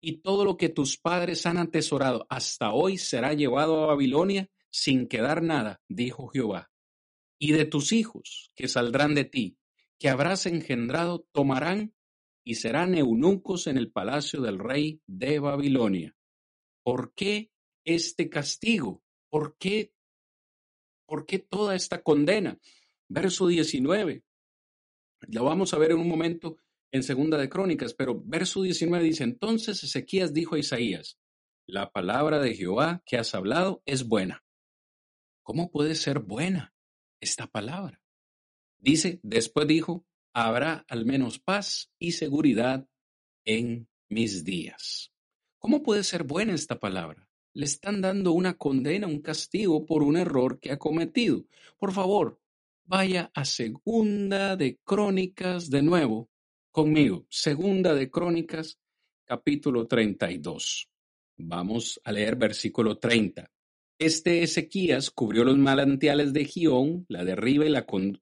y 0.00 0.18
todo 0.18 0.44
lo 0.44 0.56
que 0.56 0.68
tus 0.68 0.96
padres 0.96 1.44
han 1.44 1.58
atesorado 1.58 2.24
hasta 2.30 2.72
hoy 2.72 2.98
será 2.98 3.32
llevado 3.32 3.82
a 3.82 3.86
Babilonia 3.86 4.48
sin 4.70 5.08
quedar 5.08 5.42
nada, 5.42 5.82
dijo 5.88 6.28
Jehová. 6.28 6.70
Y 7.44 7.52
de 7.52 7.66
tus 7.66 7.92
hijos 7.92 8.50
que 8.56 8.68
saldrán 8.68 9.14
de 9.14 9.26
ti, 9.26 9.58
que 9.98 10.08
habrás 10.08 10.46
engendrado, 10.46 11.28
tomarán 11.30 11.94
y 12.42 12.54
serán 12.54 12.94
eunucos 12.94 13.66
en 13.66 13.76
el 13.76 13.92
palacio 13.92 14.40
del 14.40 14.58
rey 14.58 15.02
de 15.06 15.40
Babilonia. 15.40 16.16
¿Por 16.82 17.12
qué 17.12 17.50
este 17.84 18.30
castigo? 18.30 19.04
¿Por 19.28 19.58
qué, 19.58 19.92
por 21.04 21.26
qué 21.26 21.38
toda 21.38 21.76
esta 21.76 22.02
condena? 22.02 22.58
Verso 23.08 23.46
19. 23.46 24.24
Lo 25.28 25.44
vamos 25.44 25.74
a 25.74 25.78
ver 25.78 25.90
en 25.90 25.98
un 25.98 26.08
momento 26.08 26.56
en 26.92 27.02
Segunda 27.02 27.36
de 27.36 27.50
Crónicas, 27.50 27.92
pero 27.92 28.22
verso 28.24 28.62
19 28.62 29.04
dice, 29.04 29.24
entonces 29.24 29.84
Ezequías 29.84 30.32
dijo 30.32 30.54
a 30.54 30.60
Isaías, 30.60 31.18
la 31.66 31.90
palabra 31.90 32.38
de 32.40 32.54
Jehová 32.54 33.02
que 33.04 33.18
has 33.18 33.34
hablado 33.34 33.82
es 33.84 34.08
buena. 34.08 34.42
¿Cómo 35.42 35.70
puede 35.70 35.94
ser 35.94 36.20
buena 36.20 36.73
esta 37.24 37.46
palabra? 37.46 38.00
Dice, 38.78 39.18
después 39.22 39.66
dijo, 39.66 40.06
habrá 40.32 40.84
al 40.88 41.06
menos 41.06 41.38
paz 41.38 41.90
y 41.98 42.12
seguridad 42.12 42.86
en 43.44 43.88
mis 44.08 44.44
días. 44.44 45.12
¿Cómo 45.58 45.82
puede 45.82 46.04
ser 46.04 46.24
buena 46.24 46.54
esta 46.54 46.78
palabra? 46.78 47.28
Le 47.54 47.64
están 47.64 48.00
dando 48.00 48.32
una 48.32 48.54
condena, 48.54 49.06
un 49.06 49.20
castigo 49.20 49.86
por 49.86 50.02
un 50.02 50.16
error 50.16 50.60
que 50.60 50.72
ha 50.72 50.78
cometido. 50.78 51.46
Por 51.78 51.92
favor, 51.92 52.40
vaya 52.84 53.30
a 53.34 53.44
Segunda 53.44 54.56
de 54.56 54.78
Crónicas 54.84 55.70
de 55.70 55.82
nuevo 55.82 56.30
conmigo. 56.70 57.26
Segunda 57.30 57.94
de 57.94 58.10
Crónicas, 58.10 58.78
capítulo 59.24 59.86
32. 59.86 60.90
Vamos 61.38 62.00
a 62.04 62.12
leer 62.12 62.36
versículo 62.36 62.98
30. 62.98 63.50
Este 63.98 64.42
Ezequías 64.42 65.10
cubrió 65.10 65.44
los 65.44 65.56
manantiales 65.56 66.32
de 66.32 66.44
Gión, 66.44 67.06
la 67.08 67.24
de 67.24 67.32
arriba 67.32 67.64
y, 67.66 67.72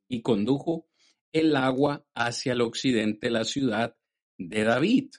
y 0.09 0.23
condujo 0.23 0.87
el 1.33 1.57
agua 1.57 2.05
hacia 2.15 2.53
el 2.53 2.61
occidente 2.61 3.29
de 3.29 3.31
la 3.31 3.45
ciudad 3.45 3.97
de 4.39 4.65
David. 4.65 5.11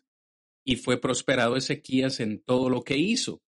Y 0.64 0.76
fue 0.76 1.02
prosperado 1.02 1.58
Ezequías 1.58 2.20
en 2.20 2.42
todo 2.42 2.70
lo 2.70 2.84
que 2.84 2.98
hizo. 2.98 3.42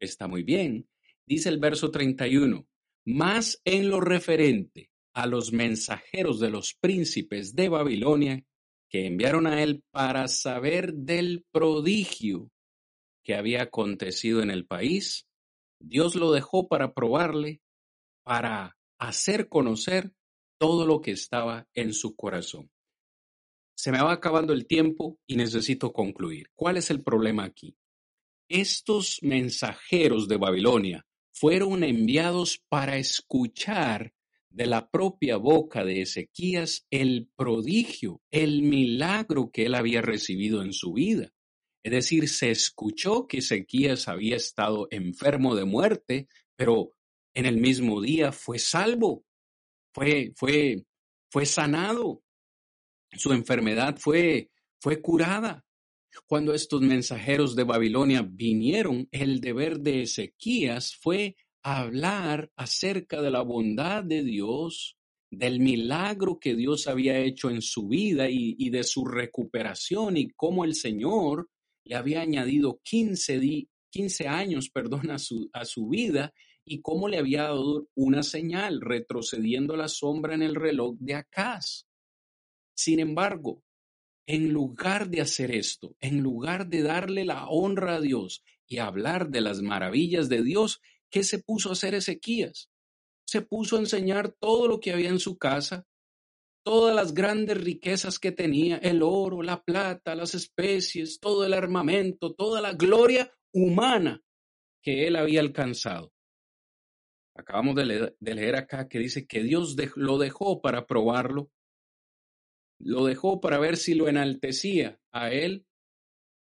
Está 0.00 0.26
muy 0.26 0.42
bien. 0.42 0.88
Dice 1.26 1.48
el 1.48 1.58
verso 1.58 1.90
31. 1.90 2.66
Más 3.04 3.60
en 3.64 3.88
lo 3.88 4.00
referente 4.00 4.90
a 5.12 5.26
los 5.26 5.52
mensajeros 5.52 6.40
de 6.40 6.50
los 6.50 6.74
príncipes 6.74 7.54
de 7.54 7.68
Babilonia 7.68 8.44
que 8.88 9.06
enviaron 9.06 9.46
a 9.46 9.62
él 9.62 9.82
para 9.90 10.28
saber 10.28 10.94
del 10.94 11.44
prodigio 11.50 12.50
que 13.24 13.34
había 13.34 13.62
acontecido 13.62 14.42
en 14.42 14.50
el 14.50 14.66
país, 14.66 15.26
Dios 15.78 16.14
lo 16.14 16.32
dejó 16.32 16.68
para 16.68 16.94
probarle, 16.94 17.62
para 18.22 18.76
hacer 18.98 19.48
conocer 19.48 20.12
todo 20.58 20.86
lo 20.86 21.00
que 21.00 21.12
estaba 21.12 21.68
en 21.74 21.92
su 21.92 22.16
corazón. 22.16 22.70
Se 23.76 23.92
me 23.92 24.02
va 24.02 24.12
acabando 24.12 24.52
el 24.52 24.66
tiempo 24.66 25.18
y 25.26 25.36
necesito 25.36 25.92
concluir. 25.92 26.48
¿Cuál 26.54 26.78
es 26.78 26.90
el 26.90 27.02
problema 27.02 27.44
aquí? 27.44 27.76
Estos 28.48 29.18
mensajeros 29.22 30.28
de 30.28 30.38
Babilonia 30.38 31.06
fueron 31.32 31.84
enviados 31.84 32.62
para 32.68 32.96
escuchar 32.96 34.14
de 34.48 34.66
la 34.66 34.88
propia 34.88 35.36
boca 35.36 35.84
de 35.84 36.00
Ezequías 36.00 36.86
el 36.90 37.28
prodigio, 37.36 38.22
el 38.30 38.62
milagro 38.62 39.50
que 39.50 39.66
él 39.66 39.74
había 39.74 40.00
recibido 40.00 40.62
en 40.62 40.72
su 40.72 40.94
vida. 40.94 41.30
Es 41.86 41.92
decir, 41.92 42.28
se 42.28 42.50
escuchó 42.50 43.28
que 43.28 43.38
Ezequías 43.38 44.08
había 44.08 44.34
estado 44.34 44.88
enfermo 44.90 45.54
de 45.54 45.64
muerte, 45.64 46.26
pero 46.56 46.90
en 47.32 47.46
el 47.46 47.58
mismo 47.58 48.00
día 48.00 48.32
fue 48.32 48.58
salvo, 48.58 49.24
fue, 49.94 50.32
fue, 50.34 50.84
fue 51.30 51.46
sanado, 51.46 52.24
su 53.12 53.32
enfermedad 53.32 53.98
fue, 53.98 54.50
fue 54.80 55.00
curada. 55.00 55.64
Cuando 56.26 56.54
estos 56.54 56.80
mensajeros 56.80 57.54
de 57.54 57.62
Babilonia 57.62 58.26
vinieron, 58.28 59.08
el 59.12 59.40
deber 59.40 59.78
de 59.78 60.02
Ezequías 60.02 60.96
fue 60.96 61.36
hablar 61.62 62.50
acerca 62.56 63.22
de 63.22 63.30
la 63.30 63.42
bondad 63.42 64.02
de 64.02 64.24
Dios, 64.24 64.98
del 65.30 65.60
milagro 65.60 66.40
que 66.40 66.56
Dios 66.56 66.88
había 66.88 67.20
hecho 67.20 67.48
en 67.48 67.62
su 67.62 67.86
vida 67.86 68.28
y, 68.28 68.70
de 68.70 68.82
su 68.82 69.04
recuperación 69.04 70.16
y 70.16 70.30
cómo 70.30 70.64
el 70.64 70.74
Señor 70.74 71.48
le 71.86 71.94
había 71.94 72.20
añadido 72.20 72.80
15, 72.82 73.68
15 73.90 74.28
años 74.28 74.70
perdón, 74.70 75.10
a, 75.10 75.18
su, 75.18 75.48
a 75.52 75.64
su 75.64 75.88
vida 75.88 76.34
y 76.64 76.80
cómo 76.80 77.08
le 77.08 77.18
había 77.18 77.44
dado 77.44 77.88
una 77.94 78.22
señal 78.22 78.80
retrocediendo 78.80 79.76
la 79.76 79.88
sombra 79.88 80.34
en 80.34 80.42
el 80.42 80.56
reloj 80.56 80.96
de 80.98 81.14
Acaz. 81.14 81.86
Sin 82.74 82.98
embargo, 82.98 83.62
en 84.26 84.52
lugar 84.52 85.08
de 85.08 85.20
hacer 85.20 85.52
esto, 85.52 85.94
en 86.00 86.20
lugar 86.20 86.66
de 86.66 86.82
darle 86.82 87.24
la 87.24 87.46
honra 87.48 87.94
a 87.94 88.00
Dios 88.00 88.42
y 88.66 88.78
hablar 88.78 89.30
de 89.30 89.40
las 89.40 89.62
maravillas 89.62 90.28
de 90.28 90.42
Dios, 90.42 90.80
¿qué 91.08 91.22
se 91.22 91.38
puso 91.38 91.68
a 91.68 91.72
hacer 91.72 91.94
Ezequías? 91.94 92.68
Se 93.24 93.42
puso 93.42 93.76
a 93.76 93.80
enseñar 93.80 94.32
todo 94.32 94.66
lo 94.66 94.80
que 94.80 94.92
había 94.92 95.10
en 95.10 95.20
su 95.20 95.38
casa, 95.38 95.86
todas 96.66 96.96
las 96.96 97.14
grandes 97.14 97.62
riquezas 97.62 98.18
que 98.18 98.32
tenía, 98.32 98.78
el 98.78 99.00
oro, 99.00 99.40
la 99.40 99.62
plata, 99.62 100.16
las 100.16 100.34
especies, 100.34 101.20
todo 101.20 101.46
el 101.46 101.54
armamento, 101.54 102.34
toda 102.34 102.60
la 102.60 102.72
gloria 102.72 103.32
humana 103.54 104.20
que 104.82 105.06
él 105.06 105.14
había 105.14 105.38
alcanzado. 105.38 106.12
Acabamos 107.36 107.76
de 107.76 108.16
leer, 108.18 108.56
acá 108.56 108.88
que 108.88 108.98
dice 108.98 109.28
que 109.28 109.44
Dios 109.44 109.76
lo 109.94 110.18
dejó 110.18 110.60
para 110.60 110.86
probarlo, 110.86 111.52
lo 112.80 113.04
dejó 113.04 113.40
para 113.40 113.60
ver 113.60 113.76
si 113.76 113.94
lo 113.94 114.08
enaltecía 114.08 114.98
a 115.12 115.30
él, 115.30 115.68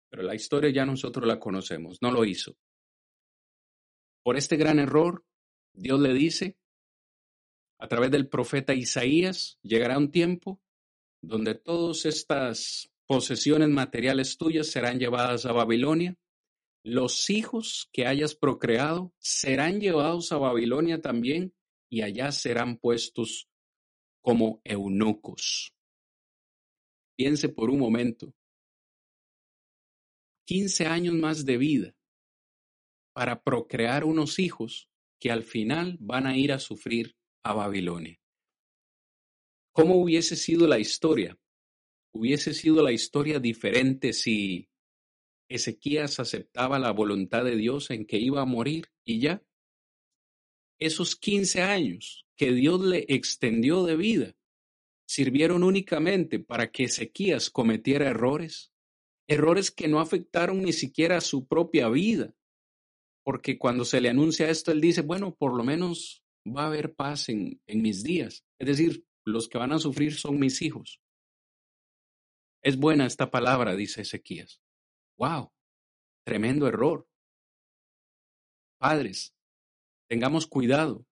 pero 0.10 0.24
la 0.24 0.36
historia 0.36 0.70
ya 0.70 0.86
nosotros 0.86 1.28
la 1.28 1.38
conocemos, 1.38 2.02
no 2.02 2.12
lo 2.12 2.24
hizo. 2.24 2.56
Por 4.24 4.38
este 4.38 4.56
gran 4.56 4.80
error, 4.80 5.26
Dios 5.74 6.00
le 6.00 6.14
dice, 6.14 6.58
a 7.84 7.88
través 7.90 8.12
del 8.12 8.30
profeta 8.30 8.74
Isaías, 8.74 9.60
llegará 9.62 9.98
un 9.98 10.10
tiempo 10.10 10.62
donde 11.22 11.54
todas 11.54 12.06
estas 12.06 12.90
posesiones 13.06 13.68
materiales 13.68 14.38
tuyas 14.38 14.68
serán 14.68 15.00
llevadas 15.00 15.46
a 15.46 15.52
Babilonia. 15.52 16.16
Los 16.86 17.30
hijos 17.30 17.90
que 17.92 18.08
hayas 18.08 18.36
procreado 18.36 19.14
serán 19.20 19.82
llevados 19.82 20.32
a 20.32 20.38
Babilonia 20.38 21.02
también 21.02 21.54
y 21.90 22.04
allá 22.04 22.32
serán 22.32 22.78
puestos 22.78 23.50
como 24.22 24.62
eunucos. 24.64 25.74
Piense 27.18 27.50
por 27.50 27.70
un 27.70 27.80
momento. 27.80 28.34
15 30.48 30.86
años 30.86 31.16
más 31.16 31.44
de 31.44 31.58
vida 31.58 31.96
para 33.12 33.44
procrear 33.44 34.06
unos 34.06 34.40
hijos 34.40 34.88
que 35.20 35.32
al 35.32 35.44
final 35.44 35.98
van 36.00 36.28
a 36.28 36.38
ir 36.38 36.54
a 36.54 36.60
sufrir 36.60 37.18
a 37.44 37.54
Babilonia. 37.54 38.20
¿Cómo 39.74 39.96
hubiese 39.96 40.36
sido 40.36 40.68
la 40.68 40.80
historia? 40.80 41.38
Hubiese 42.14 42.54
sido 42.54 42.84
la 42.84 42.92
historia 42.92 43.40
diferente 43.40 44.14
si 44.14 44.70
Ezequías 45.50 46.20
aceptaba 46.20 46.80
la 46.80 46.92
voluntad 46.92 47.44
de 47.44 47.56
Dios 47.56 47.90
en 47.92 48.06
que 48.06 48.18
iba 48.18 48.42
a 48.42 48.46
morir 48.46 48.92
y 49.04 49.20
ya. 49.20 49.44
Esos 50.80 51.16
15 51.16 51.62
años 51.62 52.26
que 52.36 52.52
Dios 52.52 52.82
le 52.82 53.06
extendió 53.08 53.84
de 53.84 53.96
vida 53.96 54.36
sirvieron 55.06 55.64
únicamente 55.64 56.40
para 56.40 56.72
que 56.72 56.86
Ezequías 56.86 57.50
cometiera 57.50 58.10
errores, 58.10 58.72
errores 59.28 59.72
que 59.72 59.88
no 59.88 60.00
afectaron 60.00 60.62
ni 60.62 60.74
siquiera 60.74 61.18
a 61.18 61.22
su 61.22 61.48
propia 61.48 61.90
vida, 61.90 62.34
porque 63.24 63.58
cuando 63.58 63.86
se 63.86 64.02
le 64.02 64.10
anuncia 64.10 64.50
esto, 64.50 64.72
él 64.72 64.82
dice, 64.82 65.02
bueno, 65.02 65.36
por 65.36 65.56
lo 65.56 65.64
menos 65.64 66.23
va 66.46 66.64
a 66.64 66.68
haber 66.68 66.96
paz 66.96 67.30
en, 67.30 67.62
en 67.68 67.82
mis 67.82 68.04
días. 68.04 68.46
Es 68.60 68.68
decir, 68.68 69.06
los 69.26 69.48
que 69.48 69.58
van 69.58 69.72
a 69.72 69.80
sufrir 69.80 70.14
son 70.16 70.40
mis 70.40 70.62
hijos. 70.62 71.02
Es 72.62 72.78
buena 72.78 73.06
esta 73.06 73.30
palabra, 73.30 73.76
dice 73.76 74.02
Ezequías. 74.02 74.62
¡Wow! 75.18 75.52
Tremendo 76.26 76.68
error. 76.68 77.08
Padres, 78.78 79.34
tengamos 80.10 80.48
cuidado, 80.48 81.06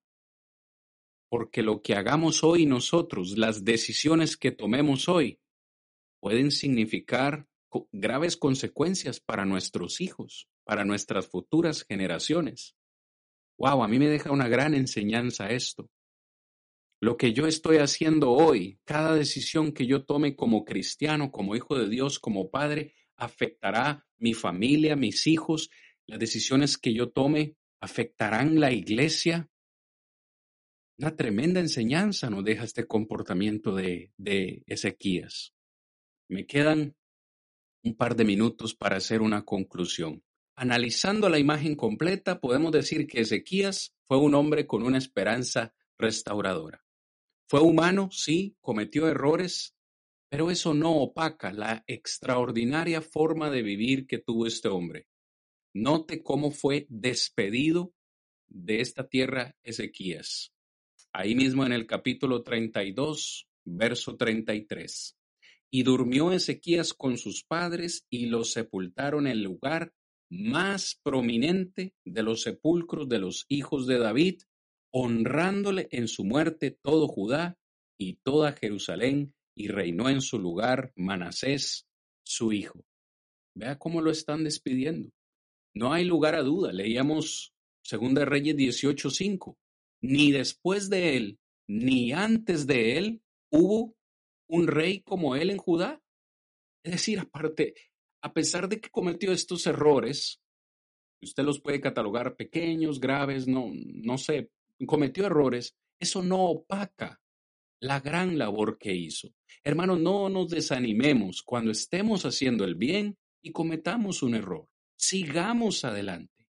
porque 1.29 1.61
lo 1.61 1.81
que 1.81 1.95
hagamos 1.95 2.43
hoy 2.43 2.65
nosotros, 2.65 3.37
las 3.37 3.63
decisiones 3.63 4.37
que 4.37 4.51
tomemos 4.51 5.07
hoy, 5.07 5.39
pueden 6.19 6.51
significar 6.51 7.47
graves 7.91 8.35
consecuencias 8.35 9.19
para 9.19 9.45
nuestros 9.45 10.01
hijos 10.01 10.49
para 10.63 10.85
nuestras 10.85 11.27
futuras 11.27 11.83
generaciones. 11.83 12.75
Wow, 13.61 13.83
a 13.83 13.87
mí 13.87 13.99
me 13.99 14.09
deja 14.09 14.31
una 14.31 14.47
gran 14.47 14.73
enseñanza 14.73 15.51
esto. 15.51 15.87
Lo 16.99 17.15
que 17.15 17.31
yo 17.31 17.45
estoy 17.45 17.77
haciendo 17.77 18.31
hoy, 18.31 18.79
cada 18.85 19.13
decisión 19.13 19.71
que 19.71 19.85
yo 19.85 20.03
tome 20.03 20.35
como 20.35 20.65
cristiano, 20.65 21.31
como 21.31 21.55
hijo 21.55 21.77
de 21.77 21.87
Dios, 21.87 22.17
como 22.17 22.49
padre, 22.49 22.95
afectará 23.17 24.03
mi 24.17 24.33
familia, 24.33 24.95
mis 24.95 25.27
hijos. 25.27 25.69
Las 26.07 26.17
decisiones 26.17 26.79
que 26.79 26.91
yo 26.95 27.11
tome 27.11 27.55
afectarán 27.79 28.59
la 28.59 28.71
iglesia. 28.71 29.47
Una 30.97 31.15
tremenda 31.15 31.59
enseñanza 31.59 32.31
nos 32.31 32.43
deja 32.43 32.63
este 32.63 32.87
comportamiento 32.87 33.75
de, 33.75 34.11
de 34.17 34.63
Ezequías. 34.65 35.53
Me 36.29 36.47
quedan 36.47 36.95
un 37.83 37.95
par 37.95 38.15
de 38.15 38.25
minutos 38.25 38.73
para 38.73 38.97
hacer 38.97 39.21
una 39.21 39.45
conclusión. 39.45 40.23
Analizando 40.55 41.29
la 41.29 41.39
imagen 41.39 41.75
completa, 41.75 42.39
podemos 42.39 42.71
decir 42.71 43.07
que 43.07 43.21
Ezequías 43.21 43.95
fue 44.07 44.17
un 44.17 44.35
hombre 44.35 44.67
con 44.67 44.83
una 44.83 44.97
esperanza 44.97 45.73
restauradora. 45.97 46.83
Fue 47.47 47.61
humano, 47.61 48.09
sí, 48.11 48.55
cometió 48.61 49.07
errores, 49.07 49.75
pero 50.29 50.51
eso 50.51 50.73
no 50.73 50.95
opaca 50.95 51.51
la 51.51 51.83
extraordinaria 51.87 53.01
forma 53.01 53.49
de 53.49 53.61
vivir 53.61 54.07
que 54.07 54.19
tuvo 54.19 54.47
este 54.47 54.69
hombre. 54.69 55.07
Note 55.73 56.23
cómo 56.23 56.51
fue 56.51 56.85
despedido 56.89 57.93
de 58.47 58.81
esta 58.81 59.07
tierra 59.07 59.57
Ezequías. 59.63 60.53
Ahí 61.13 61.35
mismo 61.35 61.65
en 61.65 61.73
el 61.73 61.87
capítulo 61.87 62.43
32, 62.43 63.47
verso 63.65 64.15
33. 64.15 65.17
Y 65.69 65.83
durmió 65.83 66.31
Ezequías 66.31 66.93
con 66.93 67.17
sus 67.17 67.43
padres 67.43 68.05
y 68.09 68.27
los 68.27 68.51
sepultaron 68.51 69.27
en 69.27 69.33
el 69.33 69.43
lugar 69.43 69.93
más 70.31 70.97
prominente 71.03 71.93
de 72.05 72.23
los 72.23 72.41
sepulcros 72.41 73.09
de 73.09 73.19
los 73.19 73.45
hijos 73.49 73.85
de 73.85 73.99
David, 73.99 74.41
honrándole 74.93 75.89
en 75.91 76.07
su 76.07 76.23
muerte 76.23 76.71
todo 76.71 77.07
Judá 77.07 77.57
y 77.99 78.15
toda 78.23 78.53
Jerusalén, 78.53 79.35
y 79.55 79.67
reinó 79.67 80.09
en 80.09 80.21
su 80.21 80.39
lugar 80.39 80.93
Manasés, 80.95 81.85
su 82.23 82.53
hijo. 82.53 82.85
Vea 83.53 83.77
cómo 83.77 84.01
lo 84.01 84.09
están 84.09 84.45
despidiendo. 84.45 85.11
No 85.75 85.91
hay 85.91 86.05
lugar 86.05 86.35
a 86.35 86.41
duda. 86.41 86.71
Leíamos 86.71 87.53
Segunda 87.83 88.23
Reyes 88.23 88.55
18:5. 88.55 89.57
Ni 90.01 90.31
después 90.31 90.89
de 90.89 91.17
él, 91.17 91.39
ni 91.67 92.13
antes 92.13 92.65
de 92.65 92.97
él, 92.97 93.21
hubo 93.51 93.95
un 94.47 94.67
rey 94.67 95.01
como 95.01 95.35
él 95.35 95.49
en 95.49 95.57
Judá. 95.57 96.01
Es 96.83 96.93
decir, 96.93 97.19
aparte, 97.19 97.75
a 98.21 98.33
pesar 98.33 98.69
de 98.69 98.79
que 98.79 98.89
cometió 98.89 99.31
estos 99.31 99.65
errores, 99.67 100.41
usted 101.21 101.43
los 101.43 101.59
puede 101.59 101.81
catalogar 101.81 102.35
pequeños, 102.35 102.99
graves, 102.99 103.47
no, 103.47 103.71
no 103.73 104.17
sé, 104.17 104.51
cometió 104.85 105.25
errores, 105.25 105.75
eso 105.99 106.21
no 106.23 106.45
opaca 106.45 107.21
la 107.79 107.99
gran 107.99 108.37
labor 108.37 108.77
que 108.77 108.93
hizo. 108.93 109.33
Hermanos, 109.63 109.99
no 109.99 110.29
nos 110.29 110.49
desanimemos 110.49 111.41
cuando 111.41 111.71
estemos 111.71 112.25
haciendo 112.25 112.63
el 112.63 112.75
bien 112.75 113.17
y 113.41 113.51
cometamos 113.51 114.21
un 114.23 114.35
error. 114.35 114.67
Sigamos 114.95 115.83
adelante. 115.83 116.47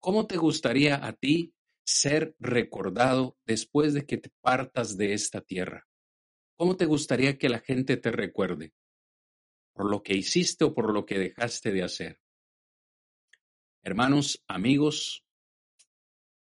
¿Cómo 0.00 0.26
te 0.26 0.36
gustaría 0.36 1.04
a 1.06 1.12
ti 1.12 1.54
ser 1.84 2.34
recordado 2.40 3.36
después 3.46 3.94
de 3.94 4.04
que 4.04 4.18
te 4.18 4.30
partas 4.40 4.96
de 4.96 5.14
esta 5.14 5.40
tierra? 5.40 5.86
¿Cómo 6.56 6.76
te 6.76 6.86
gustaría 6.86 7.38
que 7.38 7.48
la 7.48 7.60
gente 7.60 7.96
te 7.96 8.10
recuerde? 8.10 8.72
¿Por 9.72 9.90
lo 9.90 10.02
que 10.02 10.14
hiciste 10.14 10.64
o 10.64 10.74
por 10.74 10.92
lo 10.92 11.06
que 11.06 11.18
dejaste 11.18 11.72
de 11.72 11.82
hacer? 11.82 12.20
Hermanos, 13.82 14.42
amigos, 14.46 15.24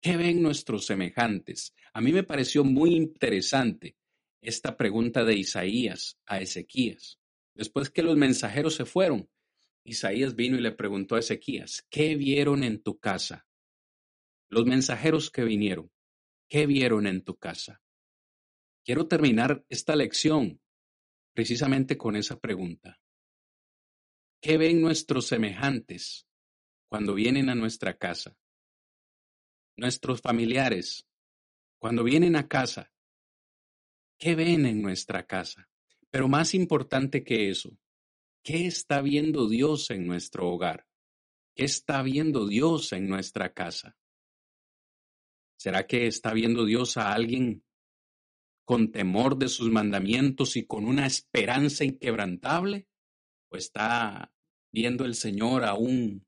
¿qué 0.00 0.16
ven 0.16 0.42
nuestros 0.42 0.86
semejantes? 0.86 1.74
A 1.92 2.00
mí 2.00 2.12
me 2.12 2.24
pareció 2.24 2.64
muy 2.64 2.94
interesante 2.94 3.96
esta 4.40 4.76
pregunta 4.76 5.24
de 5.24 5.36
Isaías 5.36 6.18
a 6.26 6.40
Ezequías. 6.40 7.20
Después 7.54 7.90
que 7.90 8.02
los 8.02 8.16
mensajeros 8.16 8.74
se 8.74 8.86
fueron, 8.86 9.30
Isaías 9.84 10.34
vino 10.34 10.56
y 10.56 10.60
le 10.60 10.72
preguntó 10.72 11.16
a 11.16 11.20
Ezequías, 11.20 11.86
¿qué 11.90 12.16
vieron 12.16 12.64
en 12.64 12.82
tu 12.82 12.98
casa? 12.98 13.46
Los 14.48 14.66
mensajeros 14.66 15.30
que 15.30 15.44
vinieron, 15.44 15.90
¿qué 16.48 16.66
vieron 16.66 17.06
en 17.06 17.22
tu 17.22 17.36
casa? 17.36 17.82
Quiero 18.84 19.06
terminar 19.06 19.64
esta 19.68 19.94
lección 19.94 20.60
precisamente 21.34 21.96
con 21.96 22.16
esa 22.16 22.38
pregunta. 22.38 23.01
¿Qué 24.42 24.58
ven 24.58 24.82
nuestros 24.82 25.26
semejantes 25.26 26.26
cuando 26.88 27.14
vienen 27.14 27.48
a 27.48 27.54
nuestra 27.54 27.96
casa? 27.96 28.36
Nuestros 29.78 30.20
familiares, 30.20 31.06
cuando 31.78 32.04
vienen 32.04 32.36
a 32.36 32.46
casa, 32.46 32.92
¿qué 34.18 34.34
ven 34.34 34.66
en 34.66 34.82
nuestra 34.82 35.26
casa? 35.26 35.70
Pero 36.10 36.28
más 36.28 36.52
importante 36.54 37.24
que 37.24 37.48
eso, 37.48 37.78
¿Qué 38.44 38.66
está 38.66 39.00
viendo 39.02 39.48
Dios 39.48 39.90
en 39.90 40.04
nuestro 40.04 40.48
hogar? 40.48 40.84
¿Qué 41.54 41.64
está 41.64 42.02
viendo 42.02 42.48
Dios 42.48 42.92
en 42.92 43.08
nuestra 43.08 43.52
casa? 43.52 43.96
¿Será 45.56 45.86
que 45.86 46.08
está 46.08 46.32
viendo 46.32 46.64
Dios 46.64 46.96
a 46.96 47.12
alguien 47.12 47.64
con 48.64 48.90
temor 48.90 49.38
de 49.38 49.48
sus 49.48 49.70
mandamientos 49.70 50.56
y 50.56 50.66
con 50.66 50.86
una 50.86 51.06
esperanza 51.06 51.84
inquebrantable? 51.84 52.88
¿O 53.52 53.56
está 53.58 54.32
viendo 54.72 55.04
el 55.04 55.14
Señor 55.14 55.64
a 55.64 55.74
un 55.74 56.26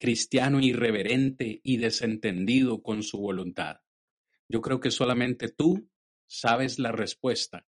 cristiano 0.00 0.60
irreverente 0.60 1.60
y 1.62 1.76
desentendido 1.76 2.82
con 2.82 3.02
su 3.02 3.18
voluntad? 3.18 3.82
Yo 4.48 4.62
creo 4.62 4.80
que 4.80 4.90
solamente 4.90 5.50
tú 5.50 5.90
sabes 6.26 6.78
la 6.78 6.90
respuesta 6.90 7.66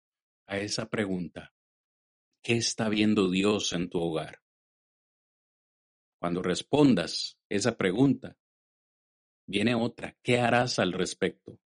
a 0.47 0.59
esa 0.59 0.89
pregunta. 0.89 1.53
¿Qué 2.41 2.53
está 2.53 2.87
viendo 2.87 3.29
Dios 3.29 3.73
en 3.73 3.89
tu 3.89 3.99
hogar? 3.99 4.41
Cuando 6.17 6.41
respondas 6.41 7.37
esa 7.49 7.75
pregunta, 7.75 8.37
viene 9.45 9.75
otra. 9.75 10.15
¿Qué 10.23 10.39
harás 10.39 10.79
al 10.79 10.93
respecto? 10.93 11.59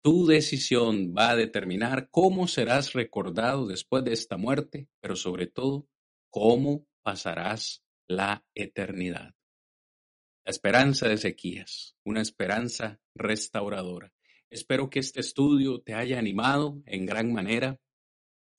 Tu 0.00 0.26
decisión 0.26 1.12
va 1.12 1.30
a 1.30 1.36
determinar 1.36 2.08
cómo 2.10 2.46
serás 2.46 2.92
recordado 2.92 3.66
después 3.66 4.04
de 4.04 4.12
esta 4.12 4.36
muerte, 4.36 4.88
pero 5.00 5.16
sobre 5.16 5.48
todo, 5.48 5.88
cómo 6.34 6.88
pasarás 7.04 7.84
la 8.08 8.44
eternidad. 8.56 9.36
La 10.44 10.50
esperanza 10.50 11.06
de 11.06 11.14
Ezequías, 11.14 11.96
una 12.04 12.20
esperanza 12.22 13.00
restauradora. 13.14 14.12
Espero 14.50 14.90
que 14.90 14.98
este 14.98 15.20
estudio 15.20 15.80
te 15.82 15.94
haya 15.94 16.18
animado 16.18 16.82
en 16.86 17.06
gran 17.06 17.32
manera 17.32 17.78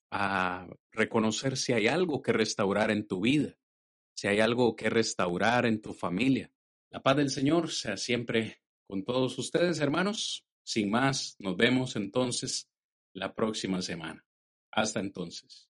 a 0.09 0.69
reconocer 0.93 1.57
si 1.57 1.73
hay 1.73 1.87
algo 1.87 2.21
que 2.21 2.31
restaurar 2.31 2.91
en 2.91 3.05
tu 3.05 3.19
vida, 3.19 3.57
si 4.15 4.29
hay 4.29 4.39
algo 4.39 4.77
que 4.77 4.89
restaurar 4.89 5.65
en 5.65 5.81
tu 5.81 5.93
familia. 5.93 6.49
La 6.91 7.03
paz 7.03 7.17
del 7.17 7.29
Señor 7.29 7.69
sea 7.69 7.97
siempre 7.97 8.61
con 8.87 9.03
todos 9.03 9.37
ustedes, 9.37 9.81
hermanos. 9.81 10.45
Sin 10.63 10.89
más, 10.89 11.35
nos 11.39 11.57
vemos 11.57 11.97
entonces 11.97 12.69
la 13.11 13.35
próxima 13.35 13.81
semana. 13.81 14.25
Hasta 14.71 15.01
entonces. 15.01 15.69